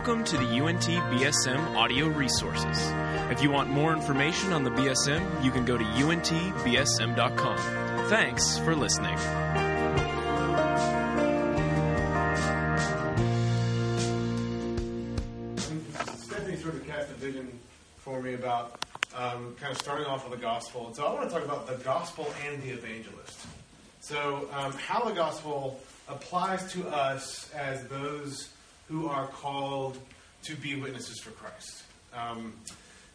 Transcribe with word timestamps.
Welcome 0.00 0.24
to 0.24 0.38
the 0.38 0.64
UNT 0.64 0.80
BSM 0.80 1.76
audio 1.76 2.06
resources. 2.06 2.90
If 3.30 3.42
you 3.42 3.50
want 3.50 3.68
more 3.68 3.92
information 3.92 4.54
on 4.54 4.64
the 4.64 4.70
BSM, 4.70 5.44
you 5.44 5.50
can 5.50 5.66
go 5.66 5.76
to 5.76 5.84
untbsm.com. 5.84 7.58
Thanks 8.08 8.56
for 8.60 8.74
listening. 8.74 9.18
Stephanie 16.16 16.56
sort 16.56 16.76
of 16.76 16.86
cast 16.86 17.10
a 17.10 17.14
vision 17.16 17.60
for 17.98 18.22
me 18.22 18.32
about 18.32 18.82
um, 19.14 19.54
kind 19.60 19.70
of 19.70 19.76
starting 19.82 20.06
off 20.06 20.26
with 20.26 20.40
the 20.40 20.42
gospel. 20.42 20.86
And 20.86 20.96
so 20.96 21.04
I 21.04 21.12
want 21.12 21.28
to 21.28 21.34
talk 21.34 21.44
about 21.44 21.66
the 21.66 21.76
gospel 21.84 22.32
and 22.48 22.62
the 22.62 22.70
evangelist. 22.70 23.38
So, 24.00 24.48
um, 24.54 24.72
how 24.72 25.04
the 25.04 25.12
gospel 25.12 25.78
applies 26.08 26.72
to 26.72 26.88
us 26.88 27.52
as 27.52 27.86
those 27.88 28.48
who 28.90 29.06
are 29.06 29.26
called 29.28 29.98
to 30.42 30.56
be 30.56 30.74
witnesses 30.74 31.20
for 31.20 31.30
Christ. 31.30 31.82
Um, 32.14 32.54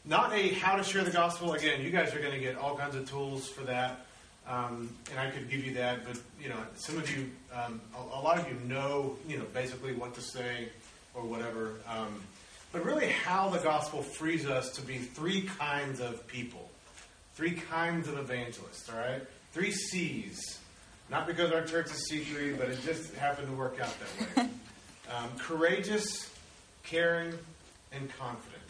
not 0.06 0.34
a 0.34 0.50
how 0.50 0.76
to 0.76 0.84
share 0.84 1.04
the 1.04 1.12
gospel. 1.12 1.54
Again, 1.54 1.82
you 1.82 1.90
guys 1.90 2.14
are 2.16 2.20
going 2.20 2.32
to 2.32 2.40
get 2.40 2.56
all 2.56 2.76
kinds 2.76 2.96
of 2.96 3.10
tools 3.10 3.48
for 3.48 3.64
that. 3.64 4.06
Um, 4.48 4.96
and 5.10 5.20
I 5.20 5.32
could 5.32 5.50
give 5.50 5.66
you 5.66 5.74
that, 5.74 6.06
but 6.06 6.20
you 6.40 6.50
know, 6.50 6.58
some 6.76 6.98
of 6.98 7.16
you, 7.16 7.32
um, 7.52 7.82
a, 7.96 8.20
a, 8.20 8.22
lot 8.22 8.38
of 8.38 8.48
you 8.48 8.56
know, 8.68 9.18
you 9.28 9.38
know, 9.38 9.46
basically 9.56 9.94
what 9.94 10.14
to 10.16 10.22
say 10.22 10.70
or 11.16 11.24
whatever. 11.24 11.74
Um, 11.90 12.22
but 12.72 12.86
really, 12.86 13.10
how 13.10 13.50
the 13.50 13.58
gospel 13.58 14.04
frees 14.04 14.46
us 14.46 14.70
to 14.74 14.84
be 14.84 15.00
three 15.00 15.44
kinds 15.58 16.00
of 16.00 16.28
people, 16.28 16.70
three 17.34 17.54
kinds 17.54 18.08
of 18.08 18.20
evangelists. 18.20 18.88
All 18.88 19.00
right, 19.00 19.22
three 19.52 19.72
C's. 19.72 20.60
Not 21.10 21.26
because 21.26 21.52
our 21.52 21.64
church 21.64 21.88
is 21.88 22.10
C3, 22.12 22.58
but 22.58 22.70
it 22.70 22.80
just 22.84 23.14
happened 23.16 23.48
to 23.48 23.54
work 23.54 23.80
out 23.80 23.94
that 24.00 24.38
way. 24.38 24.50
Um, 25.10 25.30
courageous, 25.38 26.32
caring, 26.84 27.34
and 27.92 28.10
confident. 28.18 28.64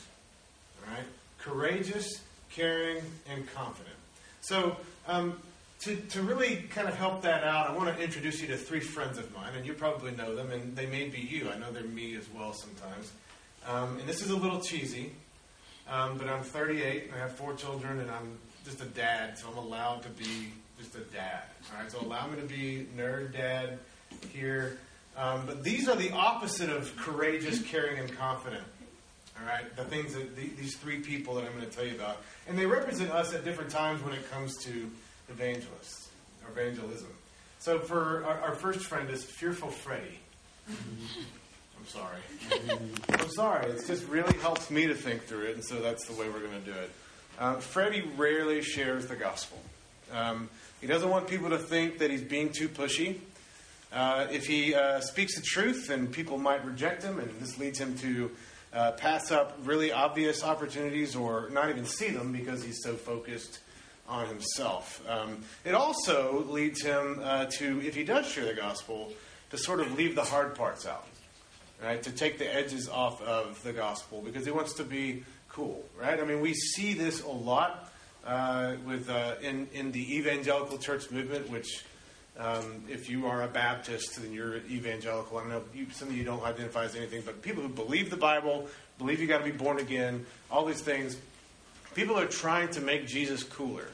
All 0.81 0.94
right? 0.94 1.05
Courageous, 1.39 2.22
caring, 2.52 3.02
and 3.30 3.52
confident. 3.53 3.95
So, 4.42 4.77
um, 5.08 5.39
to, 5.81 5.95
to 5.95 6.22
really 6.22 6.58
kind 6.69 6.88
of 6.88 6.95
help 6.95 7.22
that 7.23 7.44
out, 7.44 7.69
I 7.69 7.73
want 7.75 7.95
to 7.95 8.03
introduce 8.03 8.42
you 8.42 8.47
to 8.47 8.58
three 8.58 8.80
friends 8.80 9.17
of 9.17 9.33
mine, 9.36 9.53
and 9.55 9.66
you 9.66 9.73
probably 9.73 10.11
know 10.11 10.36
them, 10.36 10.52
and 10.52 10.75
they 10.75 10.88
may 10.88 11.08
be 11.09 11.19
you. 11.19 11.50
I 11.50 11.58
know 11.58 11.72
they're 11.72 11.83
me 11.83 12.16
as 12.16 12.27
well 12.36 12.53
sometimes. 12.53 13.11
Um, 13.67 13.99
and 13.99 14.08
this 14.08 14.22
is 14.22 14.30
a 14.30 14.36
little 14.36 14.61
cheesy, 14.61 15.11
um, 15.89 16.17
but 16.17 16.27
I'm 16.27 16.44
38, 16.44 17.05
and 17.05 17.14
I 17.16 17.17
have 17.20 17.33
four 17.33 17.53
children, 17.53 17.99
and 17.99 18.09
I'm 18.09 18.38
just 18.64 18.81
a 18.81 18.86
dad, 18.86 19.38
so 19.38 19.47
I'm 19.52 19.58
allowed 19.58 20.02
to 20.03 20.09
be 20.09 20.52
just 20.77 20.95
a 20.95 21.02
dad. 21.02 21.44
All 21.72 21.81
right, 21.81 21.92
so 21.92 21.99
allow 22.02 22.27
me 22.27 22.39
to 22.39 22.47
be 22.47 22.88
nerd 22.97 23.33
dad 23.33 23.80
here. 24.31 24.77
Um, 25.17 25.45
but 25.45 25.63
these 25.63 25.88
are 25.88 25.95
the 25.95 26.11
opposite 26.11 26.69
of 26.69 26.95
courageous, 26.97 27.61
caring, 27.61 27.99
and 27.99 28.16
confident. 28.17 28.63
All 29.39 29.47
right, 29.47 29.75
the 29.75 29.83
things 29.83 30.13
that 30.13 30.35
the, 30.35 30.47
these 30.59 30.75
three 30.77 30.99
people 30.99 31.35
that 31.35 31.45
I'm 31.45 31.52
going 31.52 31.69
to 31.69 31.75
tell 31.75 31.85
you 31.85 31.95
about, 31.95 32.21
and 32.47 32.58
they 32.58 32.66
represent 32.66 33.11
us 33.11 33.33
at 33.33 33.43
different 33.43 33.69
times 33.69 34.02
when 34.02 34.13
it 34.13 34.30
comes 34.31 34.58
to 34.63 34.89
evangelists, 35.30 36.09
evangelism. 36.49 37.09
So 37.59 37.80
for 37.80 38.23
our, 38.25 38.39
our 38.41 38.55
first 38.55 38.86
friend 38.86 39.09
is 39.09 39.23
fearful 39.23 39.69
Freddy. 39.69 40.19
I'm 40.67 41.88
sorry. 41.88 42.21
I'm 43.09 43.30
sorry. 43.30 43.71
It 43.71 43.86
just 43.86 44.08
really 44.08 44.38
helps 44.38 44.71
me 44.71 44.88
to 44.88 44.95
think 44.95 45.23
through 45.23 45.45
it, 45.45 45.55
and 45.55 45.63
so 45.63 45.81
that's 45.81 46.05
the 46.08 46.13
way 46.13 46.30
we're 46.30 46.39
going 46.39 46.63
to 46.63 46.71
do 46.71 46.77
it. 46.77 46.91
Uh, 47.38 47.55
Freddie 47.55 48.03
rarely 48.16 48.61
shares 48.61 49.08
the 49.08 49.16
gospel. 49.16 49.59
Um, 50.13 50.49
he 50.81 50.88
doesn't 50.88 51.09
want 51.09 51.27
people 51.27 51.49
to 51.49 51.58
think 51.58 51.99
that 51.99 52.09
he's 52.09 52.21
being 52.21 52.52
too 52.52 52.69
pushy. 52.69 53.17
Uh, 53.95 54.28
if 54.30 54.45
he 54.45 54.76
uh, 54.76 55.00
speaks 55.00 55.36
the 55.36 55.42
truth, 55.42 55.88
then 55.88 56.08
people 56.08 56.38
might 56.38 56.66
reject 56.66 57.02
him, 57.02 57.17
and 57.17 57.30
this 57.39 57.58
leads 57.58 57.80
him 57.80 57.98
to 57.98 58.30
uh, 58.73 58.92
pass 58.92 59.32
up 59.32 59.58
really 59.64 59.94
obvious 59.94 60.44
opportunities 60.44 61.16
or 61.16 61.50
not 61.52 61.70
even 61.70 61.86
see 61.86 62.10
them 62.10 62.33
because 62.33 62.61
he's 62.61 62.83
so 62.83 62.94
focused 62.95 63.60
on 64.06 64.28
himself. 64.28 65.02
Um, 65.08 65.44
it 65.64 65.73
also 65.73 66.44
leads 66.44 66.83
him 66.83 67.22
uh, 67.23 67.45
to, 67.52 67.82
if 67.82 67.95
he 67.95 68.04
does 68.04 68.28
share 68.28 68.44
the 68.44 68.54
gospel, 68.54 69.14
to 69.52 69.58
sort 69.58 69.80
of 69.80 69.98
leave 69.98 70.14
the 70.14 70.23
hard 70.26 70.56
parts 70.56 70.86
out, 70.86 71.08
right? 71.82 72.04
To 72.04 72.12
take 72.12 72.38
the 72.38 72.54
edges 72.54 72.89
off 72.89 73.22
of 73.22 73.64
the 73.64 73.72
gospel 73.72 74.22
because 74.22 74.44
he 74.44 74.52
wants 74.52 74.73
to 74.73 74.83
be 74.83 75.23
cool, 75.48 75.86
right? 75.98 76.20
I 76.20 76.26
mean, 76.26 76.42
we 76.42 76.54
see 76.54 76.94
this 76.94 77.23
a 77.23 77.30
lot 77.30 77.89
uh, 78.26 78.76
with 78.86 79.10
uh, 79.10 79.36
in 79.42 79.67
in 79.73 79.94
the 79.94 80.17
evangelical 80.17 80.80
church 80.80 81.12
movement, 81.12 81.50
which 81.50 81.86
um, 82.37 82.83
if 82.89 83.09
you 83.09 83.27
are 83.27 83.43
a 83.43 83.47
Baptist, 83.47 84.21
then 84.21 84.33
you're 84.33 84.57
evangelical. 84.57 85.37
I 85.37 85.47
know 85.47 85.63
you, 85.73 85.87
some 85.91 86.09
of 86.09 86.17
you 86.17 86.23
don't 86.23 86.43
identify 86.43 86.83
as 86.83 86.95
anything, 86.95 87.23
but 87.25 87.41
people 87.41 87.63
who 87.63 87.69
believe 87.69 88.09
the 88.09 88.17
Bible, 88.17 88.67
believe 88.97 89.21
you 89.21 89.27
got 89.27 89.37
to 89.37 89.45
be 89.45 89.51
born 89.51 89.79
again, 89.79 90.25
all 90.51 90.65
these 90.65 90.81
things. 90.81 91.17
People 91.93 92.19
are 92.19 92.25
trying 92.25 92.69
to 92.69 92.81
make 92.81 93.07
Jesus 93.07 93.41
cooler, 93.43 93.87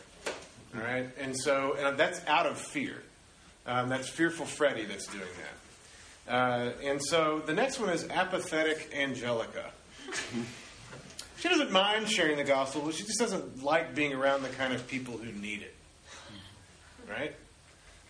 all 0.76 0.82
right, 0.82 1.08
and 1.20 1.38
so 1.38 1.76
and 1.78 1.98
that's 1.98 2.20
out 2.26 2.48
of 2.48 2.58
fear. 2.58 3.04
Um, 3.68 3.90
that's 3.90 4.10
fearful 4.10 4.48
Freddy 4.48 4.86
that's 4.86 5.06
doing 5.06 5.24
that. 6.28 6.34
Uh, 6.34 6.72
and 6.84 7.00
so 7.04 7.44
the 7.46 7.54
next 7.54 7.80
one 7.80 7.90
is 7.90 8.08
apathetic 8.10 8.92
Angelica. 8.96 9.70
she 11.38 11.48
doesn't 11.48 11.72
mind 11.72 12.10
sharing 12.10 12.38
the 12.38 12.44
gospel, 12.44 12.82
but 12.84 12.96
she 12.96 13.04
just 13.04 13.20
doesn't 13.20 13.64
like 13.64 13.94
being 13.94 14.14
around 14.14 14.42
the 14.42 14.50
kind 14.50 14.74
of 14.74 14.88
people 14.88 15.18
who 15.18 15.32
need 15.32 15.62
it, 15.62 15.76
right? 17.08 17.36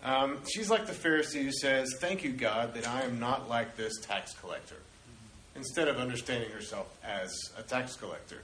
Um, 0.04 0.40
she's 0.52 0.70
like 0.70 0.88
the 0.88 0.94
Pharisee 0.94 1.44
who 1.44 1.52
says, 1.52 1.96
Thank 2.00 2.24
you, 2.24 2.32
God, 2.32 2.74
that 2.74 2.88
I 2.88 3.04
am 3.04 3.20
not 3.20 3.50
like 3.50 3.76
this 3.76 4.00
tax 4.02 4.34
collector, 4.34 4.78
instead 5.56 5.88
of 5.88 5.98
understanding 5.98 6.50
herself 6.52 6.88
as 7.04 7.32
a 7.58 7.62
tax 7.62 7.96
collector. 7.96 8.42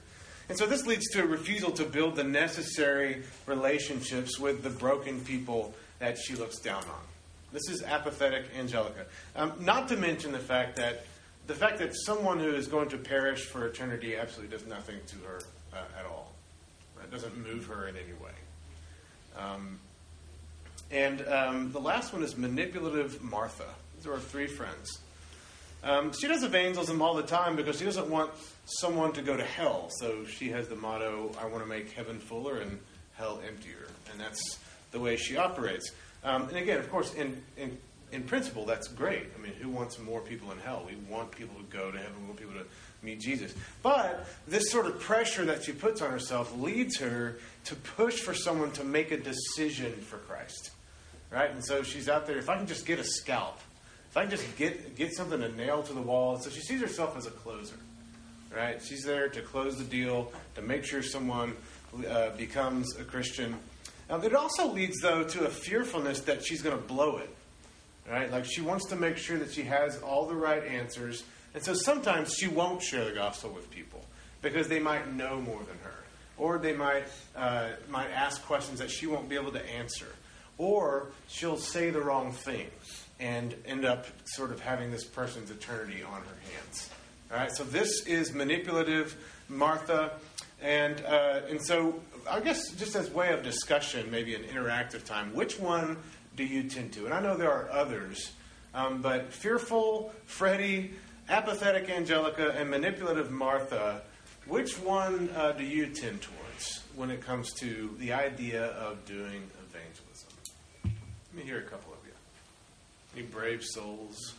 And 0.48 0.56
so 0.56 0.66
this 0.66 0.86
leads 0.86 1.08
to 1.10 1.22
a 1.22 1.26
refusal 1.26 1.70
to 1.72 1.84
build 1.84 2.16
the 2.16 2.24
necessary 2.24 3.22
relationships 3.46 4.38
with 4.38 4.62
the 4.62 4.70
broken 4.70 5.20
people 5.20 5.74
that 5.98 6.16
she 6.16 6.34
looks 6.34 6.58
down 6.58 6.82
on. 6.84 7.00
This 7.52 7.68
is 7.68 7.82
apathetic 7.82 8.44
Angelica. 8.56 9.06
Um, 9.36 9.52
not 9.60 9.88
to 9.88 9.96
mention 9.96 10.32
the 10.32 10.38
fact 10.38 10.76
that 10.76 11.04
the 11.46 11.54
fact 11.54 11.78
that 11.78 11.94
someone 11.94 12.38
who 12.38 12.50
is 12.50 12.66
going 12.66 12.90
to 12.90 12.98
perish 12.98 13.46
for 13.46 13.66
eternity 13.66 14.16
absolutely 14.16 14.56
does 14.56 14.66
nothing 14.66 14.98
to 15.06 15.16
her 15.26 15.40
uh, 15.72 15.98
at 15.98 16.04
all. 16.04 16.32
It 17.02 17.10
doesn't 17.10 17.36
move 17.42 17.64
her 17.66 17.88
in 17.88 17.96
any 17.96 18.12
way. 18.22 18.32
Um, 19.36 19.78
and 20.90 21.26
um, 21.26 21.72
the 21.72 21.80
last 21.80 22.12
one 22.12 22.22
is 22.22 22.36
manipulative 22.36 23.22
Martha. 23.22 23.66
These 23.96 24.06
are 24.06 24.14
our 24.14 24.18
three 24.18 24.46
friends. 24.46 24.98
Um, 25.84 26.12
she 26.12 26.26
does 26.26 26.42
evangelism 26.42 27.00
all 27.02 27.14
the 27.14 27.22
time 27.22 27.56
because 27.56 27.78
she 27.78 27.84
doesn't 27.84 28.08
want 28.08 28.30
someone 28.64 29.12
to 29.12 29.22
go 29.22 29.36
to 29.36 29.44
hell. 29.44 29.90
So 30.00 30.24
she 30.24 30.48
has 30.50 30.68
the 30.68 30.76
motto, 30.76 31.30
I 31.40 31.46
want 31.46 31.62
to 31.62 31.68
make 31.68 31.92
heaven 31.92 32.18
fuller 32.18 32.58
and 32.58 32.78
hell 33.14 33.40
emptier. 33.46 33.86
And 34.10 34.20
that's 34.20 34.58
the 34.90 34.98
way 34.98 35.16
she 35.16 35.36
operates. 35.36 35.92
Um, 36.24 36.48
and 36.48 36.56
again, 36.56 36.78
of 36.78 36.90
course, 36.90 37.14
in, 37.14 37.40
in, 37.56 37.78
in 38.10 38.24
principle, 38.24 38.64
that's 38.64 38.88
great. 38.88 39.28
I 39.38 39.40
mean, 39.40 39.52
who 39.52 39.68
wants 39.68 39.98
more 39.98 40.20
people 40.20 40.50
in 40.50 40.58
hell? 40.58 40.84
We 40.86 40.96
want 41.08 41.30
people 41.30 41.56
to 41.56 41.76
go 41.76 41.92
to 41.92 41.98
heaven, 41.98 42.14
we 42.22 42.26
want 42.26 42.38
people 42.38 42.54
to 42.54 42.64
meet 43.02 43.20
Jesus. 43.20 43.54
But 43.82 44.26
this 44.48 44.70
sort 44.70 44.86
of 44.86 44.98
pressure 44.98 45.44
that 45.44 45.62
she 45.62 45.72
puts 45.72 46.02
on 46.02 46.10
herself 46.10 46.56
leads 46.58 46.98
her 46.98 47.38
to 47.66 47.76
push 47.76 48.20
for 48.20 48.34
someone 48.34 48.72
to 48.72 48.84
make 48.84 49.12
a 49.12 49.16
decision 49.16 49.92
for 49.92 50.16
Christ 50.18 50.72
right? 51.30 51.50
And 51.50 51.64
so 51.64 51.82
she's 51.82 52.08
out 52.08 52.26
there. 52.26 52.38
If 52.38 52.48
I 52.48 52.56
can 52.56 52.66
just 52.66 52.86
get 52.86 52.98
a 52.98 53.04
scalp, 53.04 53.58
if 54.10 54.16
I 54.16 54.22
can 54.22 54.30
just 54.30 54.56
get 54.56 54.96
get 54.96 55.14
something 55.14 55.40
to 55.40 55.48
nail 55.56 55.82
to 55.82 55.92
the 55.92 56.02
wall, 56.02 56.38
so 56.38 56.50
she 56.50 56.60
sees 56.60 56.80
herself 56.80 57.16
as 57.16 57.26
a 57.26 57.30
closer, 57.30 57.76
right? 58.54 58.80
She's 58.82 59.04
there 59.04 59.28
to 59.28 59.42
close 59.42 59.76
the 59.76 59.84
deal, 59.84 60.32
to 60.54 60.62
make 60.62 60.84
sure 60.84 61.02
someone 61.02 61.54
uh, 62.08 62.30
becomes 62.30 62.96
a 62.96 63.04
Christian. 63.04 63.56
Um, 64.10 64.24
it 64.24 64.34
also 64.34 64.72
leads, 64.72 65.00
though, 65.00 65.22
to 65.24 65.46
a 65.46 65.50
fearfulness 65.50 66.20
that 66.22 66.44
she's 66.44 66.62
going 66.62 66.76
to 66.76 66.82
blow 66.82 67.18
it, 67.18 67.34
right? 68.10 68.30
Like 68.30 68.46
she 68.46 68.62
wants 68.62 68.86
to 68.86 68.96
make 68.96 69.18
sure 69.18 69.38
that 69.38 69.52
she 69.52 69.62
has 69.62 69.98
all 69.98 70.26
the 70.26 70.34
right 70.34 70.64
answers, 70.64 71.24
and 71.52 71.62
so 71.62 71.74
sometimes 71.74 72.32
she 72.34 72.48
won't 72.48 72.82
share 72.82 73.04
the 73.04 73.12
gospel 73.12 73.50
with 73.50 73.70
people 73.70 74.02
because 74.40 74.68
they 74.68 74.78
might 74.78 75.12
know 75.12 75.40
more 75.40 75.58
than 75.58 75.76
her, 75.82 76.04
or 76.38 76.58
they 76.58 76.72
might 76.72 77.08
uh, 77.36 77.68
might 77.90 78.10
ask 78.10 78.42
questions 78.46 78.78
that 78.78 78.90
she 78.90 79.06
won't 79.06 79.28
be 79.28 79.34
able 79.34 79.52
to 79.52 79.70
answer 79.70 80.08
or 80.58 81.08
she'll 81.28 81.56
say 81.56 81.90
the 81.90 82.00
wrong 82.00 82.32
thing 82.32 82.66
and 83.20 83.54
end 83.66 83.84
up 83.84 84.06
sort 84.24 84.50
of 84.50 84.60
having 84.60 84.90
this 84.90 85.04
person's 85.04 85.50
eternity 85.50 86.02
on 86.02 86.20
her 86.20 86.52
hands. 86.52 86.90
All 87.30 87.36
right, 87.36 87.50
so 87.50 87.64
this 87.64 88.06
is 88.06 88.32
manipulative 88.32 89.16
Martha, 89.48 90.12
and 90.62 91.02
uh, 91.04 91.40
and 91.48 91.60
so 91.64 92.00
I 92.28 92.40
guess 92.40 92.70
just 92.72 92.96
as 92.96 93.10
way 93.10 93.32
of 93.32 93.42
discussion, 93.42 94.10
maybe 94.10 94.34
an 94.34 94.42
interactive 94.42 95.04
time, 95.04 95.34
which 95.34 95.58
one 95.58 95.96
do 96.36 96.44
you 96.44 96.64
tend 96.64 96.92
to? 96.94 97.04
And 97.04 97.14
I 97.14 97.20
know 97.20 97.36
there 97.36 97.50
are 97.50 97.68
others, 97.70 98.32
um, 98.74 99.02
but 99.02 99.32
fearful 99.32 100.12
Freddie, 100.26 100.92
apathetic 101.28 101.90
Angelica, 101.90 102.54
and 102.56 102.70
manipulative 102.70 103.30
Martha. 103.30 104.02
Which 104.46 104.78
one 104.78 105.28
uh, 105.36 105.52
do 105.52 105.64
you 105.64 105.88
tend 105.88 106.22
towards 106.22 106.82
when 106.96 107.10
it 107.10 107.20
comes 107.20 107.52
to 107.60 107.94
the 107.98 108.14
idea 108.14 108.66
of 108.68 109.04
doing 109.04 109.42
me 111.38 111.44
hear 111.44 111.58
a 111.58 111.62
couple 111.62 111.92
of 111.92 111.98
you. 112.04 112.12
Any 113.16 113.26
brave 113.26 113.62
souls? 113.64 114.34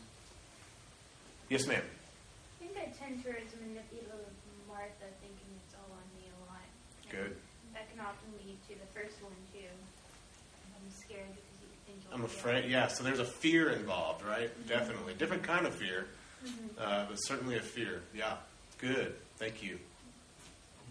Yes, 1.49 1.65
ma'am. 1.65 1.81
I 1.81 2.65
think 2.65 2.77
I 2.77 2.91
tend 3.03 3.23
towards 3.23 3.51
manipulative 3.59 4.33
Martha, 4.67 5.07
thinking 5.21 5.49
it's 5.65 5.75
all 5.75 5.89
on 5.95 6.05
me 6.21 6.27
a 6.29 6.51
lot. 6.51 6.61
Good. 7.09 7.35
That 7.73 7.89
can 7.91 7.99
often 8.01 8.29
lead 8.45 8.57
to 8.69 8.75
the 8.75 8.85
first 8.93 9.21
one 9.23 9.33
too. 9.53 9.65
I'm 9.65 10.91
scared 10.91 11.27
because 11.29 11.57
you 11.61 11.67
think 11.87 12.13
I'm 12.13 12.23
afraid. 12.23 12.69
Yeah. 12.69 12.87
So 12.87 13.03
there's 13.03 13.19
a 13.19 13.25
fear 13.25 13.71
involved, 13.71 14.23
right? 14.25 14.51
Definitely, 14.67 15.13
different 15.15 15.43
kind 15.43 15.65
of 15.65 15.73
fear, 15.73 16.07
Mhm. 16.45 16.69
uh, 16.77 17.05
but 17.09 17.15
certainly 17.15 17.57
a 17.57 17.61
fear. 17.61 18.03
Yeah. 18.13 18.37
Good. 18.77 19.15
Thank 19.37 19.63
you. 19.63 19.79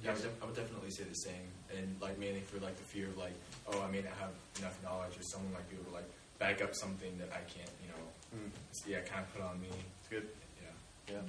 Yeah, 0.04 0.10
I 0.10 0.14
would, 0.14 0.22
def- 0.22 0.42
I 0.42 0.46
would 0.46 0.54
definitely 0.56 0.90
say 0.90 1.04
the 1.04 1.14
same, 1.14 1.48
and 1.76 1.96
like 2.00 2.18
mainly 2.18 2.40
for 2.40 2.60
like 2.60 2.76
the 2.76 2.84
fear 2.84 3.06
of 3.08 3.18
like, 3.18 3.34
oh, 3.72 3.82
I 3.82 3.90
may 3.90 4.00
not 4.00 4.14
have 4.20 4.30
enough 4.60 4.78
knowledge, 4.82 5.18
or 5.18 5.22
someone 5.22 5.52
might 5.52 5.68
be 5.68 5.74
able 5.76 5.86
to 5.90 5.94
like 5.98 6.08
back 6.38 6.62
up 6.62 6.74
something 6.74 7.10
that 7.18 7.30
I 7.34 7.42
can't, 7.50 7.70
you 7.82 7.88
know, 7.90 7.94
Mm, 8.28 8.52
yeah, 8.86 9.00
kind 9.08 9.24
of 9.24 9.32
put 9.32 9.40
on 9.42 9.56
me. 9.58 9.72
it's 9.72 10.08
good. 10.12 10.28
Yeah. 10.60 11.16
Yeah. 11.16 11.24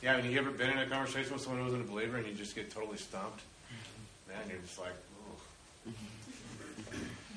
Yeah. 0.00 0.14
I 0.14 0.22
mean, 0.22 0.30
you 0.30 0.38
ever 0.38 0.54
been 0.54 0.70
in 0.70 0.78
a 0.78 0.86
conversation 0.86 1.34
with 1.34 1.42
someone 1.42 1.58
who 1.58 1.66
wasn't 1.66 1.82
a 1.82 1.90
believer 1.90 2.16
and 2.22 2.26
you 2.26 2.34
just 2.38 2.54
get 2.54 2.70
totally 2.70 2.96
stumped? 3.02 3.42
Mm-hmm. 3.66 4.30
Man, 4.30 4.42
you're 4.46 4.62
just 4.62 4.78
like, 4.78 4.94
oh. 5.26 5.90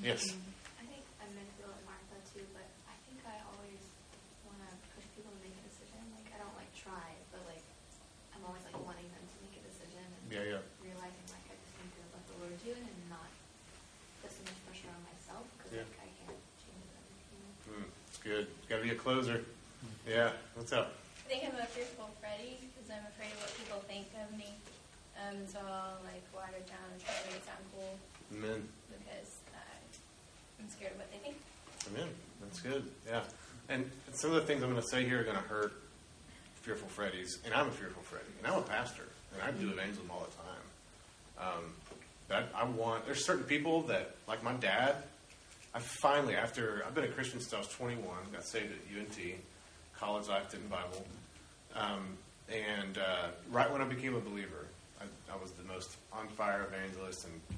Yes. 0.05 0.21
Mm-hmm. 0.29 0.77
I 0.77 0.83
think 0.93 1.01
I 1.17 1.25
manipulate 1.33 1.81
Martha 1.89 2.17
too, 2.29 2.45
but 2.53 2.69
I 2.85 2.93
think 3.09 3.17
I 3.25 3.33
always 3.49 3.81
want 4.45 4.61
to 4.61 4.69
push 4.93 5.09
people 5.17 5.33
to 5.33 5.41
make 5.41 5.57
a 5.57 5.63
decision. 5.65 5.97
Like 6.13 6.29
I 6.29 6.37
don't 6.37 6.53
like 6.53 6.69
try, 6.77 7.17
but 7.33 7.41
like 7.49 7.65
I'm 8.37 8.45
always 8.45 8.61
like 8.69 8.77
wanting 8.85 9.09
them 9.09 9.25
to 9.25 9.37
make 9.41 9.57
a 9.57 9.63
decision 9.65 10.05
and 10.05 10.20
Yeah. 10.31 10.39
Yeah. 10.47 10.63
realizing 10.79 11.27
like 11.27 11.43
I 11.51 11.55
just 11.59 11.75
need 11.75 11.91
to 11.91 12.03
let 12.15 12.23
the 12.31 12.35
Lord 12.39 12.55
do 12.63 12.71
it 12.71 12.79
and 12.79 12.99
not 13.11 13.27
put 14.23 14.31
so 14.31 14.39
much 14.47 14.55
pressure 14.63 14.87
on 14.87 15.01
myself 15.03 15.43
because 15.59 15.71
Yeah. 15.75 15.83
like 15.91 16.07
I 16.07 16.09
can't 16.23 16.39
change 16.63 16.87
them. 16.95 17.05
You 17.11 17.37
know? 17.43 17.51
Mm, 17.83 17.87
it's 18.07 18.19
good. 18.23 18.45
Got 18.71 18.77
to 18.79 18.83
be 18.87 18.95
a 18.95 18.99
closer. 18.99 19.43
Yeah. 20.07 20.31
What's 20.55 20.71
up? 20.71 20.95
I 21.19 21.23
think 21.27 21.43
I'm 21.51 21.59
a 21.59 21.67
fearful 21.67 22.09
Freddy 22.23 22.63
because 22.63 22.87
I'm 22.87 23.03
afraid 23.11 23.31
of 23.35 23.39
what 23.43 23.51
people 23.59 23.79
think 23.91 24.07
of 24.23 24.31
me. 24.39 24.55
Um, 25.19 25.43
so 25.51 25.59
I'll 25.59 25.99
like 26.07 26.23
water 26.31 26.63
down 26.63 26.87
and 26.95 26.99
try 27.03 27.11
to 27.11 27.23
make 27.27 27.43
it 27.43 27.45
sound 27.45 27.63
cool 27.75 27.93
Amen. 28.31 28.63
because 28.87 29.43
uh, 29.51 29.59
I'm 30.63 30.67
scared 30.71 30.95
of 30.95 31.03
what 31.03 31.11
they 31.11 31.19
think. 31.19 31.35
Amen. 31.91 32.07
That's 32.39 32.59
good. 32.63 32.87
Yeah. 33.05 33.23
And 33.69 33.89
some 34.15 34.31
of 34.31 34.39
the 34.39 34.47
things 34.47 34.63
I'm 34.63 34.71
going 34.71 34.81
to 34.81 34.87
say 34.87 35.03
here 35.03 35.21
are 35.21 35.23
going 35.27 35.35
to 35.37 35.43
hurt 35.43 35.73
fearful 36.63 36.87
Freddies, 36.89 37.43
and 37.45 37.53
I'm 37.53 37.67
a 37.67 37.71
fearful 37.71 38.01
Freddy, 38.03 38.31
and 38.39 38.47
I'm 38.47 38.59
a 38.59 38.61
pastor, 38.61 39.03
and 39.33 39.41
I 39.41 39.51
do 39.51 39.69
evangelism 39.69 40.09
all 40.09 40.27
the 40.27 41.45
time. 41.45 41.53
Um, 41.53 42.47
I 42.55 42.63
want. 42.63 43.05
There's 43.05 43.25
certain 43.25 43.43
people 43.43 43.83
that, 43.83 44.15
like 44.27 44.43
my 44.43 44.53
dad. 44.53 44.95
I 45.73 45.79
finally, 45.79 46.35
after 46.35 46.83
I've 46.85 46.93
been 46.93 47.05
a 47.05 47.09
Christian 47.09 47.39
since 47.39 47.53
I 47.53 47.59
was 47.59 47.67
21, 47.69 48.05
got 48.33 48.45
saved 48.45 48.73
at 48.73 48.97
UNT, 48.97 49.17
college 49.97 50.27
life, 50.27 50.51
Denton 50.51 50.69
Bible, 50.69 51.05
um, 51.75 52.17
and 52.49 52.97
uh, 52.97 53.27
right 53.51 53.71
when 53.71 53.81
I 53.81 53.85
became 53.85 54.15
a 54.15 54.19
believer, 54.19 54.67
I, 54.99 55.05
I 55.33 55.41
was 55.41 55.51
the 55.51 55.63
most 55.63 55.95
on 56.11 56.27
fire 56.27 56.67
evangelist 56.69 57.25
and 57.25 57.57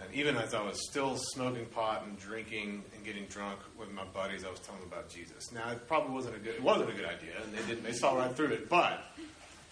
and 0.00 0.14
even 0.14 0.36
as 0.36 0.54
I 0.54 0.62
was 0.62 0.78
still 0.88 1.16
smoking 1.16 1.66
pot 1.66 2.04
and 2.06 2.18
drinking 2.18 2.82
and 2.94 3.04
getting 3.04 3.24
drunk 3.24 3.58
with 3.78 3.90
my 3.92 4.04
buddies, 4.14 4.44
I 4.44 4.50
was 4.50 4.60
telling 4.60 4.80
them 4.80 4.90
about 4.92 5.08
Jesus. 5.08 5.50
Now 5.52 5.70
it 5.70 5.88
probably 5.88 6.14
wasn't 6.14 6.36
a 6.36 6.38
good 6.38 6.54
it 6.54 6.62
wasn't 6.62 6.90
a 6.90 6.92
good 6.92 7.04
idea, 7.04 7.32
and 7.42 7.52
they 7.52 7.66
didn't 7.66 7.84
they 7.84 7.92
saw 7.92 8.16
right 8.16 8.34
through 8.34 8.52
it. 8.52 8.68
But 8.68 9.04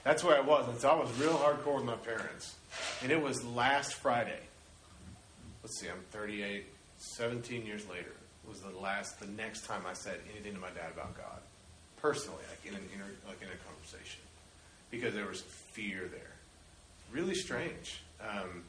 that's 0.06 0.22
where 0.22 0.36
I 0.36 0.40
was, 0.40 0.68
and 0.68 0.78
so 0.78 0.88
I 0.88 0.94
was 0.94 1.10
real 1.18 1.34
hardcore 1.34 1.76
with 1.76 1.84
my 1.84 1.96
parents. 1.96 2.54
And 3.02 3.10
it 3.10 3.20
was 3.20 3.44
last 3.44 3.94
Friday. 3.94 4.38
Let's 5.62 5.80
see, 5.80 5.88
I'm 5.88 6.00
38, 6.12 6.64
17 6.98 7.66
years 7.66 7.88
later. 7.88 8.12
Was 8.48 8.60
the 8.60 8.78
last 8.78 9.18
the 9.18 9.26
next 9.26 9.64
time 9.66 9.82
I 9.84 9.92
said 9.92 10.20
anything 10.32 10.54
to 10.54 10.60
my 10.60 10.68
dad 10.68 10.92
about 10.94 11.16
God, 11.16 11.40
personally, 12.00 12.44
like 12.48 12.64
in 12.64 12.78
an 12.78 12.88
inter, 12.94 13.10
like 13.26 13.42
in 13.42 13.48
a 13.48 13.58
conversation, 13.66 14.20
because 14.88 15.14
there 15.14 15.26
was 15.26 15.40
fear 15.40 16.08
there. 16.08 16.30
Really 17.12 17.34
strange. 17.34 18.00
Um, 18.20 18.62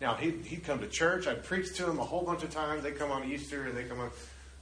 now 0.00 0.14
he 0.14 0.30
he'd 0.30 0.62
come 0.62 0.78
to 0.78 0.86
church. 0.86 1.26
I 1.26 1.34
preached 1.34 1.74
to 1.76 1.90
him 1.90 1.98
a 1.98 2.04
whole 2.04 2.22
bunch 2.22 2.44
of 2.44 2.50
times. 2.50 2.84
They 2.84 2.92
come 2.92 3.10
on 3.10 3.28
Easter 3.28 3.64
and 3.64 3.76
they 3.76 3.82
come 3.82 3.98
on, 3.98 4.10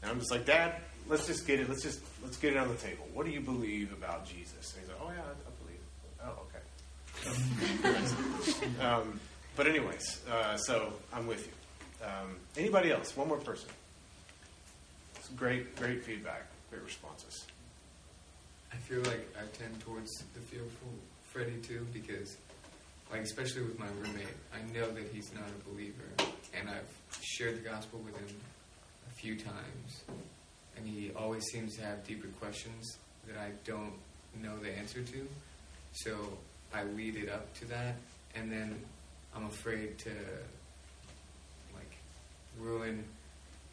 and 0.01 0.11
I'm 0.11 0.19
just 0.19 0.31
like, 0.31 0.47
Dad, 0.47 0.77
let's 1.09 1.27
just 1.27 1.47
get 1.47 1.61
it. 1.61 1.69
Let's 1.69 1.83
just 1.83 2.01
let's 2.23 2.39
get 2.39 2.55
it 2.55 2.57
on 2.57 2.69
the 2.69 2.77
table. 2.77 3.07
What 3.13 3.27
do 3.27 3.33
you 3.33 3.41
believe 3.41 3.93
about 3.93 4.27
Jesus? 4.27 4.73
And 4.73 4.81
he's 4.81 4.89
like, 4.89 4.99
Oh 5.03 5.11
yeah, 5.11 5.21
I, 5.21 5.33
I 5.33 5.53
believe. 5.63 5.81
Oh 6.25 6.47
okay. 6.49 6.65
um, 8.81 9.21
but 9.57 9.67
anyways, 9.67 10.23
uh, 10.31 10.57
so 10.57 10.93
I'm 11.13 11.27
with 11.27 11.47
you. 11.47 12.07
Um, 12.07 12.37
anybody 12.57 12.91
else? 12.91 13.17
One 13.17 13.29
more 13.29 13.39
person. 13.39 13.69
Great, 15.37 15.77
great 15.77 16.05
feedback, 16.05 16.47
great 16.71 16.83
responses. 16.83 17.47
I 18.73 18.77
feel 18.77 19.01
like 19.03 19.29
I 19.37 19.47
tend 19.57 19.81
towards 19.81 20.11
the 20.35 20.41
fearful 20.41 20.89
Freddy 21.31 21.57
too 21.63 21.87
because, 21.93 22.37
like, 23.11 23.23
especially 23.23 23.63
with 23.63 23.79
my 23.79 23.87
roommate, 24.01 24.27
I 24.53 24.73
know 24.73 24.91
that 24.91 25.09
he's 25.13 25.33
not 25.33 25.45
a 25.49 25.71
believer, 25.71 26.33
and 26.59 26.69
I've 26.69 27.21
shared 27.23 27.57
the 27.57 27.69
gospel 27.69 28.01
with 28.01 28.17
him 28.17 28.37
a 29.09 29.15
few 29.15 29.37
times, 29.37 30.03
and 30.77 30.87
he 30.87 31.11
always 31.17 31.45
seems 31.45 31.77
to 31.77 31.85
have 31.85 32.07
deeper 32.07 32.29
questions 32.41 32.99
that 33.27 33.39
I 33.39 33.51
don't 33.65 33.95
know 34.43 34.59
the 34.59 34.77
answer 34.77 35.03
to. 35.03 35.29
So 35.93 36.39
I 36.75 36.85
lead 36.85 37.17
it 37.17 37.29
up 37.29 37.53
to 37.61 37.65
that, 37.67 37.95
and 38.35 38.51
then 38.51 38.77
I'm 39.37 39.47
afraid 39.47 39.99
to, 40.01 40.11
like, 41.75 41.91
ruin 42.59 43.05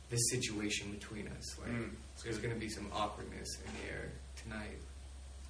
the 0.10 0.18
situation 0.18 0.92
between 0.92 1.28
us. 1.28 1.60
Like, 1.60 1.72
Mm, 1.72 1.90
there's 2.24 2.38
going 2.40 2.54
to 2.54 2.60
be 2.60 2.70
some 2.70 2.88
awkwardness 2.94 3.48
in 3.66 3.72
the 3.82 3.94
air 3.94 4.10
tonight. 4.44 4.78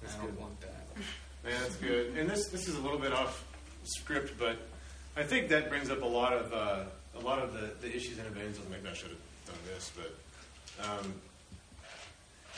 That's 0.02 0.14
I 0.14 0.18
don't 0.18 0.26
good. 0.30 0.40
want 0.40 0.60
that. 0.60 0.86
Man, 1.44 1.60
that's 1.62 1.76
good. 1.76 2.16
And 2.18 2.28
this 2.28 2.48
this 2.48 2.68
is 2.68 2.76
a 2.76 2.80
little 2.80 2.98
bit 2.98 3.12
off 3.12 3.44
script, 3.84 4.34
but 4.38 4.58
I 5.16 5.22
think 5.22 5.48
that 5.48 5.68
brings 5.70 5.90
up 5.90 6.02
a 6.02 6.06
lot 6.06 6.32
of 6.34 6.52
uh, 6.52 6.84
a 7.18 7.20
lot 7.20 7.38
of 7.38 7.52
the, 7.54 7.70
the 7.80 7.94
issues 7.94 8.18
in 8.18 8.26
evangelism. 8.26 8.64
Maybe 8.70 8.88
I 8.88 8.92
should 8.94 9.08
have 9.10 9.18
done 9.46 9.56
this, 9.74 9.90
but 9.96 10.84
um, 10.84 11.14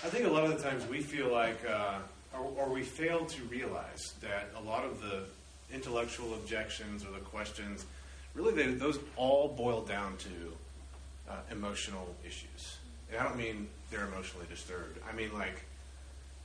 I 0.04 0.08
think 0.08 0.26
a 0.26 0.30
lot 0.30 0.44
of 0.44 0.56
the 0.56 0.62
times 0.68 0.84
we 0.88 1.00
feel 1.00 1.30
like, 1.32 1.58
uh, 1.68 1.98
or, 2.34 2.52
or 2.56 2.68
we 2.68 2.82
fail 2.82 3.24
to 3.24 3.42
realize 3.44 4.14
that 4.20 4.50
a 4.56 4.62
lot 4.62 4.84
of 4.84 5.00
the 5.00 5.24
intellectual 5.72 6.34
objections 6.34 7.04
or 7.04 7.10
the 7.12 7.24
questions, 7.24 7.86
really, 8.34 8.52
they, 8.52 8.72
those 8.72 8.98
all 9.16 9.48
boil 9.48 9.82
down 9.82 10.16
to 10.18 11.32
uh, 11.32 11.36
emotional 11.50 12.14
issues. 12.26 12.76
And 13.10 13.20
I 13.20 13.24
don't 13.24 13.36
mean 13.36 13.68
they're 13.90 14.06
emotionally 14.06 14.46
disturbed. 14.48 14.98
I 15.08 15.14
mean 15.14 15.32
like 15.32 15.64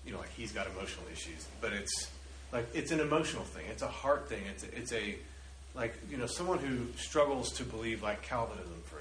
you 0.07 0.13
know, 0.13 0.19
like 0.19 0.33
he's 0.35 0.53
got 0.53 0.67
emotional 0.67 1.05
issues, 1.11 1.45
but 1.59 1.73
it's 1.73 2.09
like 2.53 2.65
it's 2.73 2.91
an 2.91 3.01
emotional 3.01 3.43
thing. 3.43 3.65
It's 3.69 3.81
a 3.81 3.87
heart 3.87 4.29
thing. 4.29 4.41
It's 4.49 4.63
a, 4.63 4.77
it's 4.77 4.93
a 4.93 5.15
like 5.75 5.95
you 6.09 6.17
know 6.17 6.25
someone 6.25 6.59
who 6.59 6.87
struggles 6.97 7.51
to 7.53 7.63
believe 7.63 8.01
like 8.01 8.21
Calvinism, 8.21 8.81
for 8.85 8.97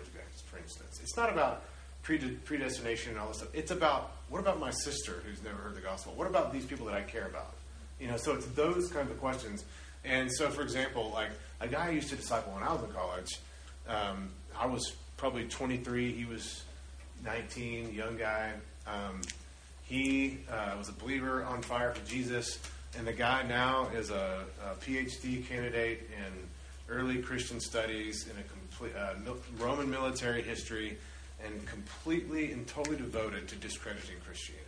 for 0.51 0.59
instance. 0.59 0.99
It's 1.03 1.17
not 1.17 1.33
about 1.33 1.63
predestination 2.07 3.13
and 3.13 3.21
all 3.21 3.29
this 3.29 3.39
stuff. 3.39 3.51
It's 3.53 3.71
about 3.71 4.13
what 4.29 4.39
about 4.39 4.59
my 4.61 4.71
sister 4.71 5.23
who's 5.27 5.43
never 5.43 5.57
heard 5.57 5.75
the 5.75 5.81
gospel? 5.81 6.13
What 6.17 6.27
about 6.27 6.53
these 6.53 6.65
people 6.65 6.87
that 6.87 6.95
I 6.95 7.03
care 7.03 7.27
about? 7.27 7.55
You 8.01 8.09
know, 8.09 8.17
so 8.17 8.35
it's 8.35 8.47
those 8.47 8.89
kinds 8.89 9.11
of 9.11 9.19
questions. 9.21 9.65
And 10.05 10.31
so, 10.33 10.51
for 10.51 10.63
example, 10.63 11.11
like 11.13 11.31
a 11.61 11.67
guy 11.67 11.89
I 11.89 11.91
used 11.91 12.11
to 12.11 12.17
disciple 12.17 12.53
when 12.53 12.63
I 12.63 12.73
was 12.73 12.83
in 12.83 12.91
college, 12.91 13.41
um, 13.89 14.29
I 14.59 14.67
was 14.67 14.95
probably 15.17 15.45
23. 15.45 16.13
He 16.13 16.25
was 16.25 16.65
19, 17.25 17.95
young 17.95 18.17
guy. 18.17 18.53
Um, 18.87 19.23
he 19.83 20.39
uh, 20.51 20.75
was 20.79 20.89
a 20.89 20.93
believer 20.93 21.45
on 21.45 21.63
fire 21.63 21.93
for 21.93 22.07
Jesus, 22.07 22.59
and 22.99 23.07
the 23.07 23.13
guy 23.13 23.43
now 23.45 23.89
is 23.95 24.11
a, 24.11 24.45
a 24.65 24.75
PhD 24.85 25.47
candidate 25.47 26.11
in 26.17 26.49
early 26.89 27.19
Christian 27.19 27.61
studies 27.61 28.27
in 28.29 28.37
a 28.39 28.43
complete 28.43 28.93
uh, 28.97 29.15
Roman 29.59 29.91
military 29.91 30.43
history, 30.43 30.99
and 31.47 31.67
completely 31.67 32.53
and 32.53 32.67
totally 32.67 32.97
devoted 32.97 33.49
to 33.49 33.57
discrediting 33.57 34.17
Christianity. 34.25 34.65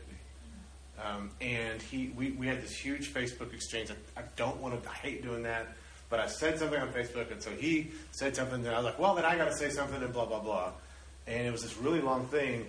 Um, 1.04 1.30
and 1.40 1.80
he, 1.80 2.12
we, 2.16 2.32
we 2.32 2.46
had 2.46 2.62
this 2.62 2.72
huge 2.72 3.12
Facebook 3.12 3.52
exchange. 3.54 3.90
I, 3.90 4.20
I 4.20 4.24
don't 4.36 4.60
want 4.60 4.82
to, 4.82 4.88
I 4.88 4.94
hate 4.94 5.22
doing 5.22 5.42
that, 5.44 5.68
but 6.10 6.18
I 6.20 6.26
said 6.26 6.58
something 6.58 6.80
on 6.80 6.88
Facebook, 6.88 7.30
and 7.30 7.42
so 7.42 7.50
he 7.50 7.90
said 8.12 8.34
something, 8.34 8.64
and 8.64 8.74
I 8.74 8.76
was 8.76 8.84
like, 8.84 8.98
well, 8.98 9.14
then 9.14 9.24
I 9.24 9.36
got 9.36 9.46
to 9.46 9.56
say 9.56 9.70
something, 9.70 10.02
and 10.02 10.12
blah 10.12 10.24
blah 10.24 10.40
blah. 10.40 10.72
And 11.26 11.46
it 11.46 11.52
was 11.52 11.62
this 11.62 11.76
really 11.76 12.00
long 12.00 12.26
thing. 12.26 12.66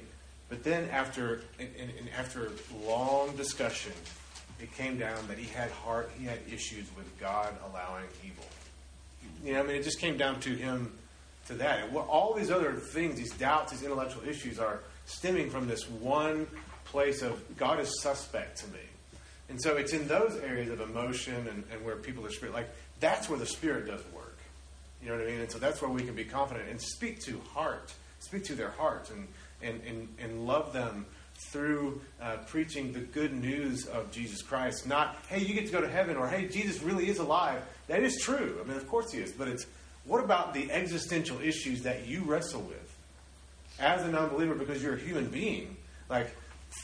But 0.49 0.63
then 0.63 0.89
after 0.89 1.41
and, 1.59 1.69
and, 1.79 1.91
and 1.97 2.09
after 2.17 2.51
long 2.85 3.35
discussion, 3.35 3.93
it 4.59 4.73
came 4.75 4.97
down 4.97 5.27
that 5.27 5.37
he 5.37 5.45
had 5.45 5.71
heart, 5.71 6.11
he 6.19 6.25
had 6.25 6.39
issues 6.51 6.85
with 6.97 7.07
God 7.19 7.55
allowing 7.71 8.05
evil. 8.25 8.45
You 9.43 9.53
know, 9.53 9.61
I 9.61 9.63
mean, 9.63 9.75
it 9.77 9.83
just 9.83 9.99
came 9.99 10.17
down 10.17 10.39
to 10.41 10.49
him 10.49 10.93
to 11.49 11.55
that. 11.55 11.83
And 11.83 11.93
what, 11.93 12.07
all 12.07 12.33
these 12.33 12.49
other 12.49 12.73
things, 12.73 13.17
these 13.17 13.33
doubts, 13.33 13.71
these 13.71 13.83
intellectual 13.83 14.27
issues, 14.27 14.59
are 14.59 14.79
stemming 15.05 15.49
from 15.49 15.67
this 15.67 15.89
one 15.89 16.47
place 16.85 17.21
of 17.21 17.41
God 17.57 17.79
is 17.79 18.01
suspect 18.01 18.59
to 18.59 18.67
me. 18.67 18.79
And 19.49 19.61
so 19.61 19.77
it's 19.77 19.93
in 19.93 20.07
those 20.07 20.39
areas 20.41 20.69
of 20.69 20.79
emotion 20.79 21.47
and, 21.47 21.63
and 21.71 21.83
where 21.83 21.95
people 21.95 22.25
are 22.25 22.31
spirit, 22.31 22.53
like 22.53 22.69
that's 22.99 23.29
where 23.29 23.39
the 23.39 23.45
Spirit 23.45 23.87
does 23.87 24.01
work. 24.13 24.37
You 25.01 25.09
know 25.09 25.15
what 25.15 25.27
I 25.27 25.31
mean? 25.31 25.41
And 25.41 25.51
so 25.51 25.59
that's 25.59 25.81
where 25.81 25.89
we 25.89 26.03
can 26.03 26.15
be 26.15 26.25
confident 26.25 26.69
and 26.69 26.81
speak 26.81 27.19
to 27.21 27.39
heart, 27.53 27.93
speak 28.19 28.43
to 28.45 28.55
their 28.55 28.71
hearts, 28.71 29.09
and 29.09 29.27
and 29.61 29.81
and, 29.87 30.07
and 30.19 30.45
love 30.45 30.73
them 30.73 31.05
through 31.51 32.01
uh, 32.21 32.37
preaching 32.47 32.91
the 32.91 32.99
good 32.99 33.33
news 33.33 33.85
of 33.85 34.11
Jesus 34.11 34.41
Christ. 34.41 34.85
Not, 34.85 35.17
hey, 35.29 35.39
you 35.39 35.53
get 35.53 35.67
to 35.67 35.71
go 35.71 35.79
to 35.79 35.87
heaven, 35.87 36.17
or 36.17 36.27
hey, 36.27 36.49
Jesus 36.49 36.83
really 36.83 37.07
is 37.07 37.19
alive. 37.19 37.61
That 37.87 38.03
is 38.03 38.19
true. 38.21 38.59
I 38.61 38.67
mean, 38.67 38.75
of 38.75 38.87
course 38.89 39.13
he 39.13 39.19
is. 39.19 39.31
But 39.31 39.47
it's 39.47 39.65
what 40.09 40.23
about 40.23 40.55
the 40.55 40.71
existential 40.71 41.39
issues 41.39 41.83
that 41.83 42.07
you 42.07 42.23
wrestle 42.23 42.61
with 42.61 42.97
as 43.79 44.03
a 44.03 44.09
non 44.09 44.29
believer 44.29 44.55
because 44.55 44.81
you're 44.81 44.95
a 44.95 44.99
human 44.99 45.27
being? 45.27 45.77
Like 46.09 46.35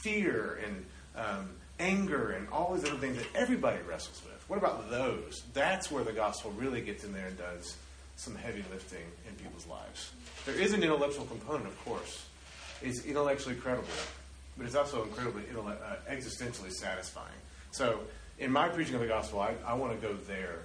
fear 0.02 0.60
and 0.64 0.84
um, 1.16 1.50
anger 1.80 2.30
and 2.30 2.48
all 2.50 2.74
these 2.74 2.84
other 2.84 2.98
things 2.98 3.16
that 3.16 3.26
everybody 3.34 3.78
wrestles 3.88 4.22
with. 4.24 4.42
What 4.48 4.58
about 4.58 4.90
those? 4.90 5.42
That's 5.52 5.90
where 5.90 6.04
the 6.04 6.12
gospel 6.12 6.52
really 6.52 6.80
gets 6.80 7.02
in 7.02 7.12
there 7.12 7.26
and 7.26 7.36
does 7.36 7.76
some 8.14 8.36
heavy 8.36 8.64
lifting 8.70 9.04
in 9.28 9.34
people's 9.34 9.66
lives. 9.66 10.12
There 10.44 10.54
is 10.54 10.72
an 10.72 10.84
intellectual 10.84 11.26
component, 11.26 11.66
of 11.66 11.84
course. 11.84 12.24
It's 12.80 13.04
intellectually 13.04 13.56
credible, 13.56 13.88
but 14.56 14.66
it's 14.66 14.76
also 14.76 15.02
incredibly 15.02 15.42
uh, 15.52 15.96
existentially 16.08 16.70
satisfying. 16.70 17.26
So, 17.72 18.00
in 18.38 18.52
my 18.52 18.68
preaching 18.68 18.94
of 18.94 19.00
the 19.00 19.06
gospel, 19.06 19.40
I, 19.40 19.54
I 19.66 19.74
want 19.74 20.00
to 20.00 20.06
go 20.06 20.14
there. 20.28 20.60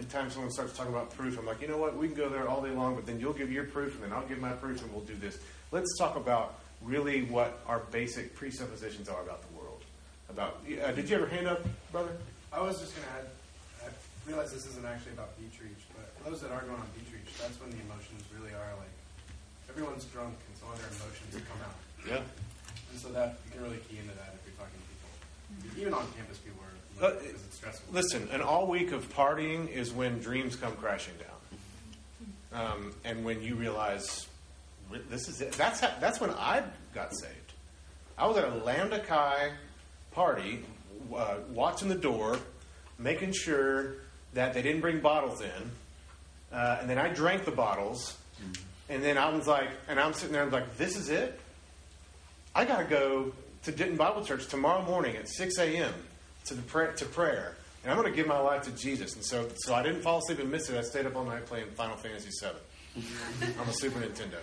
Anytime 0.00 0.30
someone 0.30 0.50
starts 0.50 0.72
talking 0.72 0.94
about 0.96 1.12
proof, 1.12 1.38
I'm 1.38 1.44
like, 1.44 1.60
you 1.60 1.68
know 1.68 1.76
what? 1.76 1.92
We 1.94 2.08
can 2.08 2.16
go 2.16 2.30
there 2.30 2.48
all 2.48 2.64
day 2.64 2.72
long, 2.72 2.96
but 2.96 3.04
then 3.04 3.20
you'll 3.20 3.36
give 3.36 3.52
your 3.52 3.68
proof, 3.68 4.00
and 4.00 4.08
then 4.08 4.16
I'll 4.16 4.24
give 4.24 4.40
my 4.40 4.56
proof, 4.56 4.80
and 4.80 4.88
we'll 4.96 5.04
do 5.04 5.12
this. 5.20 5.36
Let's 5.76 5.92
talk 5.98 6.16
about 6.16 6.56
really 6.80 7.28
what 7.28 7.60
our 7.68 7.84
basic 7.92 8.32
presuppositions 8.32 9.12
are 9.12 9.20
about 9.20 9.44
the 9.44 9.52
world. 9.52 9.84
About 10.30 10.64
uh, 10.64 10.92
did 10.96 11.04
you 11.04 11.20
ever 11.20 11.28
hand 11.28 11.46
up, 11.52 11.60
brother? 11.92 12.16
I 12.48 12.64
was 12.64 12.80
just 12.80 12.96
going 12.96 13.04
to 13.12 13.12
add. 13.12 13.26
I 13.84 13.92
realize 14.24 14.56
this 14.56 14.64
isn't 14.72 14.88
actually 14.88 15.12
about 15.12 15.36
beach 15.36 15.60
reach, 15.60 15.84
but 15.92 16.08
for 16.16 16.30
those 16.32 16.40
that 16.40 16.48
are 16.48 16.64
going 16.64 16.80
on 16.80 16.88
beach 16.96 17.12
reach, 17.12 17.36
that's 17.36 17.60
when 17.60 17.68
the 17.68 17.84
emotions 17.84 18.24
really 18.32 18.56
are 18.56 18.72
like 18.80 18.96
everyone's 19.68 20.08
drunk, 20.08 20.32
and 20.32 20.56
so 20.56 20.64
all 20.64 20.80
their 20.80 20.88
emotions 20.96 21.44
come 21.44 21.60
out. 21.60 21.76
Yeah. 22.08 22.24
And 22.88 22.96
so 22.96 23.12
that 23.12 23.36
you 23.44 23.52
can 23.52 23.68
really 23.68 23.84
key 23.84 24.00
into 24.00 24.16
that 24.16 24.32
if 24.32 24.48
you're 24.48 24.56
talking 24.56 24.80
to 24.80 24.88
people. 24.88 25.12
Even 25.76 25.92
on 25.92 26.08
campus, 26.16 26.40
people 26.40 26.64
are 26.64 26.79
uh. 27.00 27.12
Listen, 27.92 28.28
an 28.32 28.40
all 28.40 28.66
week 28.66 28.92
of 28.92 29.12
partying 29.14 29.68
is 29.68 29.92
when 29.92 30.18
dreams 30.18 30.56
come 30.56 30.74
crashing 30.76 31.14
down, 32.52 32.62
um, 32.62 32.94
and 33.04 33.24
when 33.24 33.42
you 33.42 33.54
realize 33.54 34.26
this 35.08 35.28
is 35.28 35.40
it. 35.40 35.52
That's 35.52 35.80
how, 35.80 35.92
that's 36.00 36.20
when 36.20 36.30
I 36.30 36.62
got 36.94 37.14
saved. 37.14 37.34
I 38.18 38.26
was 38.26 38.36
at 38.36 38.44
a 38.44 38.54
Lambda 38.64 39.00
Chi 39.00 39.50
party, 40.12 40.64
uh, 41.14 41.36
watching 41.52 41.88
the 41.88 41.94
door, 41.94 42.38
making 42.98 43.32
sure 43.32 43.94
that 44.34 44.54
they 44.54 44.62
didn't 44.62 44.80
bring 44.80 45.00
bottles 45.00 45.40
in, 45.40 45.70
uh, 46.52 46.78
and 46.80 46.90
then 46.90 46.98
I 46.98 47.08
drank 47.08 47.44
the 47.44 47.50
bottles, 47.50 48.16
and 48.88 49.02
then 49.02 49.18
I 49.18 49.28
was 49.28 49.46
like, 49.46 49.70
and 49.88 50.00
I'm 50.00 50.12
sitting 50.12 50.32
there, 50.32 50.42
I'm 50.42 50.50
like, 50.50 50.76
this 50.76 50.96
is 50.96 51.08
it. 51.08 51.40
I 52.54 52.64
got 52.64 52.78
to 52.78 52.84
go 52.84 53.32
to 53.62 53.72
Denton 53.72 53.96
Bible 53.96 54.24
Church 54.24 54.46
tomorrow 54.46 54.82
morning 54.82 55.16
at 55.16 55.28
6 55.28 55.58
a.m. 55.58 55.94
to 56.50 56.54
the 56.54 56.62
pra- 56.62 56.94
to 56.96 57.04
prayer, 57.06 57.56
and 57.82 57.90
I'm 57.90 57.98
going 57.98 58.10
to 58.10 58.16
give 58.16 58.26
my 58.26 58.38
life 58.38 58.62
to 58.62 58.72
Jesus. 58.72 59.14
And 59.14 59.24
so, 59.24 59.48
so 59.56 59.74
I 59.74 59.82
didn't 59.82 60.02
fall 60.02 60.18
asleep 60.18 60.40
and 60.40 60.50
miss 60.50 60.68
it. 60.68 60.76
I 60.76 60.82
stayed 60.82 61.06
up 61.06 61.16
all 61.16 61.24
night 61.24 61.46
playing 61.46 61.70
Final 61.70 61.96
Fantasy 61.96 62.30
VII 62.40 63.02
on 63.58 63.68
a 63.68 63.72
Super 63.72 64.00
Nintendo. 64.00 64.38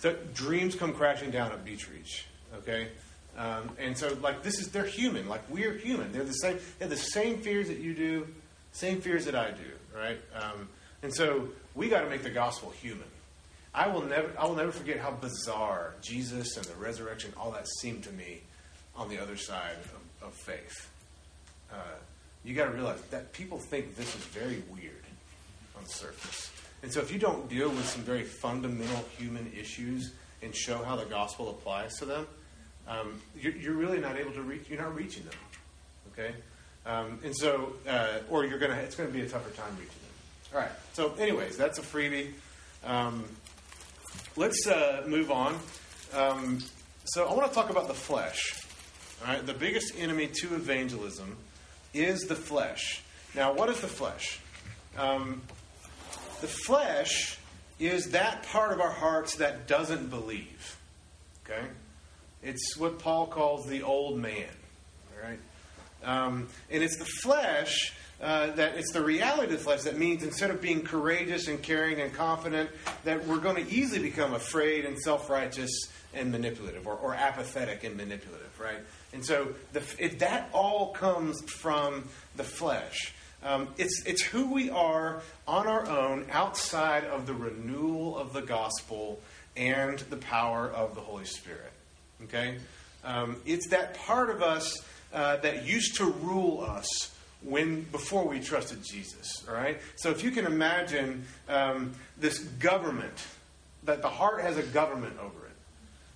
So 0.00 0.16
dreams 0.34 0.74
come 0.74 0.92
crashing 0.92 1.30
down 1.30 1.52
at 1.52 1.64
Beach 1.64 1.88
Reach. 1.90 2.26
Okay. 2.58 2.88
Um, 3.38 3.70
and 3.78 3.96
so, 3.96 4.18
like, 4.20 4.42
this 4.42 4.58
is, 4.58 4.68
they're 4.68 4.84
human. 4.84 5.28
Like, 5.28 5.42
we're 5.48 5.74
human. 5.74 6.12
They're 6.12 6.24
the 6.24 6.32
same, 6.32 6.58
they 6.78 6.84
have 6.84 6.90
the 6.90 6.96
same 6.96 7.38
fears 7.38 7.68
that 7.68 7.78
you 7.78 7.94
do, 7.94 8.26
same 8.72 9.00
fears 9.00 9.24
that 9.24 9.36
I 9.36 9.52
do, 9.52 9.96
right? 9.96 10.20
Um, 10.34 10.68
and 11.02 11.14
so, 11.14 11.48
we 11.74 11.88
got 11.88 12.00
to 12.00 12.10
make 12.10 12.24
the 12.24 12.30
gospel 12.30 12.70
human. 12.70 13.06
I 13.72 13.86
will 13.86 14.02
never, 14.02 14.30
I 14.36 14.46
will 14.46 14.56
never 14.56 14.72
forget 14.72 14.98
how 14.98 15.12
bizarre 15.12 15.94
Jesus 16.02 16.56
and 16.56 16.66
the 16.66 16.74
resurrection, 16.74 17.32
all 17.38 17.52
that 17.52 17.68
seemed 17.80 18.02
to 18.04 18.12
me 18.12 18.40
on 18.96 19.08
the 19.08 19.18
other 19.22 19.36
side 19.36 19.76
of, 20.20 20.28
of 20.28 20.34
faith. 20.34 20.90
Uh, 21.72 21.76
you 22.44 22.54
got 22.54 22.66
to 22.66 22.70
realize 22.70 23.00
that 23.10 23.32
people 23.32 23.58
think 23.58 23.96
this 23.96 24.14
is 24.14 24.24
very 24.26 24.62
weird 24.70 25.04
on 25.76 25.84
the 25.84 25.90
surface. 25.90 26.50
And 26.82 26.92
so, 26.92 27.00
if 27.00 27.12
you 27.12 27.18
don't 27.18 27.48
deal 27.48 27.68
with 27.68 27.86
some 27.86 28.02
very 28.02 28.24
fundamental 28.24 29.04
human 29.18 29.52
issues 29.58 30.12
and 30.42 30.54
show 30.54 30.82
how 30.82 30.96
the 30.96 31.04
gospel 31.04 31.50
applies 31.50 31.94
to 31.98 32.06
them, 32.06 32.26
um, 32.88 33.20
you're, 33.38 33.52
you're, 33.52 33.74
really 33.74 34.00
not 34.00 34.16
able 34.16 34.32
to 34.32 34.42
reach. 34.42 34.68
You're 34.68 34.80
not 34.80 34.94
reaching 34.94 35.24
them. 35.24 35.34
Okay, 36.12 36.34
um, 36.86 37.18
and 37.22 37.36
so, 37.36 37.74
uh, 37.86 38.18
or 38.30 38.46
you're 38.46 38.58
gonna. 38.58 38.76
It's 38.76 38.94
going 38.94 39.10
to 39.10 39.16
be 39.16 39.24
a 39.24 39.28
tougher 39.28 39.50
time 39.50 39.70
reaching 39.72 39.88
them. 39.88 40.54
All 40.54 40.60
right. 40.60 40.70
So, 40.94 41.14
anyways, 41.18 41.58
that's 41.58 41.78
a 41.78 41.82
freebie. 41.82 42.32
Um, 42.84 43.24
let's 44.36 44.66
uh, 44.66 45.04
move 45.06 45.30
on. 45.30 45.58
Um, 46.14 46.60
so, 47.04 47.28
I 47.28 47.34
want 47.34 47.48
to 47.48 47.54
talk 47.54 47.68
about 47.68 47.88
the 47.88 47.94
flesh. 47.94 48.54
All 49.22 49.34
right, 49.34 49.44
the 49.44 49.52
biggest 49.52 49.92
enemy 49.98 50.28
to 50.40 50.54
evangelism 50.54 51.36
is 51.94 52.22
the 52.22 52.34
flesh. 52.34 53.02
Now, 53.34 53.52
what 53.52 53.68
is 53.68 53.80
the 53.80 53.88
flesh? 53.88 54.40
Um, 54.98 55.42
the 56.40 56.48
flesh 56.48 57.38
is 57.78 58.10
that 58.10 58.42
part 58.44 58.72
of 58.72 58.80
our 58.80 58.90
hearts 58.90 59.36
that 59.36 59.66
doesn't 59.66 60.10
believe. 60.10 60.78
Okay? 61.44 61.66
It's 62.42 62.76
what 62.76 62.98
Paul 62.98 63.26
calls 63.26 63.66
the 63.66 63.82
old 63.82 64.18
man. 64.18 64.48
All 65.12 65.28
right? 65.28 65.38
Um, 66.02 66.48
and 66.70 66.82
it's 66.82 66.96
the 66.98 67.04
flesh 67.04 67.92
uh, 68.20 68.50
that 68.52 68.76
it's 68.76 68.92
the 68.92 69.02
reality 69.02 69.44
of 69.44 69.58
the 69.58 69.64
flesh 69.64 69.82
that 69.82 69.98
means 69.98 70.22
instead 70.22 70.50
of 70.50 70.60
being 70.60 70.82
courageous 70.82 71.48
and 71.48 71.62
caring 71.62 72.00
and 72.00 72.12
confident, 72.12 72.68
that 73.04 73.26
we're 73.26 73.38
going 73.38 73.64
to 73.64 73.72
easily 73.72 74.02
become 74.02 74.34
afraid 74.34 74.84
and 74.84 74.98
self 74.98 75.30
righteous 75.30 75.70
and 76.12 76.30
manipulative 76.30 76.86
or, 76.86 76.94
or, 76.96 77.14
apathetic 77.14 77.82
and 77.84 77.96
manipulative, 77.96 78.50
right? 78.60 78.80
And 79.12 79.24
so 79.24 79.48
the, 79.72 79.82
it, 79.98 80.20
that 80.20 80.48
all 80.52 80.92
comes 80.92 81.40
from 81.50 82.08
the 82.36 82.44
flesh. 82.44 83.14
Um, 83.42 83.68
it's, 83.78 84.04
it's 84.06 84.22
who 84.22 84.52
we 84.52 84.70
are 84.70 85.22
on 85.48 85.66
our 85.66 85.88
own 85.88 86.26
outside 86.30 87.04
of 87.04 87.26
the 87.26 87.34
renewal 87.34 88.16
of 88.16 88.32
the 88.32 88.42
gospel 88.42 89.18
and 89.56 89.98
the 89.98 90.16
power 90.16 90.68
of 90.68 90.94
the 90.94 91.00
Holy 91.00 91.24
Spirit. 91.24 91.72
Okay? 92.24 92.58
Um, 93.02 93.36
it's 93.46 93.68
that 93.70 93.94
part 93.94 94.30
of 94.30 94.42
us 94.42 94.82
uh, 95.12 95.36
that 95.38 95.66
used 95.66 95.96
to 95.96 96.04
rule 96.04 96.60
us 96.60 96.86
when 97.42 97.82
before 97.84 98.28
we 98.28 98.40
trusted 98.40 98.82
Jesus. 98.84 99.44
All 99.48 99.54
right? 99.54 99.80
So 99.96 100.10
if 100.10 100.22
you 100.22 100.30
can 100.30 100.44
imagine 100.44 101.24
um, 101.48 101.94
this 102.18 102.38
government, 102.38 103.26
that 103.84 104.02
the 104.02 104.08
heart 104.08 104.42
has 104.42 104.58
a 104.58 104.62
government 104.62 105.14
over 105.18 105.46
it. 105.46 105.49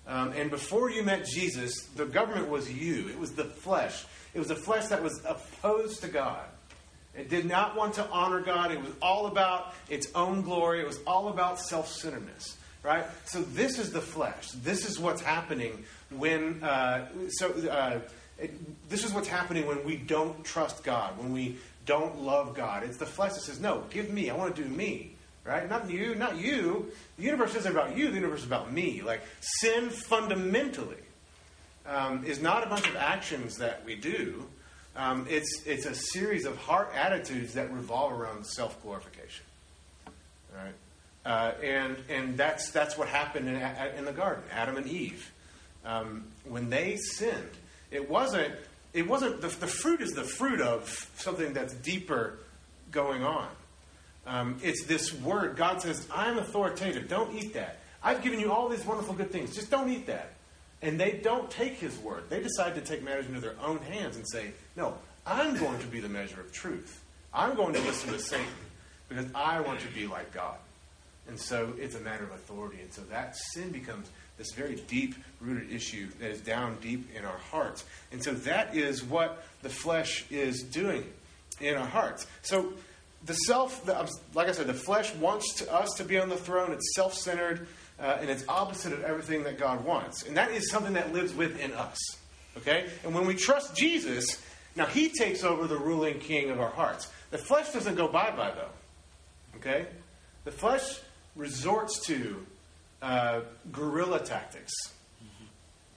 Um, 0.07 0.33
and 0.33 0.51
before 0.51 0.89
you 0.91 1.03
met 1.03 1.25
Jesus, 1.25 1.83
the 1.95 2.05
government 2.05 2.49
was 2.49 2.71
you. 2.71 3.07
It 3.09 3.19
was 3.19 3.31
the 3.31 3.45
flesh. 3.45 4.05
It 4.33 4.39
was 4.39 4.49
the 4.49 4.55
flesh 4.55 4.87
that 4.87 5.01
was 5.01 5.21
opposed 5.25 6.01
to 6.01 6.07
God. 6.07 6.43
It 7.17 7.29
did 7.29 7.45
not 7.45 7.75
want 7.75 7.93
to 7.95 8.07
honor 8.09 8.41
God. 8.41 8.71
It 8.71 8.81
was 8.81 8.91
all 9.01 9.27
about 9.27 9.73
its 9.89 10.07
own 10.13 10.41
glory. 10.41 10.81
It 10.81 10.87
was 10.87 10.99
all 11.07 11.29
about 11.29 11.59
self 11.59 11.87
centeredness. 11.87 12.57
Right? 12.83 13.05
So, 13.25 13.41
this 13.41 13.79
is 13.79 13.91
the 13.91 14.01
flesh. 14.01 14.49
This 14.51 14.87
is 14.87 14.99
what's 14.99 15.21
happening 15.21 15.85
when. 16.11 16.61
Uh, 16.63 17.07
so, 17.29 17.51
uh, 17.67 17.99
it, 18.37 18.89
this 18.89 19.05
is 19.05 19.13
what's 19.13 19.29
happening 19.29 19.65
when 19.65 19.83
we 19.85 19.95
don't 19.95 20.43
trust 20.43 20.83
God, 20.83 21.17
when 21.17 21.31
we 21.31 21.57
don't 21.85 22.21
love 22.21 22.53
God. 22.53 22.83
It's 22.83 22.97
the 22.97 23.05
flesh 23.05 23.33
that 23.33 23.41
says, 23.41 23.59
No, 23.59 23.83
give 23.89 24.11
me. 24.11 24.29
I 24.29 24.35
want 24.35 24.55
to 24.55 24.63
do 24.63 24.69
me. 24.69 25.14
Right? 25.45 25.69
Not 25.69 25.89
you, 25.89 26.15
not 26.15 26.37
you. 26.37 26.91
The 27.17 27.23
universe 27.23 27.53
isn't 27.53 27.71
about 27.71 27.95
you, 27.95 28.09
the 28.09 28.15
universe 28.15 28.39
is 28.39 28.47
about 28.47 28.73
me. 28.73 29.01
Like, 29.03 29.21
sin 29.39 29.89
fundamentally 29.89 30.97
um, 31.85 32.25
is 32.25 32.41
not 32.41 32.65
a 32.65 32.69
bunch 32.69 32.89
of 32.89 32.95
actions 32.95 33.57
that 33.57 33.85
we 33.85 33.95
do. 33.95 34.45
Um, 34.95 35.27
it's, 35.29 35.61
it's 35.65 35.85
a 35.85 35.93
series 35.93 36.45
of 36.45 36.57
heart 36.57 36.91
attitudes 36.95 37.53
that 37.53 37.71
revolve 37.71 38.19
around 38.19 38.45
self 38.45 38.81
glorification. 38.81 39.45
Right? 40.55 40.73
Uh, 41.25 41.51
and 41.63 41.97
and 42.09 42.37
that's, 42.37 42.71
that's 42.71 42.97
what 42.97 43.07
happened 43.07 43.47
in, 43.47 43.55
in 43.97 44.05
the 44.05 44.13
garden, 44.13 44.43
Adam 44.51 44.77
and 44.77 44.87
Eve. 44.87 45.31
Um, 45.83 46.25
when 46.43 46.69
they 46.69 46.95
sinned, 46.97 47.49
it 47.91 48.09
wasn't, 48.09 48.53
it 48.93 49.07
wasn't 49.07 49.41
the, 49.41 49.47
the 49.47 49.67
fruit 49.67 50.01
is 50.01 50.11
the 50.11 50.23
fruit 50.23 50.61
of 50.61 51.09
something 51.17 51.53
that's 51.53 51.73
deeper 51.73 52.39
going 52.91 53.23
on. 53.23 53.47
Um, 54.27 54.57
it's 54.63 54.85
this 54.85 55.13
word. 55.13 55.55
God 55.55 55.81
says, 55.81 56.07
I'm 56.13 56.37
authoritative. 56.37 57.07
Don't 57.07 57.35
eat 57.35 57.53
that. 57.53 57.79
I've 58.03 58.21
given 58.21 58.39
you 58.39 58.51
all 58.51 58.69
these 58.69 58.85
wonderful 58.85 59.13
good 59.13 59.31
things. 59.31 59.55
Just 59.55 59.71
don't 59.71 59.89
eat 59.89 60.07
that. 60.07 60.31
And 60.81 60.99
they 60.99 61.13
don't 61.13 61.49
take 61.49 61.73
his 61.73 61.97
word. 61.99 62.23
They 62.29 62.41
decide 62.41 62.75
to 62.75 62.81
take 62.81 63.03
matters 63.03 63.27
into 63.27 63.39
their 63.39 63.55
own 63.61 63.79
hands 63.79 64.17
and 64.17 64.27
say, 64.27 64.51
No, 64.75 64.97
I'm 65.25 65.57
going 65.57 65.79
to 65.79 65.87
be 65.87 65.99
the 65.99 66.09
measure 66.09 66.39
of 66.39 66.51
truth. 66.51 67.01
I'm 67.33 67.55
going 67.55 67.73
to 67.73 67.81
listen 67.81 68.11
to 68.13 68.19
Satan 68.19 68.45
because 69.09 69.25
I 69.33 69.61
want 69.61 69.79
to 69.81 69.87
be 69.87 70.07
like 70.07 70.33
God. 70.33 70.57
And 71.27 71.39
so 71.39 71.73
it's 71.77 71.95
a 71.95 71.99
matter 71.99 72.23
of 72.23 72.31
authority. 72.31 72.81
And 72.81 72.93
so 72.93 73.01
that 73.09 73.35
sin 73.53 73.71
becomes 73.71 74.09
this 74.37 74.51
very 74.51 74.75
deep 74.87 75.15
rooted 75.41 75.71
issue 75.71 76.07
that 76.19 76.29
is 76.29 76.41
down 76.41 76.77
deep 76.81 77.09
in 77.15 77.25
our 77.25 77.37
hearts. 77.37 77.85
And 78.11 78.23
so 78.23 78.33
that 78.33 78.75
is 78.75 79.03
what 79.03 79.43
the 79.61 79.69
flesh 79.69 80.25
is 80.29 80.61
doing 80.61 81.05
in 81.59 81.75
our 81.75 81.87
hearts. 81.87 82.27
So 82.41 82.73
the 83.25 83.33
self, 83.33 83.85
the, 83.85 84.09
like 84.33 84.47
I 84.47 84.51
said, 84.51 84.67
the 84.67 84.73
flesh 84.73 85.13
wants 85.15 85.55
to, 85.55 85.73
us 85.73 85.89
to 85.97 86.03
be 86.03 86.19
on 86.19 86.29
the 86.29 86.37
throne. 86.37 86.71
It's 86.71 86.93
self 86.95 87.13
centered. 87.13 87.67
uh, 87.99 88.17
and 88.19 88.29
it's 88.29 88.43
opposite 88.47 88.93
of 88.93 89.03
everything 89.03 89.43
that 89.43 89.57
God 89.57 89.85
wants. 89.85 90.23
And 90.23 90.35
that 90.37 90.51
is 90.51 90.69
something 90.69 90.93
that 90.93 91.13
lives 91.13 91.33
within 91.33 91.71
us. 91.73 91.97
Okay? 92.57 92.87
And 93.03 93.13
when 93.15 93.25
we 93.25 93.35
trust 93.35 93.75
Jesus, 93.75 94.41
now 94.75 94.85
He 94.85 95.09
takes 95.09 95.43
over 95.43 95.67
the 95.67 95.77
ruling 95.77 96.19
king 96.19 96.49
of 96.49 96.59
our 96.59 96.69
hearts. 96.69 97.09
The 97.31 97.37
flesh 97.37 97.71
doesn't 97.71 97.95
go 97.95 98.07
bye 98.07 98.31
bye, 98.31 98.51
though. 98.55 99.57
Okay? 99.57 99.87
The 100.43 100.51
flesh 100.51 100.99
resorts 101.35 102.05
to 102.07 102.45
uh, 103.01 103.41
guerrilla 103.71 104.19
tactics. 104.19 104.73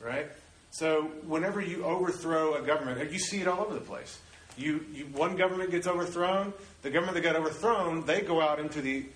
Right? 0.00 0.28
So 0.70 1.10
whenever 1.26 1.60
you 1.60 1.84
overthrow 1.84 2.54
a 2.54 2.62
government, 2.62 3.10
you 3.12 3.18
see 3.18 3.40
it 3.40 3.48
all 3.48 3.60
over 3.60 3.74
the 3.74 3.80
place. 3.80 4.20
You, 4.58 4.84
you, 4.92 5.04
one 5.06 5.36
government 5.36 5.70
gets 5.70 5.86
overthrown. 5.86 6.52
The 6.82 6.90
government 6.90 7.14
that 7.14 7.22
got 7.22 7.36
overthrown, 7.36 8.04
they 8.04 8.20
go 8.20 8.40
out 8.40 8.58
into 8.58 8.80
the 8.80 9.06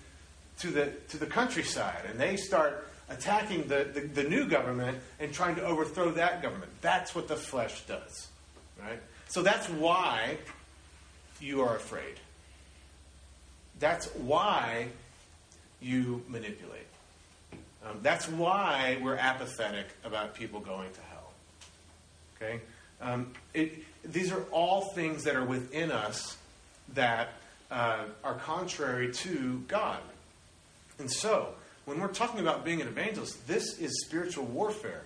to 0.59 0.67
the 0.67 0.91
to 1.09 1.17
the 1.17 1.25
countryside 1.25 2.01
and 2.07 2.19
they 2.19 2.37
start 2.37 2.87
attacking 3.09 3.67
the, 3.67 3.87
the, 3.93 4.01
the 4.01 4.23
new 4.23 4.45
government 4.45 4.97
and 5.19 5.33
trying 5.33 5.55
to 5.55 5.63
overthrow 5.63 6.11
that 6.11 6.41
government. 6.41 6.71
That's 6.81 7.13
what 7.13 7.27
the 7.27 7.35
flesh 7.35 7.81
does. 7.85 8.27
Right? 8.81 8.99
So 9.27 9.41
that's 9.41 9.67
why 9.69 10.37
you 11.39 11.61
are 11.61 11.75
afraid. 11.75 12.15
That's 13.79 14.07
why 14.15 14.87
you 15.81 16.23
manipulate. 16.27 16.87
Um, 17.85 17.99
that's 18.01 18.29
why 18.29 18.97
we're 19.01 19.17
apathetic 19.17 19.87
about 20.05 20.35
people 20.35 20.61
going 20.61 20.91
to 20.93 21.01
hell. 21.01 21.33
Okay? 22.37 22.61
Um, 23.01 23.33
it, 23.53 23.83
these 24.03 24.31
are 24.31 24.41
all 24.51 24.91
things 24.93 25.23
that 25.23 25.35
are 25.35 25.45
within 25.45 25.91
us 25.91 26.37
that 26.93 27.33
uh, 27.71 28.03
are 28.23 28.35
contrary 28.35 29.11
to 29.11 29.63
God. 29.67 29.99
And 30.99 31.11
so, 31.11 31.55
when 31.85 31.99
we're 31.99 32.07
talking 32.07 32.39
about 32.39 32.63
being 32.63 32.81
an 32.81 32.87
evangelist, 32.87 33.47
this 33.47 33.79
is 33.79 34.05
spiritual 34.05 34.45
warfare. 34.45 35.01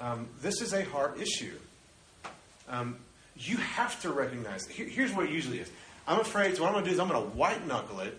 Um, 0.00 0.28
this 0.42 0.60
is 0.60 0.72
a 0.72 0.84
heart 0.84 1.20
issue. 1.20 1.56
Um, 2.68 2.96
you 3.36 3.56
have 3.56 4.00
to 4.02 4.10
recognize. 4.10 4.66
Here, 4.66 4.86
here's 4.86 5.12
what 5.12 5.26
it 5.26 5.32
usually 5.32 5.60
is. 5.60 5.70
I'm 6.06 6.20
afraid. 6.20 6.56
So 6.56 6.62
what 6.62 6.68
I'm 6.68 6.74
going 6.74 6.84
to 6.84 6.90
do 6.90 6.94
is 6.94 7.00
I'm 7.00 7.08
going 7.08 7.22
to 7.22 7.36
white 7.36 7.66
knuckle 7.66 8.00
it, 8.00 8.16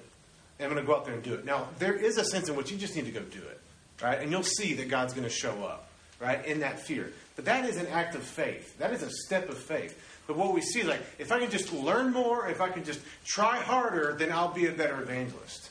and 0.59 0.67
I'm 0.67 0.73
going 0.73 0.83
to 0.83 0.87
go 0.87 0.97
out 0.97 1.05
there 1.05 1.13
and 1.13 1.23
do 1.23 1.33
it. 1.35 1.45
Now 1.45 1.67
there 1.79 1.93
is 1.93 2.17
a 2.17 2.25
sense 2.25 2.49
in 2.49 2.55
which 2.55 2.71
you 2.71 2.77
just 2.77 2.95
need 2.95 3.05
to 3.05 3.11
go 3.11 3.21
do 3.21 3.39
it, 3.39 3.59
right? 4.01 4.19
And 4.19 4.31
you'll 4.31 4.43
see 4.43 4.73
that 4.75 4.89
God's 4.89 5.13
going 5.13 5.27
to 5.27 5.33
show 5.33 5.63
up, 5.63 5.87
right, 6.19 6.43
in 6.45 6.61
that 6.61 6.79
fear. 6.79 7.11
But 7.35 7.45
that 7.45 7.65
is 7.65 7.77
an 7.77 7.87
act 7.87 8.15
of 8.15 8.23
faith. 8.23 8.77
That 8.77 8.93
is 8.93 9.03
a 9.03 9.09
step 9.09 9.49
of 9.49 9.57
faith. 9.57 10.01
But 10.27 10.37
what 10.37 10.53
we 10.53 10.61
see 10.61 10.81
is 10.81 10.87
like, 10.87 11.01
if 11.19 11.31
I 11.31 11.39
can 11.39 11.51
just 11.51 11.71
learn 11.73 12.11
more, 12.11 12.47
if 12.47 12.61
I 12.61 12.69
can 12.69 12.83
just 12.83 13.01
try 13.25 13.57
harder, 13.57 14.15
then 14.17 14.31
I'll 14.31 14.53
be 14.53 14.67
a 14.67 14.71
better 14.71 15.01
evangelist. 15.01 15.69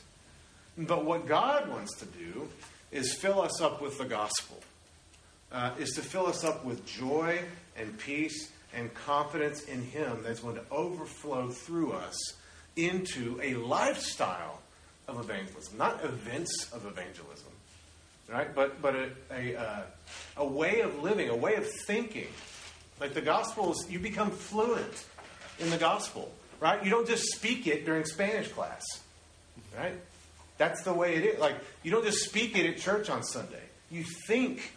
But 0.77 1.05
what 1.05 1.27
God 1.27 1.69
wants 1.69 1.97
to 1.99 2.05
do 2.05 2.47
is 2.91 3.13
fill 3.13 3.41
us 3.41 3.61
up 3.61 3.81
with 3.81 3.97
the 3.97 4.05
gospel, 4.05 4.61
uh, 5.51 5.71
is 5.79 5.91
to 5.91 6.01
fill 6.01 6.27
us 6.27 6.43
up 6.43 6.63
with 6.63 6.85
joy 6.85 7.39
and 7.77 7.97
peace 7.97 8.51
and 8.73 8.93
confidence 8.93 9.63
in 9.63 9.81
Him 9.81 10.19
that's 10.23 10.41
going 10.41 10.55
to 10.55 10.63
overflow 10.71 11.49
through 11.49 11.93
us 11.93 12.33
into 12.75 13.39
a 13.41 13.55
lifestyle 13.55 14.59
of 15.07 15.19
evangelism, 15.19 15.77
not 15.77 16.03
events 16.03 16.69
of 16.73 16.85
evangelism, 16.85 17.51
right? 18.29 18.53
But 18.53 18.81
but 18.81 18.95
a 18.95 19.09
a, 19.31 19.55
uh, 19.55 19.81
a 20.37 20.45
way 20.45 20.81
of 20.81 21.01
living, 21.01 21.29
a 21.29 21.35
way 21.35 21.55
of 21.55 21.67
thinking. 21.85 22.27
Like 22.99 23.13
the 23.13 23.21
gospel 23.21 23.71
is, 23.73 23.85
you 23.89 23.99
become 23.99 24.31
fluent 24.31 25.05
in 25.59 25.69
the 25.69 25.77
gospel, 25.77 26.31
right? 26.59 26.83
You 26.83 26.89
don't 26.89 27.07
just 27.07 27.23
speak 27.35 27.67
it 27.67 27.85
during 27.85 28.05
Spanish 28.05 28.47
class, 28.49 28.83
right? 29.77 29.99
That's 30.57 30.83
the 30.83 30.93
way 30.93 31.15
it 31.15 31.25
is. 31.25 31.39
Like, 31.39 31.55
you 31.83 31.91
don't 31.91 32.05
just 32.05 32.23
speak 32.23 32.57
it 32.57 32.65
at 32.65 32.77
church 32.77 33.09
on 33.09 33.23
Sunday. 33.23 33.63
You 33.91 34.05
think 34.27 34.71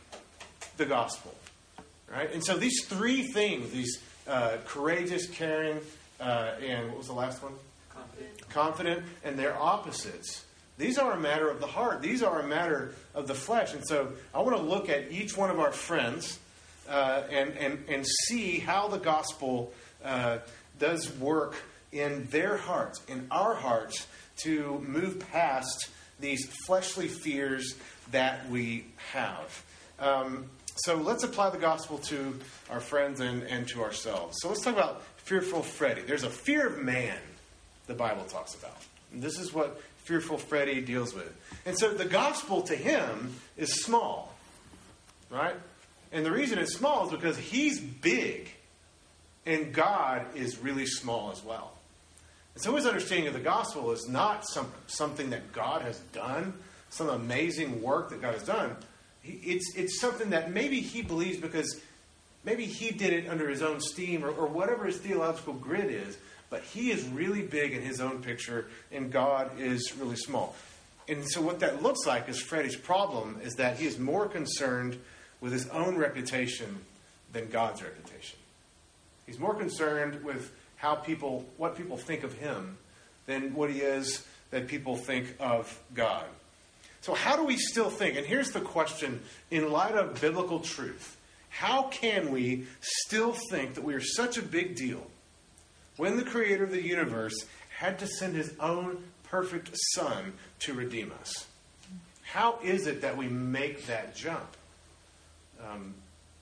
the 0.77 0.87
gospel, 0.87 1.35
right? 2.11 2.33
And 2.33 2.44
so 2.44 2.57
these 2.57 2.85
three 2.87 3.23
things, 3.23 3.70
these 3.70 4.03
uh, 4.27 4.57
courageous, 4.66 5.29
caring, 5.29 5.81
uh, 6.20 6.55
and 6.61 6.88
what 6.88 6.99
was 6.99 7.07
the 7.07 7.12
last 7.12 7.42
one? 7.42 7.53
Confident. 7.88 8.49
Confident, 8.49 9.05
and 9.25 9.38
their 9.38 9.57
opposites. 9.57 10.44
These 10.79 10.97
are 10.97 11.12
a 11.12 11.21
matter 11.21 11.51
of 11.51 11.61
the 11.61 11.67
heart. 11.67 12.01
These 12.01 12.23
are 12.23 12.41
a 12.41 12.47
matter 12.47 12.95
of 13.14 13.27
the 13.27 13.35
flesh. 13.35 13.75
And 13.75 13.87
so 13.87 14.12
I 14.33 14.41
want 14.41 14.57
to 14.57 14.62
look 14.62 14.88
at 14.88 15.11
each 15.11 15.37
one 15.37 15.51
of 15.51 15.59
our 15.59 15.73
friends 15.73 16.38
uh, 16.88 17.23
and, 17.31 17.57
and, 17.59 17.85
and 17.88 18.07
see 18.07 18.61
how 18.61 18.87
the 18.88 18.99
gospel 18.99 19.73
uh, 20.05 20.38
does 20.79 21.12
work 21.19 21.57
in 21.91 22.27
their 22.31 22.57
hearts, 22.57 23.01
in 23.09 23.27
our 23.31 23.55
hearts, 23.55 24.07
to 24.45 24.79
move 24.87 25.19
past 25.33 25.88
these 26.21 26.47
fleshly 26.67 27.09
fears 27.09 27.75
that 28.12 28.49
we 28.49 28.87
have. 29.12 29.64
Um, 29.99 30.47
so 30.77 30.95
let's 30.95 31.25
apply 31.25 31.51
the 31.51 31.59
gospel 31.59 31.99
to 31.99 32.38
our 32.71 32.81
friends 32.81 33.21
and, 33.21 33.43
and 33.43 33.67
to 33.69 33.83
ourselves. 33.83 34.37
So 34.41 34.49
let's 34.49 34.62
talk 34.62 34.75
about 34.75 35.03
fearful 35.17 35.62
Freddy. 35.62 36.03
There's 36.03 36.23
a 36.23 36.31
fear 36.31 36.69
of 36.69 36.79
man 36.79 37.19
the 37.88 37.95
Bible 37.95 38.25
talks 38.25 38.55
about. 38.55 38.77
And 39.12 39.21
this 39.21 39.38
is 39.38 39.53
what 39.53 39.81
fearful 40.09 40.38
Freddy 40.38 40.81
deals 40.81 41.14
with. 41.14 41.31
And 41.66 41.79
so 41.79 41.92
the 41.92 42.07
gospel 42.07 42.62
to 42.62 42.75
him 42.75 43.35
is 43.59 43.83
small, 43.83 44.35
right? 45.31 45.55
And 46.12 46.25
the 46.25 46.33
reason 46.33 46.59
it's 46.59 46.75
small 46.75 47.05
is 47.05 47.11
because 47.11 47.37
he's 47.37 47.79
big 47.79 48.49
and 49.44 49.75
God 49.75 50.25
is 50.35 50.59
really 50.59 50.87
small 50.87 51.31
as 51.31 51.44
well. 51.44 51.73
And 52.55 52.62
so 52.62 52.75
his 52.75 52.87
understanding 52.87 53.29
of 53.29 53.35
the 53.35 53.40
gospel 53.40 53.92
is 53.92 54.09
not 54.09 54.49
some, 54.49 54.73
something 54.87 55.31
that 55.31 55.53
God 55.53 55.83
has 55.83 55.99
done, 56.12 56.55
some 56.88 57.11
amazing 57.11 57.83
work 57.83 58.09
that 58.09 58.23
God 58.23 58.33
has 58.33 58.44
done. 58.44 58.77
It's, 59.23 59.77
it's 59.77 60.01
something 60.01 60.31
that 60.31 60.51
maybe 60.51 60.81
he 60.81 61.03
believes 61.03 61.38
because 61.38 61.81
maybe 62.44 62.64
he 62.64 62.92
did 62.92 63.12
it 63.12 63.29
under 63.29 63.49
his 63.51 63.61
own 63.61 63.81
steam 63.81 64.25
or, 64.25 64.31
or 64.31 64.47
whatever 64.47 64.87
his 64.87 64.97
theological 64.97 65.53
grid 65.53 65.90
is, 65.90 66.16
but 66.51 66.63
he 66.63 66.91
is 66.91 67.07
really 67.09 67.43
big 67.43 67.73
in 67.73 67.83
his 67.83 68.01
own 68.01 68.23
picture 68.23 68.67
and 68.91 69.13
God 69.13 69.59
is 69.59 69.95
really 69.99 70.17
small. 70.17 70.57
And 71.09 71.25
so 71.29 71.41
what 71.41 71.61
that 71.61 71.83
looks 71.83 72.07
like 72.07 72.29
is 72.29 72.41
Freddie's 72.41 72.77
problem 72.77 73.41
is 73.43 73.55
that 73.55 73.79
he 73.79 73.87
is 73.87 73.99
more 73.99 74.29
concerned 74.29 74.99
with 75.41 75.53
his 75.53 75.69
own 75.69 75.97
reputation 75.97 76.81
than 77.33 77.49
God's 77.49 77.83
reputation. 77.83 78.39
He's 79.27 79.39
more 79.39 79.55
concerned 79.55 80.25
with 80.25 80.53
how 80.77 80.95
people, 80.95 81.47
what 81.57 81.77
people 81.77 81.97
think 81.97 82.25
of 82.25 82.35
him 82.35 82.79
than 83.27 83.55
what 83.55 83.71
he 83.71 83.81
is 83.81 84.27
that 84.51 84.69
people 84.69 84.97
think 84.97 85.35
of 85.39 85.79
God. 85.95 86.25
So, 87.01 87.15
how 87.15 87.37
do 87.37 87.45
we 87.45 87.57
still 87.57 87.91
think? 87.91 88.17
And 88.17 88.27
here's 88.27 88.51
the 88.51 88.61
question 88.61 89.21
in 89.51 89.71
light 89.71 89.95
of 89.95 90.21
biblical 90.21 90.61
truth 90.61 91.17
how 91.51 91.85
can 91.85 92.31
we 92.31 92.67
still 92.81 93.35
think 93.51 93.75
that 93.75 93.85
we 93.85 93.95
are 93.95 94.01
such 94.01 94.37
a 94.39 94.43
big 94.43 94.77
deal 94.77 95.07
when 95.99 96.17
the 96.17 96.25
creator 96.25 96.65
of 96.65 96.71
the 96.71 96.83
universe 96.83 97.35
had 97.79 97.99
to 97.99 98.07
send 98.07 98.35
his 98.35 98.55
own 98.59 99.05
perfect 99.25 99.71
son 99.95 100.33
to 100.61 100.73
redeem 100.73 101.13
us? 101.21 101.47
How 102.23 102.59
is 102.63 102.87
it 102.87 103.03
that 103.03 103.17
we 103.17 103.29
make 103.29 103.87
that 103.87 104.15
jump? 104.15 104.57
Um, 105.63 105.95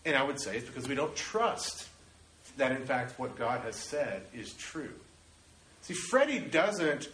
and 0.04 0.14
I 0.14 0.22
would 0.22 0.40
say 0.40 0.56
it's 0.56 0.68
because 0.68 0.88
we 0.88 0.94
don't 0.94 1.14
trust 1.16 1.88
that, 2.56 2.72
in 2.72 2.84
fact, 2.84 3.18
what 3.18 3.36
God 3.36 3.62
has 3.62 3.76
said 3.76 4.22
is 4.34 4.52
true. 4.54 4.94
See, 5.82 5.94
Freddie 5.94 6.38
doesn't 6.38 7.08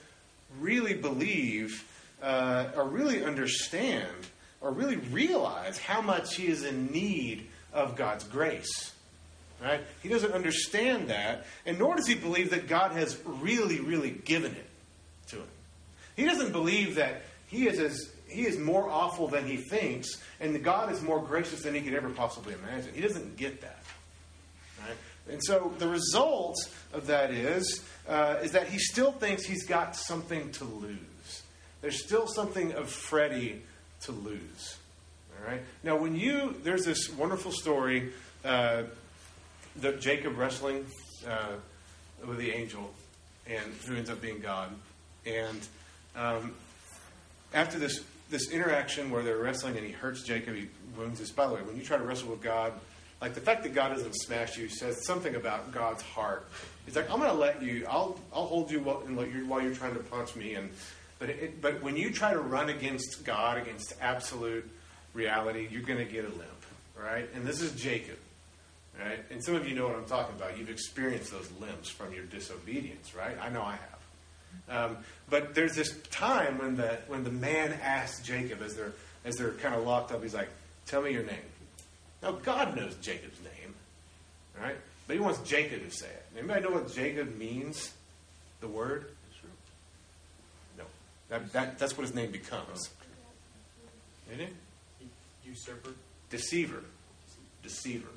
really 0.61 0.95
believe 0.95 1.85
uh, 2.23 2.69
or 2.77 2.85
really 2.85 3.25
understand 3.25 4.07
or 4.61 4.71
really 4.71 4.97
realize 4.97 5.79
how 5.79 6.01
much 6.01 6.37
he 6.37 6.47
is 6.47 6.65
in 6.65 6.87
need 6.87 7.49
of 7.73 7.97
God's 7.97 8.25
grace. 8.25 8.92
Right? 9.62 9.81
He 10.03 10.09
doesn't 10.09 10.33
understand 10.33 11.09
that, 11.09 11.46
and 11.64 11.79
nor 11.79 11.94
does 11.94 12.09
he 12.09 12.16
believe 12.16 12.51
that 12.51 12.66
God 12.66 12.92
has 12.92 13.16
really, 13.25 13.79
really 13.79 14.11
given 14.11 14.53
it 14.53 14.68
to 15.29 15.37
him. 15.37 15.48
He 16.16 16.25
doesn't 16.25 16.51
believe 16.51 16.96
that 16.96 17.22
he 17.46 17.68
is 17.68 17.79
as 17.79 18.12
he 18.29 18.46
is 18.46 18.59
more 18.59 18.88
awful 18.90 19.29
than 19.29 19.46
he 19.46 19.59
thinks, 19.59 20.20
and 20.40 20.64
God 20.64 20.90
is 20.90 21.03
more 21.03 21.20
gracious 21.20 21.62
than 21.62 21.75
he 21.75 21.81
could 21.81 21.94
ever 21.94 22.09
possibly 22.11 22.55
imagine. 22.55 22.92
He 22.94 23.03
doesn't 23.03 23.37
get 23.37 23.61
that. 23.61 23.83
Right? 24.81 24.96
And 25.29 25.40
so 25.44 25.72
the 25.79 25.88
result 25.88 26.57
of 26.92 27.07
that 27.07 27.31
is, 27.31 27.85
uh, 28.09 28.38
is 28.42 28.53
that 28.53 28.68
he 28.68 28.79
still 28.79 29.12
thinks 29.12 29.44
he's 29.44 29.66
got 29.66 29.94
something 29.94 30.51
to 30.53 30.64
lose. 30.64 31.42
There's 31.83 32.03
still 32.03 32.27
something 32.27 32.72
of 32.72 32.88
Freddie 32.88 33.62
to 34.03 34.12
lose. 34.12 34.77
All 35.38 35.51
right. 35.51 35.61
Now, 35.83 35.96
when 35.96 36.16
you 36.16 36.57
there's 36.62 36.85
this 36.85 37.11
wonderful 37.11 37.53
story, 37.53 38.12
uh, 38.44 38.85
the 39.77 39.93
Jacob 39.93 40.37
wrestling 40.37 40.87
uh, 41.29 41.53
with 42.27 42.39
the 42.39 42.51
angel, 42.51 42.93
and 43.47 43.73
who 43.87 43.97
ends 43.97 44.11
up 44.11 44.21
being 44.21 44.41
God, 44.41 44.71
and 45.27 45.67
um, 46.17 46.55
after 47.55 47.79
this 47.79 48.05
this 48.31 48.51
interaction 48.51 49.11
where 49.11 49.23
they're 49.23 49.39
wrestling 49.39 49.77
and 49.77 49.87
he 49.87 49.93
hurts 49.93 50.23
Jacob, 50.23 50.55
he 50.55 50.69
wounds 50.97 51.19
his. 51.19 51.31
By 51.31 51.47
the 51.47 51.55
way, 51.55 51.63
when 51.63 51.77
you 51.77 51.83
try 51.83 51.99
to 51.99 52.05
wrestle 52.05 52.31
with 52.31 52.43
God, 52.43 52.73
like 53.21 53.35
the 53.35 53.41
fact 53.41 53.63
that 53.65 53.75
God 53.75 53.91
doesn't 53.91 54.15
smash 54.15 54.57
you 54.57 54.69
says 54.69 55.05
something 55.07 55.35
about 55.35 55.73
God's 55.73 56.03
heart. 56.03 56.49
He's 56.87 56.97
like, 56.97 57.11
I'm 57.11 57.19
going 57.19 57.31
to 57.31 57.37
let 57.37 57.63
you. 57.63 57.87
I'll 57.89 58.19
I'll 58.33 58.47
hold 58.47 58.71
you 58.71 58.81
while, 58.81 59.05
you're, 59.07 59.45
while 59.47 59.61
you're 59.63 59.75
trying 59.75 59.95
to 59.95 60.01
punch 60.01 60.35
me, 60.35 60.55
and 60.55 60.71
But 61.19 61.31
it, 61.31 61.61
but 61.61 61.81
when 61.83 61.97
you 61.97 62.11
try 62.11 62.33
to 62.33 62.41
run 62.41 62.69
against 62.69 63.25
God, 63.25 63.59
against 63.59 63.95
absolute 64.01 64.69
reality, 65.15 65.69
you're 65.71 65.83
going 65.83 66.05
to 66.05 66.11
get 66.11 66.25
a 66.25 66.29
limp, 66.29 66.67
right? 66.99 67.29
And 67.35 67.47
this 67.47 67.61
is 67.61 67.73
Jacob, 67.81 68.19
right? 68.99 69.19
And 69.31 69.43
some 69.45 69.55
of 69.55 69.67
you 69.67 69.75
know 69.75 69.87
what 69.87 69.97
I'm 69.97 70.05
talking 70.05 70.35
about. 70.37 70.59
You've 70.59 70.71
experienced 70.71 71.31
those 71.31 71.51
limps 71.61 71.89
from 71.89 72.13
your 72.13 72.25
disobedience, 72.25 73.15
right? 73.15 73.37
I 73.41 73.49
know 73.49 73.63
I 73.63 73.73
have. 73.73 73.93
Um, 74.69 74.97
but 75.31 75.55
there's 75.55 75.75
this 75.75 75.97
time 76.11 76.59
when 76.59 76.77
the 76.77 76.99
when 77.07 77.25
the 77.25 77.31
man 77.31 77.73
asks 77.83 78.25
Jacob 78.25 78.63
as 78.63 78.75
they're 78.75 78.93
as 79.25 79.37
they're 79.37 79.53
kind 79.53 79.75
of 79.75 79.85
locked 79.85 80.13
up, 80.13 80.23
he's 80.23 80.35
like, 80.35 80.51
"Tell 80.87 81.03
me 81.03 81.13
your 81.13 81.25
name." 81.25 81.37
Now 82.23 82.33
God 82.33 82.77
knows 82.77 82.95
Jacob's 82.97 83.41
name, 83.41 83.75
right? 84.61 84.77
But 85.07 85.15
he 85.15 85.21
wants 85.21 85.41
Jacob 85.41 85.89
to 85.89 85.91
say 85.91 86.07
it. 86.07 86.25
Anybody 86.37 86.63
know 86.63 86.71
what 86.71 86.93
Jacob 86.93 87.37
means? 87.37 87.93
The 88.61 88.69
word? 88.69 89.11
No. 90.79 90.85
That, 91.29 91.53
that, 91.53 91.79
that's 91.79 91.97
what 91.97 92.05
his 92.07 92.15
name 92.15 92.31
becomes. 92.31 92.91
Isn't 94.29 94.41
it? 94.41 94.53
Usurper. 95.45 95.91
Deceiver. 96.31 96.85
Deceiver. 97.63 98.09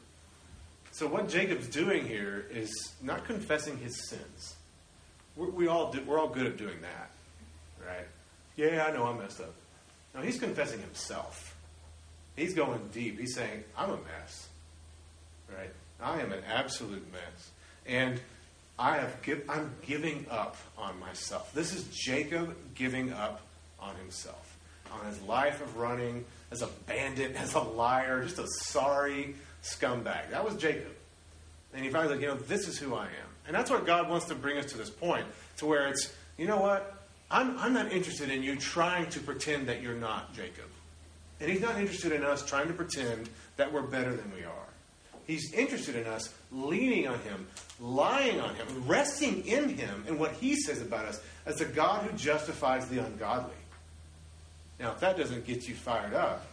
So 0.96 1.08
what 1.08 1.28
Jacob's 1.28 1.68
doing 1.68 2.08
here 2.08 2.46
is 2.50 2.72
not 3.02 3.26
confessing 3.26 3.78
his 3.80 4.08
sins. 4.08 4.56
We're, 5.36 5.50
we 5.50 5.68
all 5.68 5.92
do, 5.92 6.02
we're 6.08 6.18
all 6.18 6.30
good 6.30 6.46
at 6.46 6.56
doing 6.56 6.80
that, 6.84 7.10
right? 7.86 8.08
Yeah, 8.56 8.86
I 8.88 8.94
know 8.94 9.04
I 9.04 9.14
messed 9.14 9.42
up. 9.42 9.54
No, 10.14 10.22
he's 10.22 10.40
confessing 10.40 10.80
himself. 10.80 11.58
He's 12.38 12.54
going 12.54 12.80
deep. 12.94 13.20
He's 13.20 13.36
saying, 13.36 13.66
I'm 13.78 13.90
a 13.90 13.98
mess, 13.98 14.48
right? 15.54 15.70
I 16.00 16.22
am 16.22 16.32
an 16.32 16.44
absolute 16.50 17.06
mess, 17.12 17.52
and 17.86 18.22
I 18.80 18.96
have 18.96 19.22
give, 19.22 19.44
I'm 19.50 19.76
giving 19.82 20.26
up 20.32 20.56
on 20.78 20.98
myself. 20.98 21.54
This 21.54 21.74
is 21.74 21.84
Jacob 21.92 22.56
giving 22.74 23.12
up 23.12 23.42
on 23.82 23.98
himself, 23.98 24.58
on 24.94 25.06
his 25.08 25.22
life 25.24 25.62
of 25.62 25.76
running 25.76 26.24
as 26.52 26.62
a 26.62 26.68
bandit, 26.88 27.36
as 27.38 27.54
a 27.54 27.60
liar, 27.60 28.24
just 28.24 28.40
a 28.40 28.48
sorry 28.48 29.36
scumbag. 29.66 30.30
That 30.32 30.44
was 30.46 30.56
Jacob. 30.56 30.94
And 31.74 31.84
he 31.84 31.90
finally 31.90 32.16
like, 32.16 32.22
you 32.22 32.28
know, 32.28 32.36
this 32.36 32.68
is 32.68 32.78
who 32.78 32.96
I 32.96 33.06
am. 33.06 33.30
And 33.48 33.56
that's 33.56 33.70
what 33.70 33.86
God 33.86 34.10
wants 34.10 34.26
to 34.28 34.36
bring 34.36 34.58
us 34.58 34.66
to 34.72 34.78
this 34.78 34.90
point, 34.90 35.26
to 35.58 35.66
where 35.66 35.88
it's, 35.88 36.14
you 36.38 36.48
know 36.48 36.60
what? 36.60 36.96
I'm, 37.30 37.58
I'm 37.58 37.74
not 37.74 37.92
interested 37.92 38.30
in 38.30 38.44
you 38.44 38.56
trying 38.56 39.10
to 39.10 39.20
pretend 39.20 39.68
that 39.68 39.82
you're 39.82 39.96
not 39.96 40.34
Jacob. 40.34 40.70
And 41.40 41.50
he's 41.50 41.62
not 41.62 41.78
interested 41.78 42.12
in 42.12 42.24
us 42.24 42.46
trying 42.46 42.68
to 42.68 42.74
pretend 42.74 43.30
that 43.58 43.72
we're 43.72 43.82
better 43.82 44.16
than 44.16 44.32
we 44.34 44.44
are. 44.44 44.52
He's 45.28 45.54
interested 45.54 45.96
in 45.96 46.06
us 46.06 46.34
leaning 46.52 47.08
on 47.08 47.20
him, 47.20 47.48
lying 47.80 48.40
on 48.40 48.54
him, 48.56 48.68
resting 48.86 49.46
in 49.46 49.70
him 49.70 50.06
and 50.08 50.20
what 50.20 50.34
he 50.34 50.56
says 50.56 50.82
about 50.82 51.06
us 51.06 51.22
as 51.46 51.56
the 51.56 51.66
God 51.66 52.04
who 52.04 52.16
justifies 52.16 52.88
the 52.88 53.04
ungodly. 53.04 53.56
Now, 54.80 54.92
if 54.92 55.00
that 55.00 55.18
doesn't 55.18 55.46
get 55.46 55.68
you 55.68 55.74
fired 55.74 56.14
up, 56.14 56.46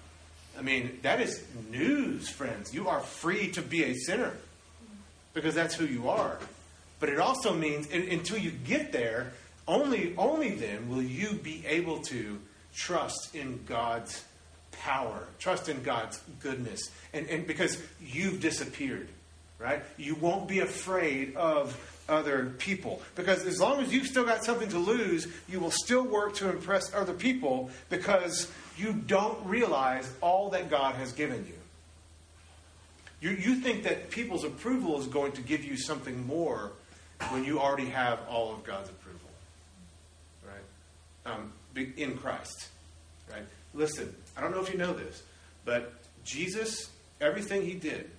I 0.58 0.62
mean, 0.62 0.98
that 1.02 1.20
is 1.20 1.42
news, 1.70 2.28
friends. 2.28 2.74
You 2.74 2.88
are 2.88 3.00
free 3.00 3.50
to 3.52 3.62
be 3.62 3.84
a 3.84 3.94
sinner 3.94 4.32
because 5.34 5.54
that's 5.54 5.74
who 5.74 5.86
you 5.86 6.08
are. 6.08 6.38
But 7.00 7.08
it 7.08 7.18
also 7.18 7.54
means 7.54 7.90
until 7.90 8.38
you 8.38 8.50
get 8.50 8.92
there, 8.92 9.32
only, 9.66 10.14
only 10.16 10.50
then 10.50 10.88
will 10.88 11.02
you 11.02 11.32
be 11.32 11.64
able 11.66 12.00
to 12.02 12.38
trust 12.74 13.34
in 13.34 13.60
God's 13.66 14.24
power, 14.72 15.26
trust 15.38 15.68
in 15.68 15.82
God's 15.82 16.20
goodness. 16.40 16.90
And, 17.12 17.28
and 17.28 17.46
because 17.46 17.80
you've 18.00 18.40
disappeared, 18.40 19.08
right? 19.58 19.82
You 19.96 20.14
won't 20.16 20.48
be 20.48 20.60
afraid 20.60 21.36
of 21.36 21.76
other 22.08 22.52
people. 22.58 23.02
Because 23.14 23.44
as 23.46 23.60
long 23.60 23.80
as 23.80 23.92
you've 23.92 24.06
still 24.06 24.24
got 24.24 24.44
something 24.44 24.68
to 24.70 24.78
lose, 24.78 25.28
you 25.48 25.60
will 25.60 25.70
still 25.70 26.02
work 26.02 26.34
to 26.36 26.50
impress 26.50 26.92
other 26.94 27.12
people 27.14 27.70
because 27.88 28.50
you 28.76 28.92
don't 28.92 29.44
realize 29.46 30.10
all 30.20 30.50
that 30.50 30.70
God 30.70 30.94
has 30.96 31.12
given 31.12 31.46
you. 31.46 31.54
You, 33.20 33.36
you 33.36 33.54
think 33.56 33.84
that 33.84 34.10
people's 34.10 34.44
approval 34.44 34.98
is 35.00 35.06
going 35.06 35.32
to 35.32 35.42
give 35.42 35.64
you 35.64 35.76
something 35.76 36.26
more 36.26 36.72
when 37.30 37.44
you 37.44 37.60
already 37.60 37.86
have 37.86 38.20
all 38.28 38.52
of 38.52 38.64
God's 38.64 38.90
approval, 38.90 39.30
right? 40.44 41.32
Um, 41.32 41.52
in 41.96 42.18
Christ, 42.18 42.68
right? 43.30 43.44
Listen, 43.74 44.14
I 44.36 44.40
don't 44.40 44.50
know 44.50 44.60
if 44.60 44.72
you 44.72 44.78
know 44.78 44.92
this, 44.92 45.22
but 45.64 45.92
Jesus, 46.24 46.90
everything 47.20 47.62
he 47.62 47.74
did, 47.74 48.10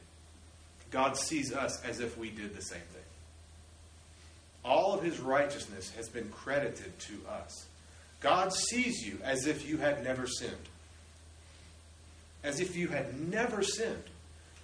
God 0.89 1.18
sees 1.18 1.52
us 1.52 1.84
as 1.84 2.00
if 2.00 2.18
we 2.18 2.30
did 2.30 2.56
the 2.56 2.62
same 2.62 2.80
thing. 2.80 3.02
All 4.63 4.94
of 4.94 5.04
his 5.04 5.20
righteousness 5.20 5.92
has 5.98 6.08
been 6.08 6.30
credited 6.30 6.98
to 7.00 7.13
us. 7.30 7.66
God 8.23 8.53
sees 8.53 9.05
you 9.05 9.19
as 9.23 9.45
if 9.45 9.67
you 9.67 9.77
had 9.77 10.03
never 10.03 10.25
sinned. 10.25 10.53
As 12.41 12.62
if 12.62 12.75
you 12.75 12.88
had 12.88 13.29
never 13.29 13.62
sinned. 13.62 14.03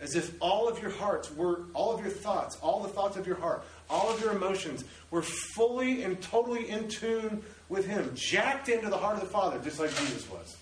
As 0.01 0.15
if 0.15 0.33
all 0.41 0.69
of 0.69 0.81
your 0.81 0.91
hearts 0.91 1.29
were, 1.35 1.63
all 1.73 1.93
of 1.93 1.99
your 1.99 2.09
thoughts, 2.09 2.57
all 2.61 2.81
the 2.81 2.89
thoughts 2.89 3.17
of 3.17 3.27
your 3.27 3.35
heart, 3.35 3.63
all 3.89 4.09
of 4.09 4.21
your 4.21 4.31
emotions 4.31 4.85
were 5.11 5.21
fully 5.21 6.03
and 6.03 6.21
totally 6.21 6.69
in 6.69 6.87
tune 6.87 7.43
with 7.67 7.85
Him, 7.85 8.09
jacked 8.15 8.69
into 8.69 8.89
the 8.89 8.97
heart 8.97 9.15
of 9.15 9.21
the 9.21 9.27
Father, 9.27 9.59
just 9.59 9.77
like 9.77 9.89
Jesus 9.89 10.29
was. 10.29 10.55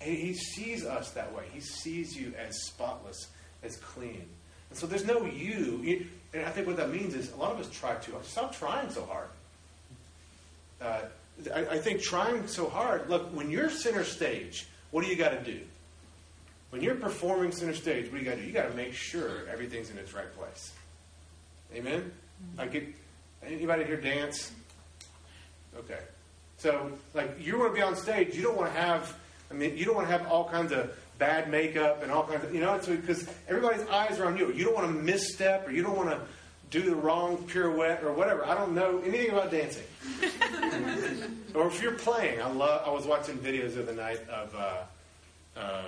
And 0.00 0.16
He 0.16 0.34
sees 0.34 0.84
us 0.84 1.12
that 1.12 1.32
way. 1.32 1.44
He 1.52 1.60
sees 1.60 2.16
you 2.16 2.34
as 2.36 2.60
spotless, 2.64 3.28
as 3.62 3.76
clean. 3.76 4.26
And 4.70 4.78
so 4.78 4.88
there's 4.88 5.06
no 5.06 5.24
you. 5.24 6.06
And 6.32 6.44
I 6.44 6.50
think 6.50 6.66
what 6.66 6.76
that 6.78 6.90
means 6.90 7.14
is 7.14 7.32
a 7.32 7.36
lot 7.36 7.52
of 7.52 7.60
us 7.60 7.70
try 7.70 7.94
to. 7.94 8.12
Stop 8.24 8.56
trying 8.56 8.90
so 8.90 9.04
hard. 9.04 9.28
Uh, 10.84 11.00
I, 11.54 11.60
I 11.66 11.78
think 11.78 12.02
trying 12.02 12.46
so 12.46 12.68
hard, 12.68 13.08
look, 13.08 13.34
when 13.34 13.50
you're 13.50 13.70
center 13.70 14.04
stage, 14.04 14.66
what 14.90 15.04
do 15.04 15.10
you 15.10 15.16
got 15.16 15.30
to 15.30 15.40
do? 15.42 15.60
When 16.70 16.82
you're 16.82 16.94
performing 16.96 17.52
center 17.52 17.74
stage, 17.74 18.10
what 18.10 18.18
do 18.18 18.24
you 18.24 18.30
got 18.30 18.36
to 18.36 18.42
do? 18.42 18.46
You 18.46 18.52
got 18.52 18.70
to 18.70 18.76
make 18.76 18.92
sure 18.92 19.48
everything's 19.50 19.90
in 19.90 19.98
its 19.98 20.12
right 20.12 20.32
place. 20.36 20.72
Amen? 21.74 22.12
I 22.58 22.66
get 22.66 22.86
anybody 23.44 23.84
here 23.84 23.96
dance? 23.96 24.52
Okay. 25.76 26.00
So, 26.58 26.92
like, 27.14 27.36
you 27.40 27.58
want 27.58 27.72
to 27.72 27.74
be 27.74 27.82
on 27.82 27.96
stage, 27.96 28.34
you 28.34 28.42
don't 28.42 28.56
want 28.56 28.72
to 28.72 28.80
have, 28.80 29.16
I 29.50 29.54
mean, 29.54 29.76
you 29.76 29.84
don't 29.84 29.94
want 29.94 30.08
to 30.08 30.12
have 30.12 30.26
all 30.26 30.48
kinds 30.48 30.72
of 30.72 30.96
bad 31.18 31.50
makeup 31.50 32.02
and 32.02 32.10
all 32.10 32.24
kinds 32.24 32.44
of, 32.44 32.54
you 32.54 32.60
know, 32.60 32.74
it's 32.74 32.86
because 32.86 33.28
everybody's 33.48 33.86
eyes 33.88 34.18
are 34.18 34.26
on 34.26 34.36
you. 34.36 34.52
You 34.52 34.64
don't 34.64 34.74
want 34.74 34.86
to 34.86 34.92
misstep 34.92 35.66
or 35.66 35.70
you 35.70 35.82
don't 35.82 35.96
want 35.96 36.10
to 36.10 36.20
do 36.70 36.82
the 36.82 36.94
wrong 36.94 37.38
pirouette 37.46 38.02
or 38.02 38.12
whatever. 38.12 38.44
I 38.46 38.54
don't 38.54 38.74
know 38.74 39.00
anything 39.04 39.30
about 39.30 39.50
dancing. 39.50 39.84
or 41.54 41.66
if 41.66 41.82
you're 41.82 41.92
playing, 41.92 42.40
I 42.40 42.50
love. 42.50 42.82
I 42.86 42.90
was 42.90 43.06
watching 43.06 43.38
videos 43.38 43.74
the 43.74 43.82
other 43.82 43.94
night 43.94 44.20
of 44.28 44.54
uh, 44.54 45.60
um, 45.60 45.84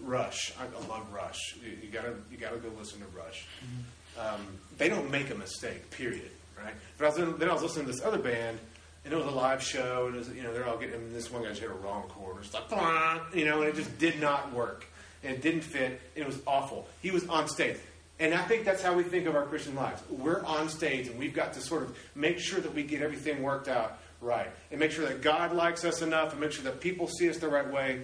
Rush. 0.00 0.52
I, 0.58 0.64
I, 0.64 0.88
love 0.88 1.12
Rush. 1.12 1.56
You, 1.62 1.78
you, 1.82 1.88
gotta 1.88 2.14
you 2.30 2.36
gotta 2.36 2.58
go 2.58 2.68
listen 2.78 3.00
to 3.00 3.06
Rush. 3.16 3.46
Um, 4.18 4.46
they 4.76 4.88
don't 4.88 5.10
make 5.10 5.30
a 5.30 5.34
mistake. 5.34 5.90
Period. 5.90 6.30
Right. 6.56 6.74
But 6.96 7.04
I 7.04 7.08
was, 7.08 7.38
then 7.38 7.48
I 7.48 7.52
was 7.52 7.62
listening 7.62 7.86
to 7.86 7.92
this 7.92 8.02
other 8.02 8.18
band 8.18 8.58
and 9.04 9.18
it 9.18 9.24
was 9.24 9.32
a 9.32 9.36
live 9.36 9.62
show, 9.62 10.06
and 10.06 10.16
was, 10.16 10.28
you 10.34 10.42
know 10.42 10.52
they're 10.52 10.66
all 10.68 10.76
getting. 10.76 10.96
And 10.96 11.14
this 11.14 11.30
one 11.30 11.42
guy 11.42 11.48
just 11.48 11.62
hit 11.62 11.70
a 11.70 11.74
wrong 11.74 12.02
chord, 12.08 12.36
it's 12.42 12.52
like, 12.52 12.64
you 13.34 13.46
know, 13.46 13.62
and 13.62 13.70
it 13.70 13.74
just 13.74 13.98
did 13.98 14.20
not 14.20 14.52
work, 14.52 14.86
and 15.22 15.32
it 15.34 15.40
didn't 15.40 15.62
fit, 15.62 16.00
and 16.14 16.24
it 16.24 16.26
was 16.26 16.38
awful. 16.46 16.86
He 17.00 17.10
was 17.10 17.26
on 17.28 17.48
stage, 17.48 17.78
and 18.20 18.34
I 18.34 18.42
think 18.44 18.64
that's 18.64 18.82
how 18.82 18.94
we 18.94 19.02
think 19.02 19.26
of 19.26 19.36
our 19.36 19.44
Christian 19.44 19.74
lives. 19.74 20.02
We're 20.10 20.44
on 20.44 20.68
stage, 20.68 21.08
and 21.08 21.18
we've 21.18 21.34
got 21.34 21.52
to 21.54 21.60
sort 21.60 21.82
of 21.82 21.96
make 22.14 22.38
sure 22.38 22.60
that 22.60 22.74
we 22.74 22.82
get 22.82 23.02
everything 23.02 23.42
worked 23.42 23.68
out 23.68 23.98
right, 24.20 24.50
and 24.70 24.80
make 24.80 24.90
sure 24.90 25.06
that 25.06 25.22
God 25.22 25.52
likes 25.52 25.84
us 25.84 26.02
enough, 26.02 26.32
and 26.32 26.40
make 26.40 26.52
sure 26.52 26.64
that 26.64 26.80
people 26.80 27.06
see 27.06 27.30
us 27.30 27.38
the 27.38 27.48
right 27.48 27.70
way. 27.70 28.02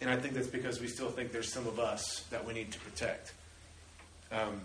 And 0.00 0.10
I 0.10 0.16
think 0.16 0.34
that's 0.34 0.48
because 0.48 0.80
we 0.80 0.88
still 0.88 1.08
think 1.08 1.32
there's 1.32 1.52
some 1.52 1.66
of 1.66 1.78
us 1.78 2.24
that 2.30 2.44
we 2.46 2.52
need 2.52 2.72
to 2.72 2.78
protect. 2.80 3.32
Um, 4.30 4.60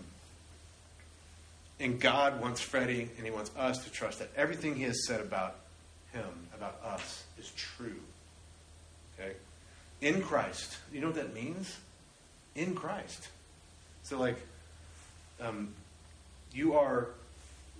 and 1.78 1.98
God 1.98 2.40
wants 2.40 2.60
Freddie, 2.60 3.08
and 3.16 3.24
He 3.24 3.30
wants 3.30 3.50
us 3.56 3.82
to 3.84 3.90
trust 3.90 4.18
that 4.18 4.28
everything 4.36 4.76
He 4.76 4.82
has 4.82 5.06
said 5.06 5.20
about 5.20 5.56
him, 6.12 6.24
about 6.56 6.80
us, 6.84 7.24
is 7.38 7.50
true. 7.52 8.00
Okay? 9.18 9.32
In 10.00 10.22
Christ. 10.22 10.76
You 10.92 11.00
know 11.00 11.08
what 11.08 11.16
that 11.16 11.34
means? 11.34 11.78
In 12.54 12.74
Christ. 12.74 13.28
So, 14.02 14.18
like, 14.18 14.38
um, 15.40 15.74
you 16.52 16.74
are 16.74 17.08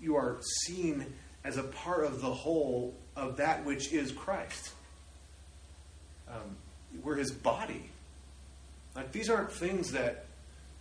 you 0.00 0.16
are 0.16 0.38
seen 0.66 1.06
as 1.44 1.56
a 1.56 1.62
part 1.62 2.04
of 2.04 2.20
the 2.20 2.32
whole 2.32 2.94
of 3.16 3.36
that 3.36 3.64
which 3.64 3.92
is 3.92 4.12
Christ. 4.12 4.70
Um, 6.28 6.56
we're 7.02 7.16
His 7.16 7.32
body. 7.32 7.84
Like 8.94 9.12
these 9.12 9.30
aren't 9.30 9.52
things 9.52 9.92
that 9.92 10.26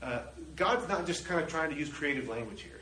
uh, 0.01 0.19
God's 0.55 0.87
not 0.87 1.05
just 1.05 1.25
kind 1.25 1.41
of 1.41 1.49
trying 1.49 1.69
to 1.71 1.75
use 1.75 1.89
creative 1.89 2.27
language 2.27 2.61
here. 2.61 2.79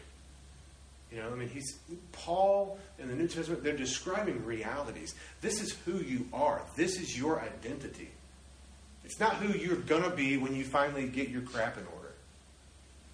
You 1.11 1.19
know, 1.19 1.29
I 1.29 1.35
mean, 1.35 1.47
he's 1.47 1.79
Paul 2.11 2.77
in 2.99 3.07
the 3.07 3.15
New 3.15 3.27
Testament. 3.27 3.63
They're 3.63 3.77
describing 3.77 4.43
realities. 4.45 5.15
This 5.41 5.61
is 5.61 5.71
who 5.85 5.97
you 5.99 6.27
are. 6.33 6.61
This 6.75 6.99
is 6.99 7.17
your 7.17 7.41
identity. 7.41 8.09
It's 9.05 9.19
not 9.19 9.35
who 9.35 9.57
you're 9.57 9.77
gonna 9.77 10.09
be 10.09 10.35
when 10.35 10.53
you 10.53 10.65
finally 10.65 11.07
get 11.07 11.29
your 11.29 11.41
crap 11.41 11.77
in 11.77 11.85
order. 11.95 12.11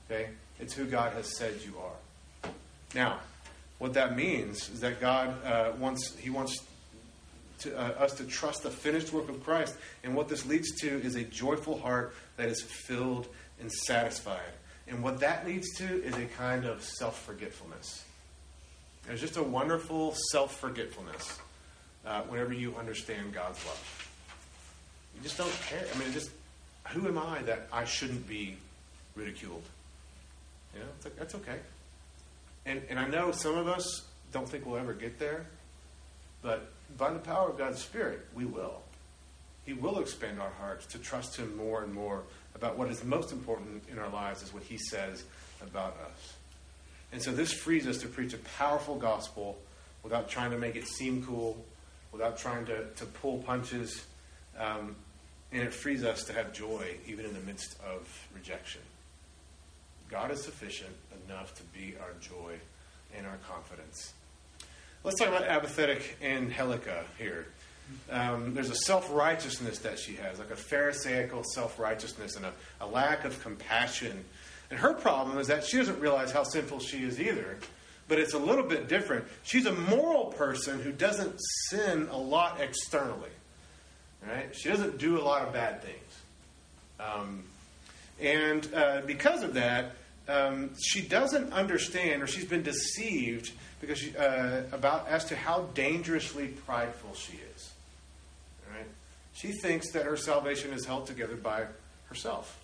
Okay, 0.10 0.32
it's 0.60 0.74
who 0.74 0.86
God 0.86 1.14
has 1.14 1.38
said 1.38 1.56
you 1.66 1.74
are. 1.80 2.52
Now, 2.96 3.20
what 3.80 3.94
that 3.94 4.16
means 4.16 4.70
is 4.70 4.80
that 4.82 5.02
God 5.02 5.44
uh, 5.46 5.72
wants 5.78 6.16
He 6.18 6.30
wants 6.30 6.58
to, 7.60 7.78
uh, 7.78 8.04
us 8.04 8.14
to 8.16 8.26
trust 8.26 8.64
the 8.64 8.70
finished 8.70 9.12
work 9.12 9.30
of 9.30 9.44
Christ, 9.44 9.76
and 10.04 10.16
what 10.16 10.30
this 10.30 10.46
leads 10.46 10.72
to 10.82 11.02
is 11.02 11.16
a 11.16 11.24
joyful 11.24 11.80
heart 11.80 12.16
that 12.38 12.50
is 12.50 12.62
filled 12.62 13.28
and 13.60 13.72
satisfied. 13.72 14.52
And 14.88 15.02
what 15.02 15.20
that 15.22 15.46
leads 15.46 15.74
to 15.78 16.04
is 16.04 16.16
a 16.16 16.26
kind 16.26 16.66
of 16.66 16.84
self 16.84 17.22
forgetfulness. 17.24 18.04
There's 19.08 19.22
just 19.22 19.38
a 19.38 19.44
wonderful 19.44 20.14
self 20.32 20.56
forgetfulness 20.60 21.40
uh, 22.06 22.22
whenever 22.24 22.54
you 22.54 22.76
understand 22.78 23.34
God's 23.34 23.66
love. 23.66 24.10
You 25.16 25.22
just 25.24 25.38
don't 25.38 25.54
care. 25.68 25.86
I 25.94 25.98
mean, 25.98 26.12
just 26.14 26.32
who 26.90 27.08
am 27.08 27.18
I 27.18 27.42
that 27.44 27.68
I 27.72 27.86
shouldn't 27.86 28.28
be 28.28 28.58
ridiculed? 29.16 29.64
You 30.74 30.80
know, 30.80 30.86
it's 30.96 31.06
like, 31.06 31.16
that's 31.16 31.36
okay. 31.36 31.60
And, 32.66 32.82
and 32.90 33.00
I 33.00 33.08
know 33.08 33.32
some 33.32 33.58
of 33.58 33.68
us 33.68 34.06
don't 34.32 34.48
think 34.48 34.66
we'll 34.66 34.78
ever 34.78 34.94
get 34.94 35.20
there, 35.20 35.46
but 36.42 36.72
by 36.98 37.12
the 37.12 37.20
power 37.20 37.50
of 37.50 37.58
God's 37.58 37.82
Spirit, 37.82 38.26
we 38.34 38.46
will. 38.46 38.82
He 39.66 39.74
will 39.74 40.00
expand 40.00 40.40
our 40.40 40.52
hearts 40.60 40.86
to 40.88 40.98
trust 40.98 41.38
Him 41.38 41.56
more 41.56 41.84
and 41.84 41.94
more 41.94 42.24
about 42.56 42.78
what 42.78 42.90
is 42.90 43.04
most 43.04 43.32
important 43.32 43.84
in 43.92 43.98
our 43.98 44.10
lives, 44.10 44.42
is 44.44 44.54
what 44.54 44.64
He 44.64 44.78
says 44.78 45.24
about 45.62 45.98
us. 46.06 46.34
And 47.12 47.22
so 47.22 47.32
this 47.32 47.54
frees 47.54 47.88
us 47.88 47.98
to 48.00 48.08
preach 48.08 48.34
a 48.34 48.40
powerful 48.58 48.96
gospel 48.96 49.58
without 50.02 50.30
trying 50.30 50.52
to 50.52 50.58
make 50.58 50.76
it 50.76 50.88
seem 50.88 51.24
cool, 51.24 51.64
without 52.12 52.38
trying 52.38 52.66
to, 52.66 52.86
to 52.86 53.06
pull 53.06 53.38
punches. 53.40 54.06
Um, 54.60 54.96
and 55.52 55.62
it 55.62 55.74
frees 55.74 56.04
us 56.04 56.24
to 56.26 56.34
have 56.34 56.52
joy 56.52 56.96
even 57.08 57.26
in 57.26 57.34
the 57.34 57.40
midst 57.42 57.78
of 57.88 58.28
rejection. 58.34 58.82
God 60.14 60.30
is 60.30 60.44
sufficient 60.44 60.96
enough 61.26 61.56
to 61.56 61.64
be 61.76 61.96
our 62.00 62.14
joy 62.22 62.54
and 63.18 63.26
our 63.26 63.38
confidence. 63.50 64.14
Let's 65.04 65.18
talk 65.18 65.28
about 65.30 65.46
apathetic 65.46 66.18
Angelica 66.22 67.04
here. 67.18 67.48
Um, 68.12 68.54
there's 68.54 68.70
a 68.70 68.76
self 68.76 69.12
righteousness 69.12 69.80
that 69.80 69.98
she 69.98 70.14
has, 70.18 70.38
like 70.38 70.52
a 70.52 70.56
Pharisaical 70.56 71.44
self 71.44 71.80
righteousness 71.80 72.36
and 72.36 72.46
a, 72.46 72.54
a 72.80 72.86
lack 72.86 73.26
of 73.26 73.42
compassion. 73.42 74.24
And 74.70 74.80
her 74.80 74.94
problem 74.94 75.40
is 75.40 75.48
that 75.48 75.66
she 75.66 75.78
doesn't 75.78 76.00
realize 76.00 76.32
how 76.32 76.44
sinful 76.44 76.82
she 76.82 77.04
is 77.04 77.20
either, 77.20 77.58
but 78.08 78.20
it's 78.20 78.36
a 78.36 78.40
little 78.40 78.66
bit 78.66 78.88
different. 78.88 79.26
She's 79.42 79.66
a 79.66 79.74
moral 79.74 80.26
person 80.26 80.80
who 80.80 80.92
doesn't 80.92 81.36
sin 81.70 82.08
a 82.12 82.18
lot 82.18 82.62
externally. 82.62 83.32
Right? 84.28 84.56
She 84.56 84.70
doesn't 84.70 85.00
do 85.00 85.20
a 85.20 85.24
lot 85.24 85.42
of 85.42 85.54
bad 85.54 85.82
things. 85.82 86.22
Um, 87.00 87.46
and 88.22 88.72
uh, 88.76 89.02
because 89.08 89.42
of 89.42 89.56
that, 89.56 89.96
um, 90.28 90.72
she 90.82 91.02
doesn't 91.02 91.52
understand, 91.52 92.22
or 92.22 92.28
she's 92.28 92.46
been 92.46 92.64
deceived 92.64 93.52
because 93.82 94.00
she, 94.00 94.16
uh, 94.16 94.62
about 94.72 95.08
as 95.08 95.26
to 95.26 95.36
how 95.36 95.68
dangerously 95.74 96.48
prideful 96.48 97.14
she 97.14 97.40
is. 97.56 97.72
Right? 98.74 98.88
She 99.34 99.52
thinks 99.52 99.92
that 99.92 100.06
her 100.06 100.16
salvation 100.16 100.72
is 100.72 100.86
held 100.86 101.08
together 101.08 101.36
by 101.36 101.66
herself. 102.06 102.60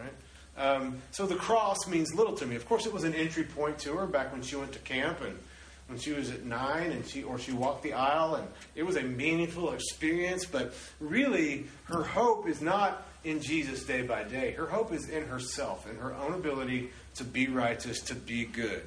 Right? 0.00 0.12
Um, 0.56 1.02
so 1.10 1.26
the 1.26 1.34
cross 1.34 1.86
means 1.86 2.14
little 2.14 2.34
to 2.36 2.46
me. 2.46 2.56
Of 2.56 2.66
course, 2.66 2.86
it 2.86 2.92
was 2.92 3.04
an 3.04 3.14
entry 3.14 3.44
point 3.44 3.78
to 3.80 3.94
her 3.96 4.06
back 4.06 4.32
when 4.32 4.42
she 4.42 4.56
went 4.56 4.72
to 4.72 4.78
camp 4.80 5.20
and 5.20 5.38
when 5.86 5.98
she 5.98 6.12
was 6.12 6.30
at 6.30 6.44
nine, 6.44 6.92
and 6.92 7.06
she 7.06 7.22
or 7.22 7.38
she 7.38 7.52
walked 7.52 7.82
the 7.82 7.92
aisle, 7.92 8.36
and 8.36 8.48
it 8.74 8.82
was 8.84 8.96
a 8.96 9.02
meaningful 9.02 9.72
experience. 9.72 10.44
But 10.46 10.74
really, 10.98 11.66
her 11.84 12.02
hope 12.02 12.48
is 12.48 12.62
not 12.62 13.06
in 13.24 13.40
Jesus 13.40 13.84
day 13.84 14.02
by 14.02 14.24
day. 14.24 14.52
Her 14.52 14.66
hope 14.66 14.92
is 14.92 15.08
in 15.08 15.26
herself, 15.26 15.88
in 15.88 15.96
her 15.96 16.14
own 16.14 16.34
ability 16.34 16.90
to 17.16 17.24
be 17.24 17.48
righteous, 17.48 18.00
to 18.02 18.14
be 18.14 18.44
good. 18.44 18.82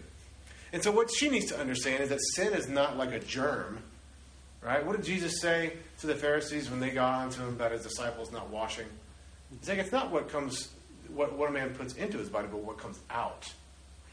And 0.74 0.84
so, 0.84 0.92
what 0.92 1.10
she 1.12 1.30
needs 1.30 1.46
to 1.48 1.60
understand 1.60 2.04
is 2.04 2.10
that 2.10 2.20
sin 2.36 2.54
is 2.54 2.68
not 2.68 2.98
like 2.98 3.12
a 3.12 3.20
germ, 3.20 3.80
right? 4.62 4.86
What 4.86 4.96
did 4.96 5.06
Jesus 5.06 5.40
say 5.40 5.74
to 6.00 6.08
the 6.08 6.16
Pharisees 6.16 6.70
when 6.70 6.80
they 6.80 6.90
got 6.90 7.14
on 7.14 7.30
to 7.32 7.42
him 7.42 7.50
about 7.50 7.72
his 7.72 7.84
disciples 7.84 8.32
not 8.32 8.50
washing? 8.50 8.88
He's 9.60 9.70
like, 9.70 9.78
it's 9.78 9.92
not 9.92 10.12
what 10.12 10.30
comes, 10.30 10.70
what, 11.14 11.34
what 11.38 11.50
a 11.50 11.54
man 11.54 11.74
puts 11.74 11.94
into 11.94 12.18
his 12.18 12.30
body, 12.30 12.48
but 12.52 12.60
what 12.60 12.78
comes 12.78 13.00
out. 13.10 13.48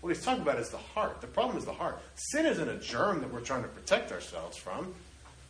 What 0.05 0.15
he's 0.15 0.23
talking 0.23 0.43
about 0.43 0.59
is 0.59 0.69
the 0.69 0.77
heart. 0.77 1.23
The 1.23 1.27
problem 1.27 1.57
is 1.57 1.65
the 1.65 1.73
heart. 1.73 1.99
Sin 2.15 2.45
isn't 2.45 2.69
a 2.69 2.77
germ 2.77 3.23
that 3.23 3.33
we're 3.33 3.41
trying 3.41 3.63
to 3.63 3.71
protect 3.71 4.13
ourselves 4.13 4.55
from. 4.55 4.93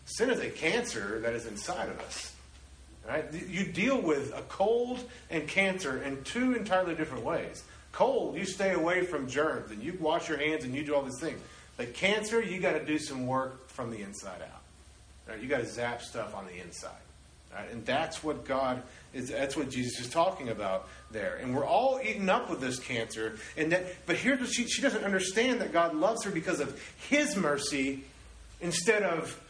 Sin 0.04 0.30
is 0.30 0.38
a 0.38 0.48
cancer 0.48 1.18
that 1.22 1.32
is 1.32 1.46
inside 1.46 1.88
of 1.88 1.98
us. 1.98 2.32
Right? 3.04 3.24
You 3.34 3.64
deal 3.64 4.00
with 4.00 4.32
a 4.32 4.42
cold 4.42 5.00
and 5.28 5.48
cancer 5.48 6.00
in 6.04 6.22
two 6.22 6.54
entirely 6.54 6.94
different 6.94 7.24
ways. 7.24 7.64
Cold, 7.90 8.36
you 8.36 8.44
stay 8.44 8.74
away 8.74 9.04
from 9.04 9.26
germs 9.26 9.72
and 9.72 9.82
you 9.82 9.98
wash 10.00 10.28
your 10.28 10.38
hands 10.38 10.62
and 10.62 10.72
you 10.72 10.84
do 10.84 10.94
all 10.94 11.02
these 11.02 11.18
things. 11.18 11.40
But 11.76 11.92
cancer, 11.92 12.40
you 12.40 12.60
got 12.60 12.74
to 12.74 12.84
do 12.84 13.00
some 13.00 13.26
work 13.26 13.68
from 13.70 13.90
the 13.90 14.02
inside 14.02 14.40
out. 14.40 14.62
Right? 15.26 15.42
You 15.42 15.48
got 15.48 15.62
to 15.62 15.66
zap 15.66 16.00
stuff 16.00 16.32
on 16.32 16.46
the 16.46 16.62
inside. 16.62 16.92
Right? 17.52 17.72
And 17.72 17.84
that's 17.84 18.22
what 18.22 18.44
God 18.44 18.84
That's 19.14 19.56
what 19.56 19.70
Jesus 19.70 20.00
is 20.00 20.10
talking 20.10 20.48
about 20.48 20.88
there. 21.10 21.36
And 21.36 21.54
we're 21.54 21.66
all 21.66 22.00
eaten 22.02 22.28
up 22.28 22.50
with 22.50 22.60
this 22.60 22.78
cancer. 22.78 23.38
And 23.56 23.72
that, 23.72 23.86
but 24.06 24.16
here's 24.16 24.40
what 24.40 24.50
she, 24.52 24.66
she 24.66 24.82
doesn't 24.82 25.04
understand 25.04 25.60
that 25.60 25.72
God 25.72 25.94
loves 25.94 26.24
her 26.24 26.30
because 26.30 26.60
of 26.60 26.80
His 27.08 27.36
mercy 27.36 28.04
instead 28.60 29.02
of 29.02 29.40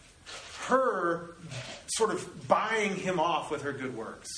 her 0.66 1.36
sort 1.86 2.10
of 2.12 2.46
buying 2.46 2.94
Him 2.94 3.18
off 3.18 3.50
with 3.50 3.62
her 3.62 3.72
good 3.72 3.96
works. 3.96 4.28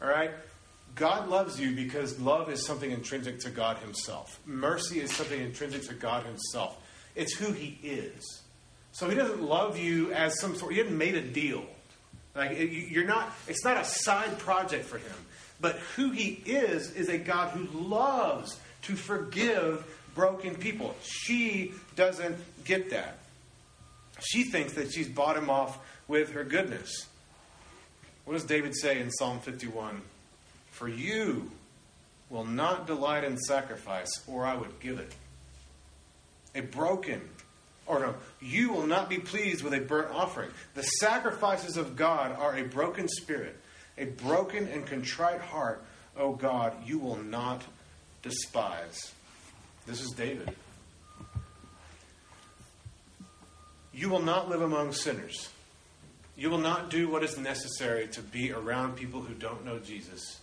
All 0.00 0.08
right. 0.08 0.30
God 0.94 1.28
loves 1.28 1.60
you 1.60 1.76
because 1.76 2.18
love 2.18 2.50
is 2.50 2.66
something 2.66 2.90
intrinsic 2.90 3.38
to 3.40 3.50
God 3.50 3.76
Himself. 3.78 4.40
Mercy 4.46 5.00
is 5.00 5.14
something 5.14 5.40
intrinsic 5.40 5.86
to 5.88 5.94
God 5.94 6.24
Himself. 6.24 6.76
It's 7.14 7.34
who 7.34 7.52
He 7.52 7.78
is. 7.82 8.42
So 8.92 9.08
He 9.08 9.14
doesn't 9.14 9.42
love 9.42 9.78
you 9.78 10.12
as 10.12 10.40
some 10.40 10.56
sort. 10.56 10.72
He 10.72 10.78
hasn't 10.78 10.96
made 10.96 11.14
a 11.14 11.22
deal. 11.22 11.64
Like 12.38 12.56
you're 12.56 13.04
not. 13.04 13.32
It's 13.48 13.64
not 13.64 13.76
a 13.76 13.84
side 13.84 14.38
project 14.38 14.84
for 14.84 14.98
Him. 14.98 15.16
But 15.60 15.76
who 15.96 16.10
He 16.12 16.40
is 16.46 16.94
is 16.94 17.08
a 17.08 17.18
God 17.18 17.50
who 17.50 17.66
loves 17.78 18.58
to 18.82 18.94
forgive 18.94 19.84
broken 20.14 20.54
people. 20.54 20.94
She 21.02 21.72
doesn't 21.96 22.38
get 22.64 22.90
that. 22.90 23.18
She 24.20 24.44
thinks 24.44 24.74
that 24.74 24.92
she's 24.92 25.08
bought 25.08 25.36
Him 25.36 25.50
off 25.50 25.78
with 26.06 26.30
her 26.30 26.44
goodness. 26.44 27.06
What 28.24 28.34
does 28.34 28.44
David 28.44 28.76
say 28.76 29.00
in 29.00 29.10
Psalm 29.10 29.40
51? 29.40 30.00
For 30.70 30.88
you 30.88 31.50
will 32.30 32.44
not 32.44 32.86
delight 32.86 33.24
in 33.24 33.36
sacrifice, 33.36 34.10
or 34.28 34.46
I 34.46 34.54
would 34.54 34.78
give 34.80 35.00
it. 35.00 35.12
A 36.54 36.60
broken, 36.60 37.20
or 37.88 37.98
no, 38.00 38.14
you 38.40 38.70
will 38.70 38.86
not 38.86 39.08
be 39.08 39.18
pleased 39.18 39.64
with 39.64 39.72
a 39.72 39.80
burnt 39.80 40.12
offering. 40.12 40.50
The 40.74 40.82
sacrifices 40.82 41.76
of 41.76 41.96
God 41.96 42.32
are 42.32 42.56
a 42.56 42.62
broken 42.62 43.08
spirit, 43.08 43.56
a 43.96 44.04
broken 44.04 44.68
and 44.68 44.86
contrite 44.86 45.40
heart, 45.40 45.82
O 46.16 46.34
God, 46.34 46.74
you 46.86 46.98
will 46.98 47.16
not 47.16 47.62
despise. 48.22 49.12
This 49.86 50.02
is 50.02 50.10
David. 50.10 50.54
You 53.92 54.10
will 54.10 54.22
not 54.22 54.48
live 54.48 54.62
among 54.62 54.92
sinners. 54.92 55.48
You 56.36 56.50
will 56.50 56.58
not 56.58 56.90
do 56.90 57.08
what 57.08 57.24
is 57.24 57.36
necessary 57.36 58.06
to 58.08 58.20
be 58.20 58.52
around 58.52 58.96
people 58.96 59.22
who 59.22 59.34
don't 59.34 59.64
know 59.64 59.78
Jesus 59.78 60.38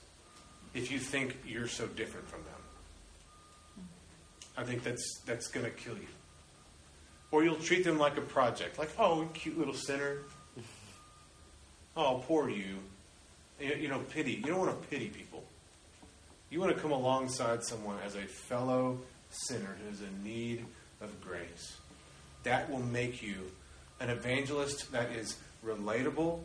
if 0.74 0.92
you 0.92 1.00
think 1.00 1.38
you're 1.48 1.70
so 1.70 1.88
different 1.88 2.28
from 2.28 2.42
them. 2.44 3.88
I 4.58 4.64
think 4.64 4.84
that's 4.84 5.22
that's 5.26 5.48
going 5.48 5.66
to 5.66 5.72
kill 5.72 5.96
you. 5.96 6.08
Or 7.32 7.44
you'll 7.44 7.56
treat 7.56 7.84
them 7.84 7.98
like 7.98 8.18
a 8.18 8.22
project, 8.22 8.80
like, 8.80 8.92
oh, 8.98 9.28
cute 9.34 9.58
little 9.58 9.74
sinner. 9.74 10.18
Oh, 11.98 12.22
poor 12.28 12.50
you. 12.50 12.76
You 13.58 13.88
know, 13.88 14.00
pity. 14.00 14.34
You 14.34 14.48
don't 14.48 14.60
want 14.60 14.82
to 14.82 14.88
pity 14.90 15.08
people. 15.08 15.46
You 16.50 16.60
want 16.60 16.76
to 16.76 16.82
come 16.82 16.92
alongside 16.92 17.64
someone 17.64 17.96
as 18.06 18.16
a 18.16 18.24
fellow 18.24 19.00
sinner 19.30 19.78
who 19.82 19.94
is 19.94 20.02
in 20.02 20.22
need 20.22 20.66
of 21.00 21.22
grace. 21.22 21.78
That 22.44 22.70
will 22.70 22.82
make 22.82 23.24
you 23.24 23.36
an 24.02 24.10
evangelist 24.10 24.92
that 24.92 25.12
is 25.12 25.38
relatable, 25.66 26.40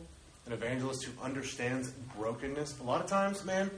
an 0.45 0.53
evangelist 0.53 1.03
who 1.03 1.11
understands 1.21 1.91
brokenness. 2.17 2.79
A 2.79 2.83
lot 2.83 3.01
of 3.01 3.07
times, 3.07 3.43
man, 3.43 3.69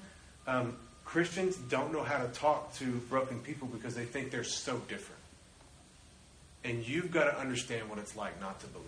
um, 0.47 0.77
Christians 1.05 1.57
don't 1.57 1.91
know 1.91 2.03
how 2.03 2.19
to 2.19 2.27
talk 2.29 2.73
to 2.75 2.85
broken 3.09 3.39
people 3.39 3.67
because 3.67 3.95
they 3.95 4.05
think 4.05 4.31
they're 4.31 4.43
so 4.43 4.77
different. 4.87 5.22
And 6.63 6.87
you've 6.87 7.11
got 7.11 7.25
to 7.25 7.37
understand 7.37 7.89
what 7.89 7.99
it's 7.99 8.15
like 8.15 8.39
not 8.39 8.59
to 8.61 8.67
believe. 8.67 8.87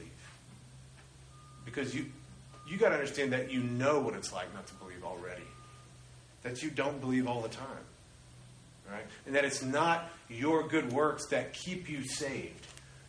Because 1.66 1.94
you 1.94 2.06
you 2.68 2.78
got 2.78 2.90
to 2.90 2.96
understand 2.96 3.32
that 3.34 3.52
you 3.52 3.62
know 3.62 4.00
what 4.00 4.16
it's 4.16 4.34
like 4.34 4.52
not 4.54 4.66
to 4.68 4.74
believe 4.76 5.04
already. 5.04 5.44
That 6.44 6.64
you 6.64 6.70
don't 6.70 7.00
believe 7.00 7.28
all 7.28 7.42
the 7.42 7.50
time. 7.50 7.68
Right? 8.92 9.06
And 9.26 9.36
that 9.36 9.46
it's 9.46 9.64
not 9.64 10.10
your 10.30 10.68
good 10.68 10.92
works 10.92 11.28
that 11.28 11.54
keep 11.54 11.90
you 11.90 12.04
saved. 12.08 12.66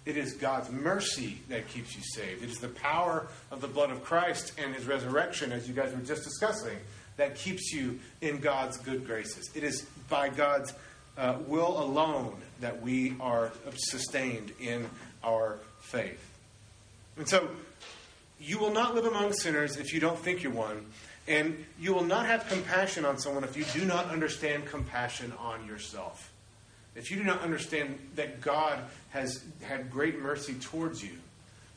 It 0.06 0.16
is 0.16 0.34
God's 0.34 0.70
mercy 0.70 1.38
that 1.48 1.68
keeps 1.68 1.96
you 1.96 2.02
saved. 2.14 2.42
It 2.42 2.50
is 2.50 2.58
the 2.58 2.68
power 2.68 3.26
of 3.50 3.60
the 3.60 3.66
blood 3.66 3.90
of 3.90 4.04
Christ 4.04 4.52
and 4.56 4.74
his 4.74 4.86
resurrection, 4.86 5.52
as 5.52 5.68
you 5.68 5.74
guys 5.74 5.92
were 5.92 6.00
just 6.00 6.22
discussing, 6.22 6.76
that 7.16 7.34
keeps 7.34 7.72
you 7.72 7.98
in 8.20 8.38
God's 8.38 8.76
good 8.76 9.04
graces. 9.04 9.50
It 9.54 9.64
is 9.64 9.82
by 10.08 10.28
God's 10.28 10.72
uh, 11.16 11.36
will 11.46 11.82
alone 11.82 12.36
that 12.60 12.82
we 12.82 13.14
are 13.20 13.52
sustained 13.76 14.52
in 14.60 14.88
our 15.24 15.58
faith. 15.80 16.22
And 17.16 17.28
so, 17.28 17.48
you 18.38 18.58
will 18.58 18.72
not 18.72 18.94
live 18.94 19.06
among 19.06 19.32
sinners 19.32 19.76
if 19.76 19.94
you 19.94 20.00
don't 20.00 20.18
think 20.18 20.42
you're 20.42 20.52
one, 20.52 20.86
and 21.26 21.64
you 21.80 21.94
will 21.94 22.04
not 22.04 22.26
have 22.26 22.46
compassion 22.48 23.04
on 23.04 23.18
someone 23.18 23.44
if 23.44 23.56
you 23.56 23.64
do 23.72 23.86
not 23.86 24.10
understand 24.10 24.66
compassion 24.66 25.32
on 25.38 25.66
yourself. 25.66 26.32
If 26.94 27.10
you 27.10 27.16
do 27.18 27.24
not 27.24 27.42
understand 27.42 27.98
that 28.14 28.40
God 28.40 28.78
has 29.10 29.44
had 29.62 29.90
great 29.90 30.20
mercy 30.20 30.54
towards 30.54 31.02
you, 31.02 31.12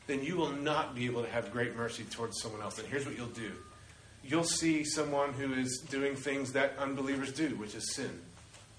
then 0.06 0.22
you 0.22 0.36
will 0.36 0.52
not 0.52 0.94
be 0.94 1.06
able 1.06 1.22
to 1.22 1.28
have 1.28 1.52
great 1.52 1.76
mercy 1.76 2.04
towards 2.04 2.40
someone 2.40 2.62
else. 2.62 2.78
And 2.78 2.88
here's 2.88 3.06
what 3.06 3.16
you'll 3.16 3.26
do 3.28 3.52
you'll 4.22 4.44
see 4.44 4.84
someone 4.84 5.32
who 5.32 5.54
is 5.54 5.82
doing 5.90 6.14
things 6.14 6.52
that 6.52 6.74
unbelievers 6.78 7.32
do, 7.32 7.56
which 7.56 7.74
is 7.74 7.94
sin. 7.94 8.20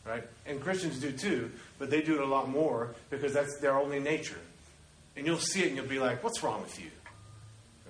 Right? 0.05 0.23
And 0.45 0.59
Christians 0.61 0.99
do 0.99 1.11
too, 1.11 1.51
but 1.77 1.89
they 1.89 2.01
do 2.01 2.15
it 2.15 2.21
a 2.21 2.25
lot 2.25 2.49
more 2.49 2.95
because 3.09 3.33
that's 3.33 3.59
their 3.59 3.77
only 3.77 3.99
nature. 3.99 4.39
And 5.15 5.25
you'll 5.25 5.37
see 5.37 5.61
it 5.61 5.67
and 5.67 5.75
you'll 5.75 5.85
be 5.85 5.99
like, 5.99 6.23
what's 6.23 6.41
wrong 6.41 6.61
with 6.61 6.79
you? 6.79 6.89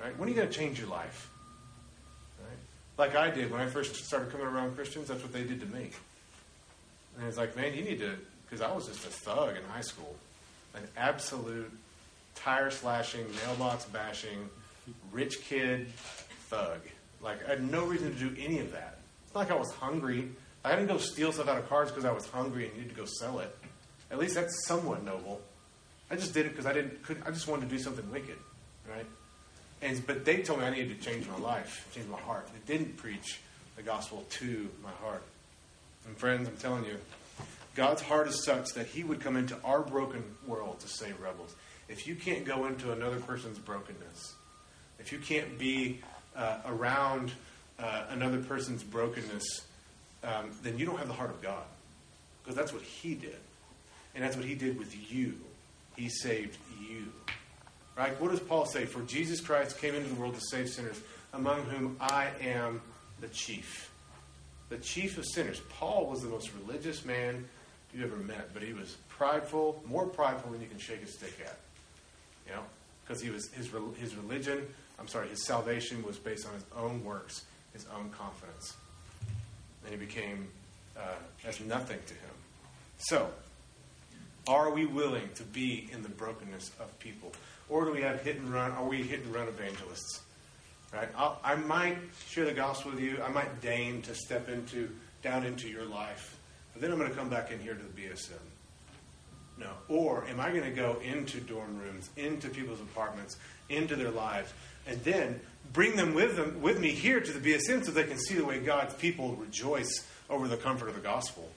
Right? 0.02 0.18
When 0.18 0.28
are 0.28 0.32
you 0.32 0.36
going 0.36 0.50
to 0.50 0.54
change 0.54 0.80
your 0.80 0.90
life? 0.90 1.30
Right? 2.40 2.58
Like 2.98 3.16
I 3.16 3.30
did 3.30 3.52
when 3.52 3.62
I 3.62 3.68
first 3.68 3.96
started 3.96 4.32
coming 4.32 4.48
around 4.48 4.76
Christians, 4.76 5.08
that's 5.08 5.22
what 5.22 5.32
they 5.32 5.44
did 5.44 5.62
to 5.62 5.68
me. 5.68 5.92
And 7.18 7.28
it's 7.28 7.38
like, 7.38 7.56
man, 7.56 7.74
you 7.74 7.84
need 7.84 8.00
to, 8.00 8.16
because 8.46 8.62
I 8.62 8.74
was 8.74 8.88
just 8.88 9.06
a 9.06 9.10
thug 9.10 9.56
in 9.56 9.64
high 9.72 9.82
school, 9.82 10.16
an 10.74 10.84
absolute 10.98 11.72
tire 12.36 12.72
slashing, 12.72 13.26
mailbox 13.46 13.86
bashing, 13.86 14.50
rich 15.12 15.42
kid 15.42 15.88
thug. 16.50 16.80
Like, 17.22 17.46
I 17.46 17.52
had 17.52 17.72
no 17.72 17.86
reason 17.86 18.14
to 18.14 18.20
do 18.20 18.36
any 18.42 18.60
of 18.60 18.72
that. 18.72 18.98
It's 19.26 19.36
not 19.36 19.42
like 19.42 19.52
I 19.52 19.56
was 19.56 19.72
hungry. 19.72 20.30
I 20.64 20.76
didn't 20.76 20.88
go 20.88 20.98
steal 20.98 21.32
stuff 21.32 21.48
out 21.48 21.58
of 21.58 21.68
cars 21.68 21.90
because 21.90 22.06
I 22.06 22.12
was 22.12 22.26
hungry 22.28 22.68
and 22.68 22.76
needed 22.76 22.90
to 22.90 22.96
go 22.96 23.06
sell 23.06 23.40
it. 23.40 23.56
At 24.12 24.20
least 24.20 24.36
that's 24.36 24.68
somewhat 24.68 25.04
noble. 25.04 25.42
I 26.10 26.16
just 26.16 26.34
did 26.34 26.46
it 26.46 26.50
because 26.50 26.66
I 26.66 26.74
didn't. 26.74 27.02
Could, 27.04 27.24
I 27.26 27.32
just 27.32 27.48
wanted 27.48 27.70
to 27.70 27.76
do 27.76 27.82
something 27.82 28.10
wicked, 28.12 28.38
right? 28.90 29.06
And 29.82 30.06
but 30.06 30.26
they 30.26 30.42
told 30.42 30.60
me 30.60 30.66
I 30.66 30.70
needed 30.70 31.00
to 31.00 31.10
change 31.10 31.28
my 31.28 31.38
life, 31.38 31.90
change 31.96 32.08
my 32.08 32.20
heart. 32.20 32.48
They 32.54 32.74
didn't 32.78 32.98
preach 32.98 33.40
the 33.76 33.82
gospel 33.82 34.26
to 34.30 34.70
my 34.84 34.92
heart. 35.04 35.24
And 36.06 36.18
friends, 36.18 36.48
I'm 36.48 36.58
telling 36.58 36.86
you, 36.86 36.98
God's 37.76 38.02
heart 38.02 38.28
is 38.28 38.44
such 38.44 38.74
that 38.74 38.88
He 38.88 39.04
would 39.04 39.22
come 39.22 39.38
into 39.38 39.56
our 39.64 39.82
broken 39.82 40.24
world 40.46 40.82
to 40.82 40.88
save 40.88 41.20
rebels. 41.22 41.56
If 41.88 42.08
you 42.08 42.16
can't 42.16 42.46
go 42.46 42.66
into 42.66 42.92
another 42.92 43.20
person's 43.20 43.58
brokenness, 43.58 44.36
if 45.00 45.12
you 45.12 45.20
can't 45.20 45.58
be 45.58 46.02
uh, 46.36 46.60
around 46.66 47.32
uh, 47.80 48.06
another 48.10 48.40
person's 48.40 48.84
brokenness, 48.84 49.62
um, 50.24 50.52
then 50.64 50.78
you 50.78 50.86
don't 50.86 50.98
have 50.98 51.08
the 51.08 51.14
heart 51.14 51.30
of 51.30 51.42
God. 51.42 51.64
Because 52.44 52.56
that's 52.56 52.74
what 52.74 52.82
He 52.82 53.16
did. 53.16 53.38
And 54.16 54.24
that's 54.24 54.36
what 54.36 54.46
He 54.46 54.56
did 54.56 54.78
with 54.78 55.12
you. 55.12 55.38
He 55.96 56.10
saved 56.10 56.58
you. 56.90 57.12
Right? 57.98 58.20
What 58.22 58.32
does 58.32 58.40
Paul 58.40 58.66
say? 58.66 58.86
For 58.86 59.02
Jesus 59.02 59.42
Christ 59.42 59.80
came 59.80 59.94
into 59.94 60.10
the 60.10 60.16
world 60.16 60.36
to 60.36 60.42
save 60.42 60.70
sinners, 60.70 61.00
among 61.34 61.64
whom 61.64 61.98
I 62.00 62.30
am 62.42 62.82
the 63.20 63.28
chief. 63.28 63.92
The 64.70 64.78
chief 64.78 65.18
of 65.18 65.26
sinners. 65.26 65.60
Paul 65.70 66.08
was 66.08 66.22
the 66.22 66.30
most 66.30 66.52
religious 66.54 67.04
man 67.04 67.46
you 67.94 68.04
ever 68.06 68.16
met, 68.16 68.54
but 68.54 68.64
he 68.64 68.74
was 68.74 68.96
prideful, 69.10 69.84
more 69.86 70.06
prideful 70.06 70.52
than 70.52 70.62
you 70.62 70.68
can 70.68 70.80
shake 70.80 71.04
a 71.04 71.08
stick 71.08 71.38
at. 71.44 71.58
You 72.48 72.54
know? 72.54 72.64
Because 73.04 73.22
he 73.22 73.30
was 73.30 73.50
his 73.52 73.70
his 74.00 74.16
religion, 74.16 74.66
I'm 74.98 75.08
sorry, 75.08 75.28
his 75.28 75.46
salvation 75.46 76.04
was 76.04 76.18
based 76.18 76.48
on 76.48 76.54
his 76.54 76.64
own 76.78 77.04
works, 77.04 77.44
his 77.74 77.86
own 77.96 78.10
confidence. 78.12 78.76
And 79.84 79.92
he 79.92 79.98
became 79.98 80.48
uh, 80.98 81.02
as 81.46 81.60
nothing 81.62 82.00
to 82.06 82.14
him. 82.14 82.36
So, 82.98 83.30
are 84.48 84.72
we 84.72 84.86
willing 84.86 85.30
to 85.36 85.44
be 85.44 85.90
in 85.92 86.04
the 86.04 86.10
brokenness 86.10 86.72
of 86.80 86.98
people? 87.00 87.32
Or 87.70 87.86
do 87.86 87.92
we 87.92 88.02
have 88.02 88.22
hit 88.22 88.38
and 88.38 88.54
run? 88.54 88.72
Are 88.72 88.86
we 88.86 89.02
hit 89.02 89.24
and 89.24 89.34
run 89.34 89.48
evangelists? 89.48 90.22
Right? 90.94 91.10
I'll, 91.16 91.40
I 91.44 91.56
might 91.56 91.98
share 92.28 92.46
the 92.46 92.54
gospel 92.54 92.92
with 92.92 93.00
you. 93.00 93.22
I 93.24 93.30
might 93.30 93.62
deign 93.62 94.02
to 94.04 94.14
step 94.14 94.50
into 94.50 94.90
down 95.22 95.46
into 95.46 95.70
your 95.70 95.86
life, 95.86 96.38
but 96.74 96.82
then 96.82 96.92
I'm 96.92 96.98
going 96.98 97.10
to 97.10 97.16
come 97.16 97.30
back 97.30 97.52
in 97.52 97.60
here 97.60 97.76
to 97.76 97.82
the 97.82 98.02
BSM. 98.02 98.51
No. 99.62 99.70
Or 99.88 100.26
am 100.26 100.40
I 100.40 100.50
going 100.50 100.64
to 100.64 100.72
go 100.72 100.98
into 101.04 101.40
dorm 101.40 101.80
rooms, 101.80 102.10
into 102.18 102.50
people's 102.50 102.82
apartments, 102.82 103.38
into 103.70 103.96
their 103.96 104.10
lives, 104.10 104.52
and 104.88 105.02
then 105.04 105.40
bring 105.72 105.96
them 105.96 106.16
with 106.16 106.36
them 106.36 106.62
with 106.62 106.80
me 106.80 106.90
here 106.90 107.22
to 107.22 107.32
the 107.32 107.54
BSM 107.54 107.86
so 107.86 107.92
they 107.92 108.04
can 108.04 108.18
see 108.18 108.34
the 108.34 108.44
way 108.44 108.60
God's 108.60 108.96
people 108.96 109.36
rejoice 109.36 110.04
over 110.30 110.48
the 110.48 110.58
comfort 110.58 110.90
of 110.90 110.96
the 110.96 111.02
gospel? 111.02 111.48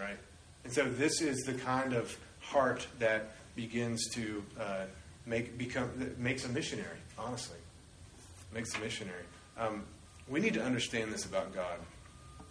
Right? 0.00 0.16
And 0.64 0.72
so 0.72 0.84
this 0.84 1.20
is 1.20 1.42
the 1.42 1.52
kind 1.52 1.92
of 1.92 2.16
heart 2.40 2.86
that 2.98 3.34
begins 3.54 4.08
to 4.12 4.42
uh, 4.58 4.84
make 5.26 5.58
become 5.58 5.90
makes 6.16 6.46
a 6.46 6.48
missionary. 6.48 6.98
Honestly, 7.18 7.58
makes 8.54 8.74
a 8.74 8.80
missionary. 8.80 9.24
Um, 9.58 9.84
we 10.28 10.40
need 10.40 10.54
to 10.54 10.62
understand 10.62 11.12
this 11.12 11.26
about 11.26 11.54
God. 11.54 11.78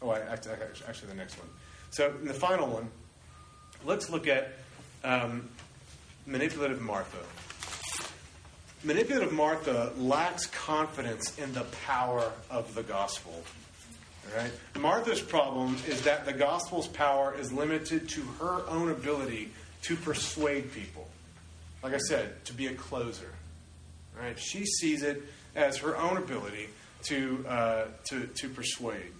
Oh, 0.03 0.09
I, 0.09 0.19
actually, 0.19 0.55
actually, 0.87 1.09
the 1.09 1.15
next 1.15 1.37
one. 1.39 1.47
So, 1.89 2.13
the 2.23 2.33
final 2.33 2.67
one, 2.67 2.89
let's 3.85 4.09
look 4.09 4.27
at 4.27 4.53
um, 5.03 5.49
manipulative 6.25 6.81
Martha. 6.81 7.17
Manipulative 8.83 9.31
Martha 9.31 9.91
lacks 9.97 10.47
confidence 10.47 11.37
in 11.37 11.53
the 11.53 11.65
power 11.85 12.31
of 12.49 12.73
the 12.73 12.83
gospel. 12.83 13.43
Right? 14.35 14.51
Martha's 14.79 15.21
problem 15.21 15.77
is 15.87 16.01
that 16.03 16.25
the 16.25 16.33
gospel's 16.33 16.87
power 16.87 17.35
is 17.35 17.51
limited 17.51 18.07
to 18.09 18.21
her 18.39 18.61
own 18.67 18.89
ability 18.89 19.51
to 19.83 19.95
persuade 19.95 20.73
people. 20.73 21.07
Like 21.83 21.93
I 21.93 21.97
said, 21.97 22.43
to 22.45 22.53
be 22.53 22.67
a 22.67 22.73
closer. 22.73 23.31
Right? 24.19 24.39
She 24.39 24.65
sees 24.65 25.03
it 25.03 25.23
as 25.55 25.77
her 25.77 25.97
own 25.97 26.17
ability 26.17 26.69
to, 27.03 27.45
uh, 27.47 27.85
to, 28.09 28.27
to 28.27 28.49
persuade. 28.49 29.11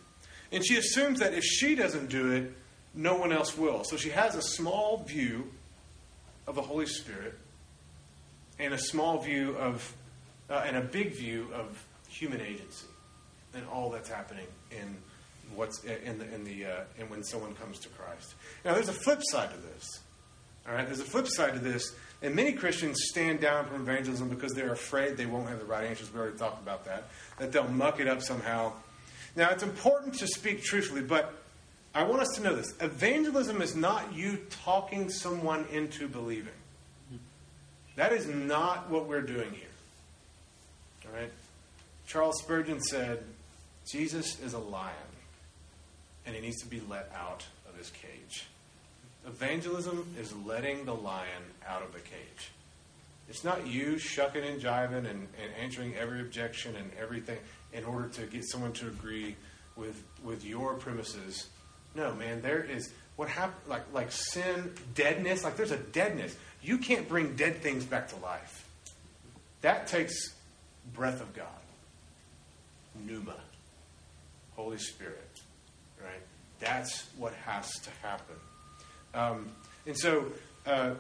And 0.52 0.65
she 0.65 0.78
assumes 0.78 1.19
that 1.19 1.34
if 1.34 1.43
she 1.43 1.76
doesn't 1.76 2.10
do 2.10 2.32
it, 2.32 2.54
no 2.93 3.15
one 3.15 3.32
else 3.32 3.58
will. 3.58 3.84
So 3.84 3.97
she 3.97 4.10
has 4.10 4.36
a 4.36 4.41
small 4.41 5.04
view 5.04 5.51
of 6.47 6.56
the 6.56 6.62
Holy 6.62 6.86
Spirit 6.86 7.38
and 8.60 8.73
a 8.73 8.77
small 8.77 9.19
view 9.19 9.56
of, 9.58 9.95
uh, 10.49 10.63
and 10.65 10.77
a 10.77 10.82
big 10.82 11.13
view 11.13 11.47
of 11.54 11.86
human 12.08 12.41
agency 12.41 12.88
and 13.54 13.65
all 13.67 13.89
that's 13.89 14.10
happening 14.10 14.47
in 14.71 14.97
what's 15.56 15.84
in 15.84 16.17
the 16.17 16.34
in 16.34 16.43
the 16.43 16.65
uh, 16.65 16.84
in 16.97 17.10
when 17.10 17.23
someone 17.23 17.54
comes 17.56 17.80
to 17.80 17.89
Christ. 17.89 18.36
Now, 18.63 18.73
there's 18.73 18.89
a 18.89 18.93
flip 18.93 19.21
side 19.23 19.51
to 19.51 19.58
this. 19.58 19.99
All 20.67 20.73
right, 20.73 20.86
there's 20.86 20.99
a 20.99 21.06
flip 21.06 21.27
side 21.27 21.54
to 21.54 21.60
this, 21.60 21.95
and 22.21 22.36
many 22.36 22.54
Christians 22.54 22.99
stand 23.10 23.41
down 23.41 23.65
from 23.65 23.82
evangelism 23.82 24.30
because 24.30 24.54
they're 24.54 24.71
afraid 24.71 25.17
they 25.17 25.25
won't 25.25 25.49
have 25.49 25.60
the 25.60 25.65
right 25.65 25.86
answers. 25.86 26.13
We 26.13 26.19
already 26.19 26.38
talked 26.38 26.62
about 26.62 26.86
that. 26.86 27.10
That 27.39 27.51
they'll 27.51 27.67
muck 27.67 27.99
it 27.99 28.08
up 28.08 28.21
somehow. 28.21 28.73
Now, 29.36 29.49
it's 29.49 29.63
important 29.63 30.15
to 30.15 30.27
speak 30.27 30.62
truthfully, 30.62 31.01
but 31.01 31.34
I 31.93 32.04
want 32.04 32.21
us 32.21 32.30
to 32.36 32.41
know 32.43 32.56
this: 32.56 32.73
evangelism 32.80 33.62
is 33.62 33.75
not 33.75 34.13
you 34.13 34.39
talking 34.63 35.10
someone 35.10 35.65
into 35.71 36.08
believing. 36.08 36.54
That 37.95 38.13
is 38.13 38.25
not 38.27 38.89
what 38.89 39.08
we're 39.08 39.21
doing 39.21 39.51
here. 39.51 39.67
All 41.06 41.19
right. 41.19 41.32
Charles 42.08 42.39
Spurgeon 42.41 42.82
said, 42.82 43.23
Jesus 43.89 44.39
is 44.39 44.54
a 44.54 44.60
lion, 44.60 44.95
and 46.25 46.36
he 46.36 46.41
needs 46.41 46.62
to 46.62 46.67
be 46.67 46.82
let 46.89 47.12
out 47.15 47.45
of 47.69 47.77
his 47.77 47.89
cage. 47.89 48.45
Evangelism 49.25 50.13
is 50.19 50.34
letting 50.45 50.86
the 50.86 50.95
lion 50.95 51.43
out 51.67 51.84
of 51.84 51.93
the 51.93 51.99
cage. 51.99 52.51
It's 53.30 53.43
not 53.43 53.67
you 53.67 53.97
shucking 53.97 54.43
and 54.43 54.62
jiving 54.62 54.97
and, 54.97 55.08
and 55.08 55.54
answering 55.62 55.95
every 55.95 56.21
objection 56.21 56.75
and 56.75 56.89
everything 56.99 57.38
in 57.71 57.84
order 57.86 58.08
to 58.10 58.25
get 58.25 58.45
someone 58.45 58.73
to 58.73 58.88
agree 58.88 59.36
with, 59.75 60.04
with 60.23 60.43
your 60.43 60.74
premises. 60.74 61.47
No, 61.96 62.14
man, 62.16 62.42
there 62.42 62.64
is 62.64 62.92
what 63.16 63.30
happened 63.30 63.68
like 63.68 63.84
like 63.94 64.12
sin, 64.12 64.74
deadness, 64.96 65.44
like 65.44 65.58
there's 65.58 65.72
a 65.72 65.78
deadness. 65.78 66.36
You 66.62 66.78
can't 66.78 67.08
bring 67.08 67.36
dead 67.36 67.58
things 67.58 67.86
back 67.86 68.10
to 68.10 68.16
life. 68.18 68.68
That 69.62 69.88
takes 69.88 70.34
breath 70.94 71.22
of 71.22 71.34
God. 71.34 71.48
Pneuma. 73.06 73.36
Holy 74.56 74.78
Spirit. 74.78 75.42
Right? 76.04 76.22
That's 76.60 77.08
what 77.18 77.34
has 77.46 77.72
to 77.82 77.89
happen. 78.02 78.36
Um, 79.14 79.50
and 79.86 79.98
so 79.98 80.26
uh, 80.66 80.92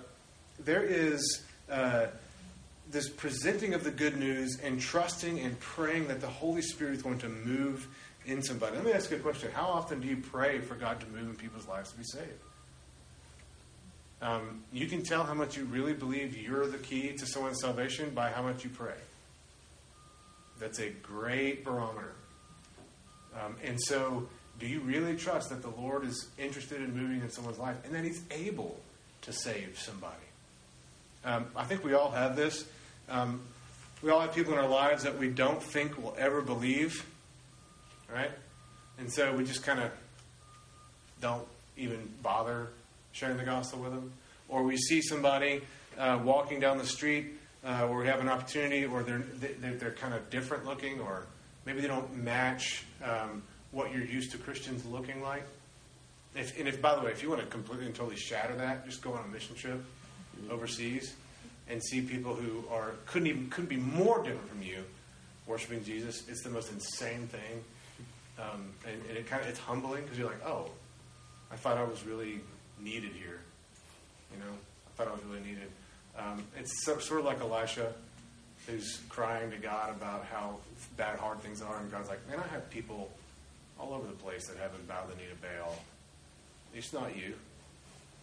there 0.59 0.83
is 0.83 1.43
uh, 1.69 2.07
this 2.89 3.09
presenting 3.09 3.73
of 3.73 3.83
the 3.83 3.91
good 3.91 4.17
news 4.17 4.59
and 4.61 4.79
trusting 4.79 5.39
and 5.39 5.59
praying 5.59 6.07
that 6.07 6.21
the 6.21 6.27
Holy 6.27 6.61
Spirit 6.61 6.95
is 6.95 7.01
going 7.01 7.19
to 7.19 7.29
move 7.29 7.87
in 8.25 8.41
somebody. 8.41 8.75
Let 8.75 8.85
me 8.85 8.93
ask 8.93 9.09
you 9.11 9.17
a 9.17 9.19
question. 9.19 9.51
How 9.51 9.65
often 9.67 9.99
do 9.99 10.07
you 10.07 10.17
pray 10.17 10.59
for 10.59 10.75
God 10.75 10.99
to 10.99 11.07
move 11.07 11.27
in 11.29 11.35
people's 11.35 11.67
lives 11.67 11.91
to 11.91 11.97
be 11.97 12.03
saved? 12.03 12.27
Um, 14.21 14.63
you 14.71 14.87
can 14.87 15.01
tell 15.01 15.23
how 15.23 15.33
much 15.33 15.57
you 15.57 15.65
really 15.65 15.93
believe 15.93 16.37
you're 16.37 16.67
the 16.67 16.77
key 16.77 17.13
to 17.13 17.25
someone's 17.25 17.59
salvation 17.59 18.11
by 18.11 18.29
how 18.29 18.43
much 18.43 18.63
you 18.63 18.69
pray. 18.69 18.93
That's 20.59 20.79
a 20.79 20.89
great 20.89 21.65
barometer. 21.65 22.13
Um, 23.33 23.55
and 23.63 23.79
so 23.81 24.27
Do 24.61 24.67
you 24.67 24.79
really 24.81 25.15
trust 25.15 25.49
that 25.49 25.63
the 25.63 25.69
Lord 25.69 26.05
is 26.05 26.29
interested 26.37 26.81
in 26.81 26.95
moving 26.95 27.21
in 27.21 27.31
someone's 27.31 27.57
life 27.57 27.77
and 27.83 27.95
that 27.95 28.03
He's 28.03 28.21
able 28.29 28.79
to 29.23 29.33
save 29.33 29.79
somebody? 29.79 30.13
Um, 31.25 31.47
I 31.55 31.63
think 31.63 31.83
we 31.83 31.95
all 31.95 32.11
have 32.11 32.35
this. 32.35 32.65
Um, 33.09 33.41
we 34.03 34.11
all 34.11 34.19
have 34.19 34.35
people 34.35 34.53
in 34.53 34.59
our 34.59 34.69
lives 34.69 35.03
that 35.03 35.17
we 35.17 35.29
don't 35.29 35.61
think 35.61 35.97
will 35.97 36.15
ever 36.17 36.41
believe, 36.41 37.03
right? 38.13 38.31
And 38.97 39.11
so 39.11 39.33
we 39.33 39.43
just 39.43 39.63
kind 39.63 39.79
of 39.79 39.91
don't 41.21 41.47
even 41.77 42.09
bother 42.21 42.67
sharing 43.11 43.37
the 43.37 43.43
gospel 43.43 43.79
with 43.79 43.91
them. 43.91 44.11
Or 44.49 44.63
we 44.63 44.77
see 44.77 45.01
somebody 45.01 45.61
uh, 45.97 46.19
walking 46.23 46.59
down 46.59 46.77
the 46.77 46.85
street 46.85 47.33
uh, 47.63 47.87
where 47.87 47.99
we 47.99 48.07
have 48.07 48.19
an 48.19 48.29
opportunity, 48.29 48.85
or 48.85 49.03
they're, 49.03 49.23
they're, 49.39 49.73
they're 49.73 49.91
kind 49.91 50.13
of 50.13 50.29
different 50.29 50.65
looking, 50.65 50.99
or 50.99 51.25
maybe 51.65 51.81
they 51.81 51.87
don't 51.87 52.15
match 52.15 52.83
um, 53.03 53.43
what 53.71 53.93
you're 53.93 54.05
used 54.05 54.31
to 54.31 54.37
Christians 54.37 54.85
looking 54.85 55.21
like. 55.21 55.43
If, 56.35 56.57
and 56.57 56.67
if, 56.67 56.81
by 56.81 56.95
the 56.95 57.01
way, 57.01 57.11
if 57.11 57.21
you 57.21 57.29
want 57.29 57.41
to 57.41 57.47
completely 57.47 57.85
and 57.85 57.95
totally 57.95 58.15
shatter 58.15 58.55
that, 58.55 58.85
just 58.85 59.01
go 59.01 59.13
on 59.13 59.23
a 59.25 59.27
mission 59.27 59.55
trip 59.55 59.83
overseas 60.49 61.13
and 61.69 61.83
see 61.83 62.01
people 62.01 62.33
who 62.33 62.63
are 62.71 62.91
couldn't 63.05 63.27
even 63.27 63.49
couldn't 63.49 63.69
be 63.69 63.77
more 63.77 64.23
different 64.23 64.47
from 64.49 64.61
you 64.61 64.83
worshiping 65.45 65.83
Jesus. 65.83 66.27
It's 66.27 66.43
the 66.43 66.49
most 66.49 66.71
insane 66.71 67.27
thing, 67.27 67.63
um, 68.41 68.69
and, 68.87 69.01
and 69.09 69.17
it 69.17 69.27
kind 69.27 69.41
of 69.41 69.49
it's 69.49 69.59
humbling 69.59 70.03
because 70.03 70.17
you're 70.17 70.27
like, 70.27 70.45
oh, 70.45 70.69
I 71.51 71.55
thought 71.55 71.77
I 71.77 71.83
was 71.83 72.05
really 72.05 72.41
needed 72.79 73.11
here. 73.11 73.39
You 74.33 74.39
know, 74.39 74.51
I 74.87 74.89
thought 74.95 75.07
I 75.07 75.11
was 75.11 75.23
really 75.25 75.41
needed. 75.41 75.69
Um, 76.17 76.43
it's 76.57 76.83
so, 76.85 76.97
sort 76.99 77.19
of 77.19 77.25
like 77.25 77.39
Elisha, 77.41 77.93
who's 78.67 78.99
crying 79.09 79.51
to 79.51 79.57
God 79.57 79.89
about 79.89 80.25
how 80.25 80.57
bad, 80.97 81.19
hard 81.19 81.39
things 81.41 81.61
are, 81.61 81.79
and 81.79 81.91
God's 81.91 82.09
like, 82.09 82.27
man, 82.29 82.39
I 82.39 82.47
have 82.53 82.69
people 82.69 83.09
all 83.79 83.93
over 83.93 84.07
the 84.07 84.13
place 84.13 84.47
that 84.47 84.57
haven't 84.57 84.87
bowed 84.87 85.11
the 85.11 85.15
knee 85.15 85.29
to 85.29 85.35
Baal. 85.41 85.75
It's 86.73 86.93
not 86.93 87.15
you. 87.15 87.33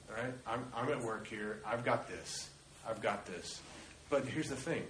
Right? 0.09 0.33
I'm, 0.47 0.65
I'm 0.75 0.89
at 0.89 1.03
work 1.03 1.27
here. 1.27 1.61
I've 1.67 1.85
got 1.85 2.09
this. 2.09 2.49
I've 2.89 3.03
got 3.03 3.27
this. 3.27 3.61
But 4.09 4.27
here's 4.27 4.49
the 4.49 4.57
thing 4.57 4.83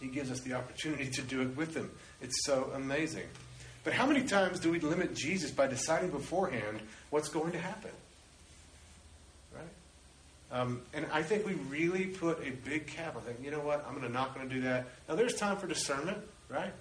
He 0.00 0.08
gives 0.08 0.30
us 0.30 0.40
the 0.40 0.52
opportunity 0.52 1.08
to 1.10 1.22
do 1.22 1.40
it 1.42 1.56
with 1.56 1.74
Him. 1.74 1.90
It's 2.20 2.44
so 2.44 2.70
amazing. 2.74 3.26
But 3.86 3.94
how 3.94 4.04
many 4.04 4.24
times 4.24 4.58
do 4.58 4.72
we 4.72 4.80
limit 4.80 5.14
Jesus 5.14 5.52
by 5.52 5.68
deciding 5.68 6.10
beforehand 6.10 6.80
what's 7.10 7.28
going 7.28 7.52
to 7.52 7.58
happen? 7.60 7.92
Right? 9.54 10.60
Um, 10.60 10.82
and 10.92 11.06
I 11.12 11.22
think 11.22 11.46
we 11.46 11.52
really 11.70 12.06
put 12.06 12.44
a 12.44 12.50
big 12.50 12.88
cap 12.88 13.14
on 13.14 13.22
thinking, 13.22 13.44
you 13.44 13.52
know 13.52 13.60
what, 13.60 13.86
I'm 13.88 14.12
not 14.12 14.34
going 14.34 14.48
to 14.48 14.52
do 14.52 14.62
that. 14.62 14.86
Now, 15.08 15.14
there's 15.14 15.34
time 15.34 15.56
for 15.56 15.68
discernment, 15.68 16.18
right? 16.48 16.72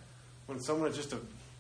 When 0.47 0.59
someone 0.59 0.89
is 0.89 0.95
just 0.95 1.13
a 1.13 1.19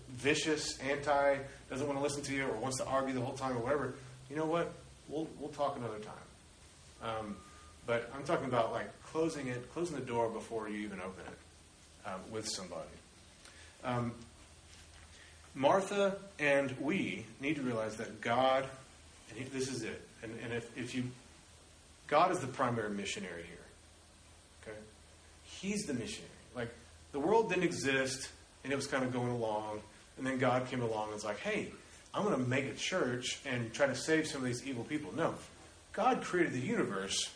vicious, 0.09 0.79
anti, 0.79 1.37
doesn't 1.69 1.85
want 1.85 1.99
to 1.99 2.03
listen 2.03 2.23
to 2.23 2.33
you, 2.33 2.47
or 2.47 2.57
wants 2.57 2.79
to 2.79 2.85
argue 2.85 3.13
the 3.13 3.21
whole 3.21 3.35
time, 3.35 3.55
or 3.55 3.59
whatever, 3.59 3.93
you 4.31 4.35
know 4.35 4.47
what? 4.47 4.73
We'll, 5.07 5.27
we'll 5.39 5.51
talk 5.51 5.77
another 5.77 5.99
time. 5.99 7.03
Um, 7.03 7.35
but 7.85 8.11
I'm 8.15 8.23
talking 8.23 8.45
about 8.47 8.71
like 8.71 8.87
closing 9.03 9.45
it, 9.45 9.71
closing 9.71 9.95
the 9.95 10.05
door 10.05 10.27
before 10.27 10.69
you 10.69 10.79
even 10.79 11.01
open 11.01 11.23
it 11.27 12.07
um, 12.07 12.21
with 12.31 12.49
somebody. 12.49 12.81
Martha 15.55 16.17
and 16.37 16.75
we 16.81 17.25
need 17.39 17.55
to 17.55 17.61
realize 17.61 17.95
that 17.95 18.19
God, 18.21 18.67
and 19.35 19.47
this 19.47 19.69
is 19.69 19.83
it, 19.83 20.01
and, 20.21 20.37
and 20.43 20.53
if, 20.53 20.77
if 20.77 20.93
you, 20.93 21.05
God 22.07 22.31
is 22.31 22.39
the 22.39 22.47
primary 22.47 22.89
missionary 22.89 23.43
here. 23.43 23.57
Okay? 24.61 24.77
He's 25.45 25.85
the 25.85 25.93
missionary. 25.93 26.29
Like, 26.55 26.69
the 27.13 27.19
world 27.19 27.49
didn't 27.49 27.63
exist, 27.63 28.29
and 28.63 28.73
it 28.73 28.75
was 28.75 28.85
kind 28.85 29.03
of 29.03 29.13
going 29.13 29.31
along, 29.31 29.79
and 30.17 30.27
then 30.27 30.37
God 30.37 30.67
came 30.67 30.81
along 30.81 31.05
and 31.05 31.13
was 31.13 31.23
like, 31.23 31.39
hey, 31.39 31.71
I'm 32.13 32.23
going 32.23 32.35
to 32.35 32.49
make 32.49 32.65
a 32.65 32.73
church 32.73 33.39
and 33.45 33.73
try 33.73 33.87
to 33.87 33.95
save 33.95 34.27
some 34.27 34.41
of 34.41 34.47
these 34.47 34.65
evil 34.67 34.83
people. 34.83 35.13
No. 35.15 35.35
God 35.93 36.21
created 36.21 36.51
the 36.51 36.59
universe, 36.59 37.29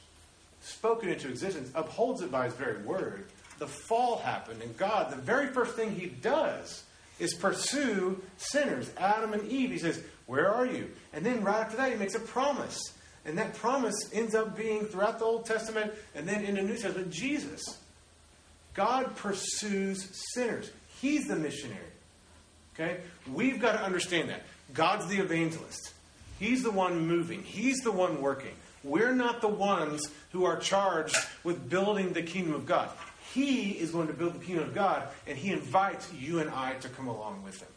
spoke 0.61 1.03
it 1.03 1.09
into 1.09 1.29
existence, 1.29 1.71
upholds 1.73 2.21
it 2.21 2.31
by 2.31 2.45
his 2.45 2.53
very 2.53 2.81
word. 2.81 3.25
The 3.59 3.67
fall 3.67 4.17
happened, 4.17 4.61
and 4.61 4.75
God, 4.77 5.11
the 5.11 5.21
very 5.21 5.47
first 5.47 5.75
thing 5.75 5.91
he 5.91 6.07
does 6.07 6.83
is 7.19 7.33
pursue 7.33 8.21
sinners, 8.37 8.89
Adam 8.97 9.33
and 9.33 9.49
Eve. 9.49 9.71
He 9.71 9.77
says, 9.77 10.01
Where 10.25 10.49
are 10.49 10.65
you? 10.65 10.89
And 11.13 11.25
then 11.25 11.43
right 11.43 11.59
after 11.59 11.77
that, 11.77 11.91
he 11.91 11.97
makes 11.97 12.15
a 12.15 12.19
promise. 12.19 12.79
And 13.25 13.37
that 13.37 13.55
promise 13.55 13.95
ends 14.13 14.33
up 14.33 14.57
being 14.57 14.85
throughout 14.85 15.19
the 15.19 15.25
Old 15.25 15.45
Testament 15.45 15.93
and 16.15 16.27
then 16.27 16.43
in 16.43 16.55
the 16.55 16.61
New 16.61 16.77
Testament 16.77 17.11
Jesus. 17.11 17.77
God 18.73 19.15
pursues 19.17 20.09
sinners, 20.33 20.71
He's 21.01 21.27
the 21.27 21.35
missionary. 21.35 21.79
Okay? 22.73 23.01
We've 23.31 23.59
got 23.59 23.73
to 23.73 23.83
understand 23.83 24.29
that. 24.29 24.43
God's 24.73 25.07
the 25.07 25.19
evangelist. 25.19 25.93
He's 26.39 26.63
the 26.63 26.71
one 26.71 27.07
moving, 27.07 27.43
He's 27.43 27.79
the 27.79 27.91
one 27.91 28.21
working. 28.21 28.55
We're 28.83 29.13
not 29.13 29.41
the 29.41 29.49
ones 29.49 30.01
who 30.31 30.45
are 30.45 30.57
charged 30.57 31.17
with 31.43 31.69
building 31.69 32.13
the 32.13 32.21
kingdom 32.21 32.53
of 32.53 32.65
God. 32.65 32.89
He 33.33 33.71
is 33.71 33.91
going 33.91 34.07
to 34.07 34.13
build 34.13 34.33
the 34.33 34.43
kingdom 34.43 34.65
of 34.65 34.73
God, 34.73 35.07
and 35.27 35.37
He 35.37 35.51
invites 35.51 36.11
you 36.13 36.39
and 36.39 36.49
I 36.49 36.73
to 36.75 36.89
come 36.89 37.07
along 37.07 37.43
with 37.43 37.59
Him. 37.61 37.69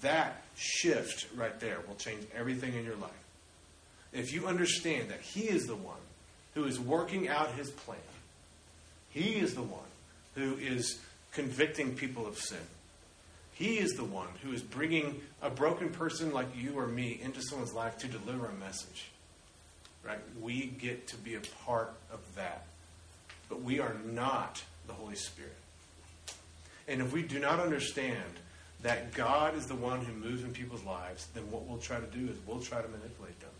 That 0.00 0.42
shift 0.56 1.26
right 1.36 1.58
there 1.58 1.78
will 1.86 1.96
change 1.96 2.24
everything 2.36 2.74
in 2.74 2.84
your 2.84 2.96
life. 2.96 3.10
If 4.12 4.32
you 4.32 4.46
understand 4.46 5.10
that 5.10 5.20
He 5.20 5.42
is 5.42 5.66
the 5.66 5.74
one 5.74 5.96
who 6.54 6.64
is 6.64 6.78
working 6.78 7.28
out 7.28 7.52
His 7.52 7.70
plan, 7.70 7.98
He 9.10 9.36
is 9.36 9.54
the 9.54 9.62
one 9.62 9.80
who 10.34 10.56
is 10.56 10.98
convicting 11.32 11.94
people 11.94 12.26
of 12.26 12.38
sin. 12.38 12.58
He 13.54 13.78
is 13.78 13.94
the 13.94 14.04
one 14.04 14.28
who 14.44 14.52
is 14.52 14.62
bringing 14.62 15.20
a 15.42 15.50
broken 15.50 15.90
person 15.90 16.32
like 16.32 16.46
you 16.56 16.78
or 16.78 16.86
me 16.86 17.18
into 17.20 17.42
someone's 17.42 17.74
life 17.74 17.98
to 17.98 18.06
deliver 18.06 18.46
a 18.46 18.54
message. 18.54 19.10
Right? 20.04 20.20
We 20.40 20.66
get 20.66 21.08
to 21.08 21.16
be 21.16 21.34
a 21.34 21.40
part 21.64 21.92
of 22.12 22.20
that. 22.36 22.66
But 23.48 23.62
we 23.62 23.80
are 23.80 23.96
not 24.04 24.62
the 24.86 24.92
Holy 24.92 25.16
Spirit. 25.16 25.56
And 26.86 27.00
if 27.02 27.12
we 27.12 27.22
do 27.22 27.38
not 27.38 27.60
understand 27.60 28.34
that 28.82 29.12
God 29.12 29.56
is 29.56 29.66
the 29.66 29.74
one 29.74 30.00
who 30.04 30.12
moves 30.12 30.42
in 30.42 30.52
people's 30.52 30.84
lives, 30.84 31.26
then 31.34 31.50
what 31.50 31.66
we'll 31.66 31.78
try 31.78 31.98
to 31.98 32.06
do 32.06 32.30
is 32.30 32.36
we'll 32.46 32.60
try 32.60 32.80
to 32.80 32.88
manipulate 32.88 33.38
them. 33.40 33.50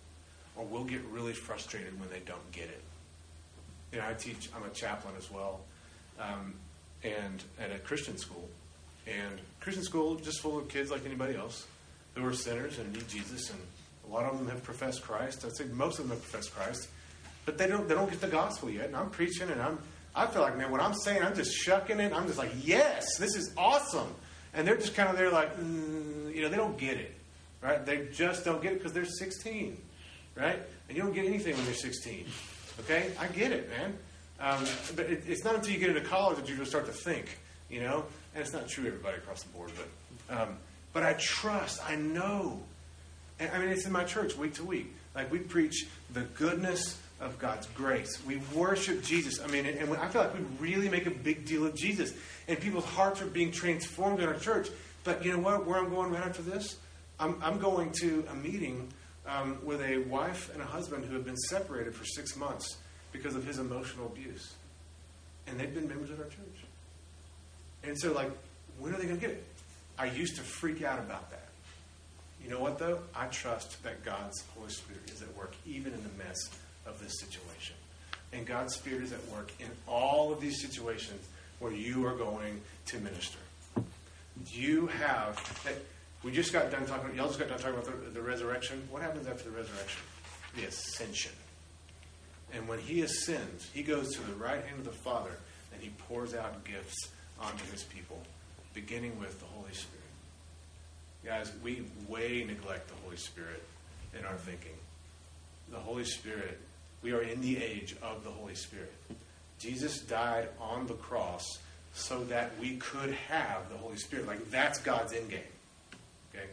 Or 0.57 0.64
we'll 0.64 0.84
get 0.84 1.05
really 1.05 1.32
frustrated 1.32 1.99
when 2.01 2.09
they 2.11 2.20
don't 2.20 2.53
get 2.53 2.64
it. 2.64 2.82
You 3.93 3.99
know, 3.99 4.07
I 4.09 4.14
teach, 4.14 4.49
I'm 4.57 4.64
a 4.64 4.70
chaplain 4.70 5.14
as 5.16 5.30
well, 5.30 5.61
um, 6.20 6.55
and 7.03 7.43
at 7.61 7.70
a 7.70 7.78
Christian 7.78 8.16
school. 8.18 8.49
And 9.07 9.41
Christian 9.61 9.84
school 9.84 10.16
just 10.16 10.41
full 10.41 10.59
of 10.59 10.68
kids 10.68 10.91
like 10.91 11.05
anybody 11.07 11.36
else 11.36 11.66
who 12.14 12.26
are 12.26 12.32
sinners 12.32 12.78
and 12.78 12.93
need 12.93 13.09
Jesus. 13.09 13.51
And 13.51 13.59
a 14.09 14.12
lot 14.12 14.24
of 14.24 14.39
them 14.39 14.49
have 14.49 14.62
professed 14.62 15.03
Christ. 15.03 15.45
I'd 15.45 15.57
say 15.57 15.64
most 15.64 15.99
of 15.99 16.09
them 16.09 16.16
have 16.16 16.22
professed 16.22 16.55
Christ, 16.55 16.89
but 17.49 17.57
they 17.57 17.66
don't 17.66 17.88
they 17.88 17.94
don't 17.94 18.11
get 18.11 18.20
the 18.20 18.28
gospel 18.28 18.68
yet. 18.68 18.84
And 18.84 18.94
I'm 18.96 19.09
preaching, 19.09 19.49
and 19.49 19.59
I'm 19.59 19.78
I 20.14 20.26
feel 20.26 20.42
like 20.42 20.59
man, 20.59 20.70
what 20.70 20.82
I'm 20.82 20.92
saying, 20.92 21.22
I'm 21.22 21.34
just 21.34 21.51
shucking 21.51 21.99
it. 21.99 22.12
I'm 22.12 22.26
just 22.26 22.36
like, 22.36 22.53
yes, 22.62 23.16
this 23.16 23.34
is 23.36 23.55
awesome. 23.57 24.14
And 24.53 24.68
they're 24.68 24.76
just 24.76 24.94
kind 24.94 25.09
of 25.09 25.16
there 25.16 25.30
like, 25.30 25.59
mm, 25.59 26.34
you 26.34 26.42
know, 26.42 26.51
they 26.51 26.59
don't 26.59 26.76
get 26.76 26.99
it, 26.99 27.14
right? 27.62 27.86
They 27.86 28.09
just 28.12 28.44
don't 28.44 28.61
get 28.61 28.72
it 28.72 28.80
because 28.80 28.92
they're 28.92 29.07
16, 29.07 29.80
right? 30.34 30.59
And 30.88 30.96
you 30.96 31.03
don't 31.03 31.14
get 31.14 31.24
anything 31.24 31.57
when 31.57 31.64
you're 31.64 31.72
16. 31.72 32.26
Okay, 32.80 33.12
I 33.18 33.28
get 33.28 33.51
it, 33.51 33.70
man. 33.70 33.96
Um, 34.40 34.66
but 34.94 35.07
it, 35.07 35.22
it's 35.26 35.42
not 35.42 35.55
until 35.55 35.72
you 35.72 35.78
get 35.78 35.88
into 35.88 36.03
college 36.03 36.36
that 36.36 36.51
you 36.51 36.57
just 36.57 36.68
start 36.68 36.84
to 36.84 36.92
think, 36.92 37.38
you 37.70 37.80
know. 37.80 38.05
And 38.34 38.44
it's 38.44 38.53
not 38.53 38.68
true 38.68 38.86
everybody 38.86 39.16
across 39.16 39.42
the 39.42 39.49
board, 39.53 39.70
but 40.28 40.38
um, 40.38 40.59
but 40.92 41.03
I 41.03 41.14
trust, 41.14 41.80
I 41.88 41.96
know. 41.96 42.61
And, 43.40 43.51
I 43.53 43.59
mean, 43.59 43.70
it's 43.70 43.86
in 43.86 43.92
my 43.92 44.05
church 44.05 44.36
week 44.36 44.53
to 44.55 44.64
week. 44.64 44.94
Like 45.14 45.32
we 45.32 45.38
preach 45.38 45.86
the 46.12 46.22
goodness 46.22 46.99
of 47.21 47.39
God's 47.39 47.66
grace. 47.69 48.25
We 48.25 48.41
worship 48.55 49.03
Jesus. 49.03 49.41
I 49.41 49.47
mean, 49.49 49.66
and, 49.66 49.93
I 49.97 50.09
feel 50.09 50.23
like 50.23 50.35
we 50.35 50.45
really 50.61 50.89
make 50.89 51.07
a 51.07 51.11
big 51.11 51.45
deal 51.45 51.66
of 51.66 51.75
Jesus, 51.75 52.12
and 52.47 52.59
people's 52.61 52.85
hearts 52.85 53.21
are 53.21 53.27
being 53.27 53.51
transformed 53.51 54.21
in 54.21 54.29
our 54.29 54.39
church. 54.39 54.69
But 55.05 55.25
you 55.25 55.33
know 55.33 55.39
what? 55.39 55.66
Where 55.66 55.79
I'm 55.79 55.91
going 55.91 56.12
right 56.12 56.25
after 56.25 56.43
this, 56.43 56.77
I'm, 57.19 57.37
I'm 57.43 57.59
going 57.59 57.93
to 58.01 58.25
a 58.31 58.35
meeting 58.35 58.89
um, 59.27 59.59
with 59.64 59.81
a 59.83 59.99
wife 59.99 60.53
and 60.53 60.62
a 60.62 60.66
husband 60.66 61.05
who 61.05 61.14
have 61.14 61.25
been 61.25 61.37
separated 61.37 61.95
for 61.95 62.05
six 62.05 62.37
months 62.37 62.77
because 63.12 63.35
of 63.35 63.45
his 63.45 63.59
emotional 63.59 64.07
abuse, 64.07 64.55
and 65.47 65.59
they've 65.59 65.75
been 65.75 65.89
members 65.89 66.11
of 66.11 66.21
our 66.21 66.27
church. 66.27 66.64
And 67.83 67.99
so, 67.99 68.12
like, 68.12 68.31
when 68.79 68.95
are 68.95 68.99
they 68.99 69.05
going 69.05 69.19
to 69.19 69.21
get 69.21 69.31
it? 69.31 69.45
I 69.99 70.07
used 70.07 70.37
to 70.37 70.43
freak 70.43 70.83
out 70.83 70.99
about 70.99 71.31
that. 71.31 71.49
You 72.43 72.51
know 72.51 72.61
what, 72.61 72.79
though? 72.79 73.01
I 73.16 73.27
trust 73.27 73.83
that 73.83 74.05
God's 74.05 74.45
Holy 74.55 74.71
Spirit 74.71 75.11
is 75.12 75.23
at 75.23 75.37
work 75.37 75.55
even 75.66 75.93
in 75.93 76.03
the 76.03 76.25
mess 76.25 76.39
of 76.89 77.01
this 77.01 77.20
situation. 77.20 77.76
And 78.32 78.47
God's 78.47 78.74
Spirit 78.74 79.03
is 79.03 79.12
at 79.12 79.26
work 79.28 79.53
in 79.59 79.68
all 79.86 80.32
of 80.32 80.41
these 80.41 80.61
situations 80.61 81.26
where 81.59 81.72
you 81.72 82.07
are 82.07 82.14
going 82.14 82.61
to 82.86 82.99
minister. 82.99 83.39
You 84.47 84.86
have, 84.89 85.36
that. 85.64 85.74
we 86.22 86.32
just 86.32 86.53
got 86.53 86.70
done 86.70 86.86
talking, 86.86 87.16
y'all 87.16 87.26
just 87.26 87.39
got 87.39 87.49
done 87.49 87.59
talking 87.59 87.78
about 87.78 88.05
the, 88.05 88.11
the 88.11 88.22
resurrection. 88.22 88.86
What 88.91 89.03
happens 89.03 89.26
after 89.26 89.45
the 89.45 89.57
resurrection? 89.57 90.03
The 90.57 90.64
ascension. 90.64 91.32
And 92.53 92.68
when 92.68 92.78
he 92.78 93.03
ascends, 93.03 93.68
he 93.72 93.82
goes 93.82 94.14
to 94.14 94.22
the 94.22 94.34
right 94.34 94.64
hand 94.64 94.78
of 94.78 94.84
the 94.84 94.91
Father 94.91 95.32
and 95.72 95.82
he 95.82 95.91
pours 96.09 96.34
out 96.34 96.64
gifts 96.64 97.09
onto 97.41 97.64
his 97.70 97.82
people, 97.84 98.20
beginning 98.74 99.18
with 99.18 99.39
the 99.39 99.47
Holy 99.47 99.72
Spirit. 99.72 99.99
Guys, 101.24 101.53
we 101.62 101.84
way 102.09 102.45
neglect 102.47 102.89
the 102.89 102.95
Holy 103.05 103.16
Spirit 103.16 103.62
in 104.18 104.24
our 104.24 104.36
thinking. 104.36 104.72
The 105.70 105.78
Holy 105.78 106.05
Spirit, 106.05 106.59
we 107.03 107.12
are 107.12 107.22
in 107.22 107.40
the 107.40 107.62
age 107.62 107.96
of 108.03 108.24
the 108.24 108.30
Holy 108.30 108.55
Spirit. 108.55 108.92
Jesus 109.59 110.01
died 110.01 110.49
on 110.61 110.86
the 110.86 110.94
cross 110.94 111.59
so 111.92 112.24
that 112.24 112.53
we 112.61 112.76
could 112.76 113.12
have 113.28 113.68
the 113.70 113.76
Holy 113.76 113.96
Spirit. 113.96 114.26
Like, 114.26 114.51
that's 114.51 114.78
God's 114.80 115.12
end 115.12 115.30
game. 115.30 115.40
Okay? 116.32 116.44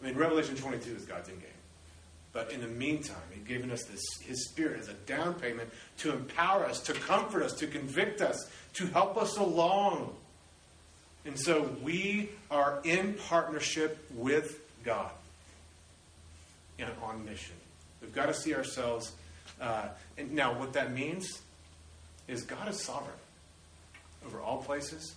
I 0.00 0.06
mean, 0.06 0.16
Revelation 0.16 0.56
22 0.56 0.96
is 0.96 1.04
God's 1.04 1.28
end 1.28 1.40
game. 1.40 1.50
But 2.32 2.52
in 2.52 2.60
the 2.60 2.68
meantime, 2.68 3.16
He's 3.32 3.46
given 3.46 3.70
us 3.70 3.84
this, 3.84 4.02
His 4.22 4.48
Spirit 4.48 4.80
as 4.80 4.88
a 4.88 4.94
down 4.94 5.34
payment 5.34 5.70
to 5.98 6.12
empower 6.12 6.64
us, 6.64 6.80
to 6.82 6.92
comfort 6.92 7.42
us, 7.42 7.52
to 7.54 7.66
convict 7.66 8.20
us, 8.20 8.48
to 8.74 8.86
help 8.86 9.16
us 9.16 9.36
along. 9.36 10.14
And 11.24 11.38
so 11.38 11.74
we 11.82 12.30
are 12.50 12.80
in 12.84 13.14
partnership 13.14 14.06
with 14.14 14.60
God 14.84 15.10
and 16.78 16.90
on 17.02 17.24
mission. 17.24 17.56
We've 18.00 18.14
got 18.14 18.26
to 18.26 18.34
see 18.34 18.54
ourselves. 18.54 19.12
Uh, 19.60 19.88
and 20.16 20.32
now, 20.32 20.58
what 20.58 20.72
that 20.74 20.92
means 20.92 21.40
is 22.28 22.42
God 22.42 22.68
is 22.68 22.82
sovereign 22.84 23.16
over 24.26 24.40
all 24.40 24.58
places, 24.58 25.14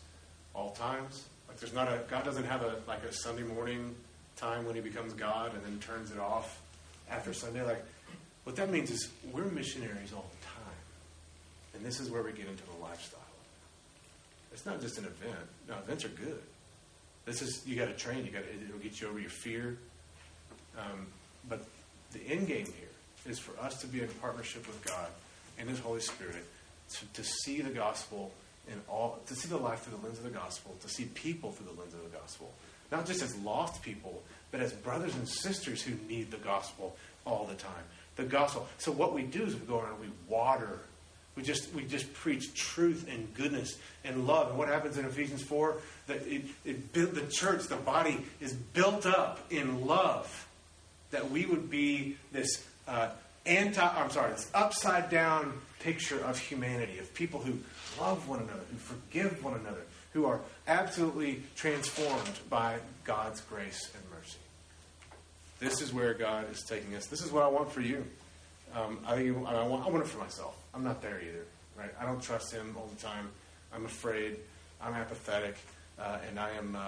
all 0.54 0.72
times. 0.72 1.26
Like 1.48 1.60
there's 1.60 1.74
not 1.74 1.88
a 1.88 2.00
God 2.10 2.24
doesn't 2.24 2.46
have 2.46 2.62
a 2.62 2.78
like 2.88 3.04
a 3.04 3.14
Sunday 3.14 3.44
morning 3.44 3.96
time 4.38 4.66
when 4.66 4.76
He 4.76 4.82
becomes 4.82 5.14
God 5.14 5.54
and 5.54 5.64
then 5.64 5.80
turns 5.80 6.12
it 6.12 6.20
off 6.20 6.62
after 7.10 7.34
Sunday. 7.34 7.64
Like 7.64 7.84
what 8.46 8.56
that 8.56 8.72
means 8.72 8.90
is 8.90 9.10
we're 9.32 9.46
missionaries 9.46 10.14
all 10.14 10.26
the 10.40 10.48
time, 10.48 11.76
and 11.76 11.86
this 11.86 12.00
is 12.00 12.10
where 12.10 12.24
we 12.24 12.32
get 12.32 12.48
into 12.48 12.64
the 12.64 12.82
lifestyle. 12.82 13.20
It's 14.54 14.66
not 14.66 14.82
just 14.82 14.98
an 14.98 15.06
event. 15.06 15.46
No, 15.68 15.76
events 15.84 16.06
are 16.06 16.10
good. 16.10 16.42
This 17.26 17.42
is 17.42 17.66
you 17.68 17.76
got 17.76 17.86
to 17.86 17.94
train. 17.94 18.26
You 18.26 18.32
got 18.32 18.44
it'll 18.44 18.80
get 18.80 19.00
you 19.00 19.08
over 19.08 19.20
your 19.20 19.30
fear. 19.30 19.78
Um, 20.78 21.08
but 21.50 21.66
the 22.14 22.22
end 22.28 22.48
game 22.48 22.66
here 22.66 22.91
is 23.28 23.40
for 23.40 23.60
us 23.64 23.80
to 23.82 23.88
be 23.88 24.02
in 24.02 24.08
partnership 24.22 24.66
with 24.68 24.84
God 24.86 25.08
and 25.60 25.70
His 25.70 25.80
Holy 25.80 26.02
Spirit 26.02 26.46
to, 26.94 27.06
to 27.14 27.24
see 27.24 27.62
the 27.62 27.70
gospel 27.70 28.32
in 28.68 28.80
all, 28.88 29.20
to 29.28 29.36
see 29.36 29.48
the 29.48 29.58
life 29.58 29.84
through 29.84 29.98
the 29.98 30.06
lens 30.06 30.18
of 30.18 30.24
the 30.24 30.30
gospel, 30.30 30.76
to 30.82 30.90
see 30.90 31.06
people 31.06 31.52
through 31.52 31.68
the 31.74 31.80
lens 31.80 31.94
of 31.94 32.04
the 32.04 32.18
gospel, 32.18 32.52
not 32.92 33.06
just 33.06 33.22
as 33.22 33.36
lost 33.38 33.82
people, 33.82 34.22
but 34.52 34.60
as 34.60 34.74
brothers 34.74 35.16
and 35.16 35.28
sisters 35.28 35.82
who 35.82 35.96
need 36.08 36.32
the 36.32 36.38
gospel 36.38 36.96
all 37.26 37.46
the 37.46 37.56
time. 37.56 37.84
The 38.16 38.24
gospel. 38.24 38.68
So 38.78 38.92
what 38.92 39.14
we 39.14 39.24
do 39.24 39.44
is 39.44 39.56
we 39.56 39.62
go 39.62 39.80
around 39.80 39.94
and 39.94 40.02
we 40.02 40.08
water. 40.28 40.80
We 41.36 41.44
just 41.44 41.74
we 41.74 41.86
just 41.86 42.14
preach 42.14 42.54
truth 42.54 43.08
and 43.10 43.34
goodness 43.34 43.78
and 44.04 44.28
love. 44.28 44.50
And 44.50 44.58
what 44.58 44.68
happens 44.68 44.98
in 44.98 45.06
Ephesians 45.06 45.42
four? 45.42 45.78
That 46.08 46.28
it, 46.28 46.44
it 46.66 46.94
the 46.94 47.26
church, 47.30 47.68
the 47.68 47.78
body 47.78 48.26
is 48.42 48.54
built 48.54 49.06
up 49.06 49.40
in 49.50 49.86
love 49.88 50.48
that 51.12 51.30
we 51.30 51.46
would 51.46 51.70
be 51.70 52.18
this 52.32 52.66
uh, 52.88 53.10
anti, 53.46 53.82
I'm 53.82 54.10
sorry, 54.10 54.32
this 54.32 54.50
upside 54.54 55.10
down 55.10 55.54
picture 55.80 56.20
of 56.24 56.38
humanity, 56.38 57.00
of 57.00 57.14
people 57.14 57.40
who 57.40 57.58
love 58.00 58.28
one 58.28 58.40
another, 58.40 58.64
who 58.72 58.78
forgive 58.78 59.44
one 59.44 59.56
another, 59.56 59.82
who 60.14 60.26
are 60.26 60.42
absolutely 60.68 61.42
transformed 61.56 62.40
by 62.50 62.78
God's 63.04 63.42
grace 63.42 63.90
and 63.94 64.04
mercy. 64.12 64.38
This 65.60 65.82
is 65.82 65.94
where 65.94 66.14
God 66.14 66.52
is 66.52 66.64
taking 66.64 66.96
us. 66.96 67.08
This 67.08 67.22
is 67.22 67.32
what 67.32 67.44
I 67.44 67.48
want 67.48 67.72
for 67.72 67.82
you. 67.82 68.06
Um, 68.76 69.00
I, 69.06 69.16
I, 69.16 69.32
want, 69.32 69.86
I 69.86 69.90
want 69.90 70.04
it 70.04 70.08
for 70.08 70.20
myself. 70.20 70.58
I'm 70.74 70.84
not 70.84 71.02
there 71.02 71.22
either, 71.22 71.46
right? 71.78 71.92
I 72.00 72.06
don't 72.06 72.22
trust 72.22 72.54
Him 72.54 72.76
all 72.78 72.88
the 72.88 73.02
time. 73.02 73.30
I'm 73.74 73.86
afraid. 73.86 74.38
I'm 74.82 74.94
apathetic. 74.94 75.56
Uh, 76.00 76.18
and 76.28 76.40
I 76.40 76.50
am. 76.52 76.76
Uh, 76.76 76.80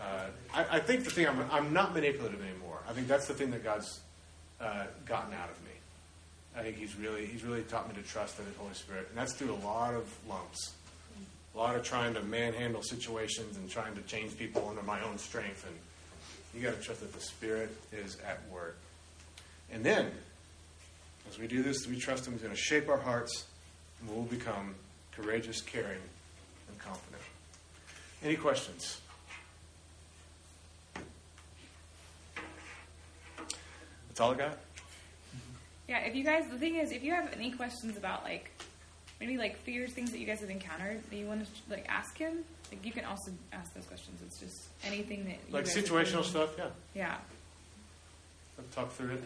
uh, 0.00 0.26
I, 0.52 0.66
I 0.72 0.80
think 0.80 1.04
the 1.04 1.10
thing 1.10 1.28
I'm, 1.28 1.44
I'm 1.52 1.72
not 1.72 1.94
manipulative 1.94 2.42
anymore. 2.42 2.78
I 2.88 2.92
think 2.92 3.06
that's 3.06 3.28
the 3.28 3.34
thing 3.34 3.50
that 3.52 3.62
God's 3.62 4.00
uh, 4.60 4.84
gotten 5.04 5.34
out 5.34 5.50
of 5.50 5.62
me. 5.64 5.72
I 6.56 6.62
think 6.62 6.76
He's 6.76 6.96
really 6.96 7.26
He's 7.26 7.44
really 7.44 7.62
taught 7.62 7.88
me 7.88 8.00
to 8.00 8.08
trust 8.08 8.38
in 8.38 8.46
His 8.46 8.56
Holy 8.56 8.74
Spirit, 8.74 9.06
and 9.08 9.18
that's 9.18 9.34
through 9.34 9.52
a 9.52 9.62
lot 9.66 9.94
of 9.94 10.08
lumps, 10.28 10.72
a 11.54 11.58
lot 11.58 11.76
of 11.76 11.84
trying 11.84 12.14
to 12.14 12.22
manhandle 12.22 12.82
situations 12.82 13.56
and 13.56 13.70
trying 13.70 13.94
to 13.94 14.02
change 14.02 14.36
people 14.36 14.66
under 14.68 14.82
my 14.82 15.02
own 15.02 15.18
strength. 15.18 15.66
And 15.66 15.76
you 16.54 16.66
got 16.66 16.76
to 16.76 16.82
trust 16.82 17.00
that 17.00 17.12
the 17.12 17.20
Spirit 17.20 17.70
is 17.92 18.16
at 18.26 18.40
work. 18.50 18.76
And 19.70 19.84
then, 19.84 20.10
as 21.28 21.38
we 21.38 21.46
do 21.46 21.62
this, 21.62 21.86
we 21.86 21.98
trust 21.98 22.26
Him. 22.26 22.32
He's 22.32 22.42
going 22.42 22.54
to 22.54 22.60
shape 22.60 22.88
our 22.88 22.98
hearts, 22.98 23.44
and 24.00 24.10
we'll 24.10 24.24
become 24.24 24.74
courageous, 25.12 25.60
caring, 25.60 26.00
and 26.68 26.78
confident. 26.78 27.22
Any 28.22 28.36
questions? 28.36 29.00
That's 34.16 34.22
all 34.22 34.32
I 34.32 34.36
got. 34.48 34.56
Yeah, 35.88 35.98
if 35.98 36.16
you 36.16 36.24
guys, 36.24 36.48
the 36.50 36.56
thing 36.56 36.76
is, 36.76 36.90
if 36.90 37.04
you 37.04 37.12
have 37.12 37.30
any 37.34 37.50
questions 37.50 37.98
about 37.98 38.24
like 38.24 38.50
maybe 39.20 39.36
like 39.36 39.58
fears, 39.58 39.92
things 39.92 40.10
that 40.10 40.18
you 40.18 40.24
guys 40.24 40.40
have 40.40 40.48
encountered 40.48 41.02
that 41.10 41.16
you 41.16 41.26
want 41.26 41.44
to 41.44 41.50
like 41.68 41.84
ask 41.86 42.16
him, 42.16 42.38
like 42.70 42.82
you 42.82 42.92
can 42.92 43.04
also 43.04 43.30
ask 43.52 43.74
those 43.74 43.84
questions. 43.84 44.18
It's 44.26 44.40
just 44.40 44.68
anything 44.86 45.24
that 45.24 45.36
you 45.46 45.52
Like 45.52 45.66
situational 45.66 46.24
stuff, 46.24 46.54
yeah. 46.56 46.68
Yeah, 46.94 47.16
I've 48.58 48.74
talked 48.74 48.94
through 48.94 49.16
it. 49.16 49.24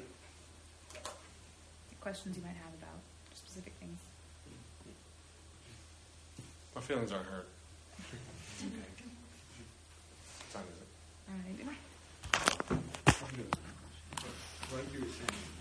questions 2.00 2.36
you 2.36 2.42
might 2.42 2.48
have 2.48 2.74
about 2.82 2.98
specific 3.32 3.74
things. 3.78 3.96
My 6.74 6.80
feelings 6.80 7.12
aren't 7.12 7.26
hurt. 7.26 7.46
What 8.58 10.52
time 10.52 10.64
is 10.74 10.80
it? 10.82 10.88
All 11.28 11.36
right 11.46 11.56
like 14.72 14.92
you 14.94 15.00
were 15.00 15.06
saying, 15.06 15.59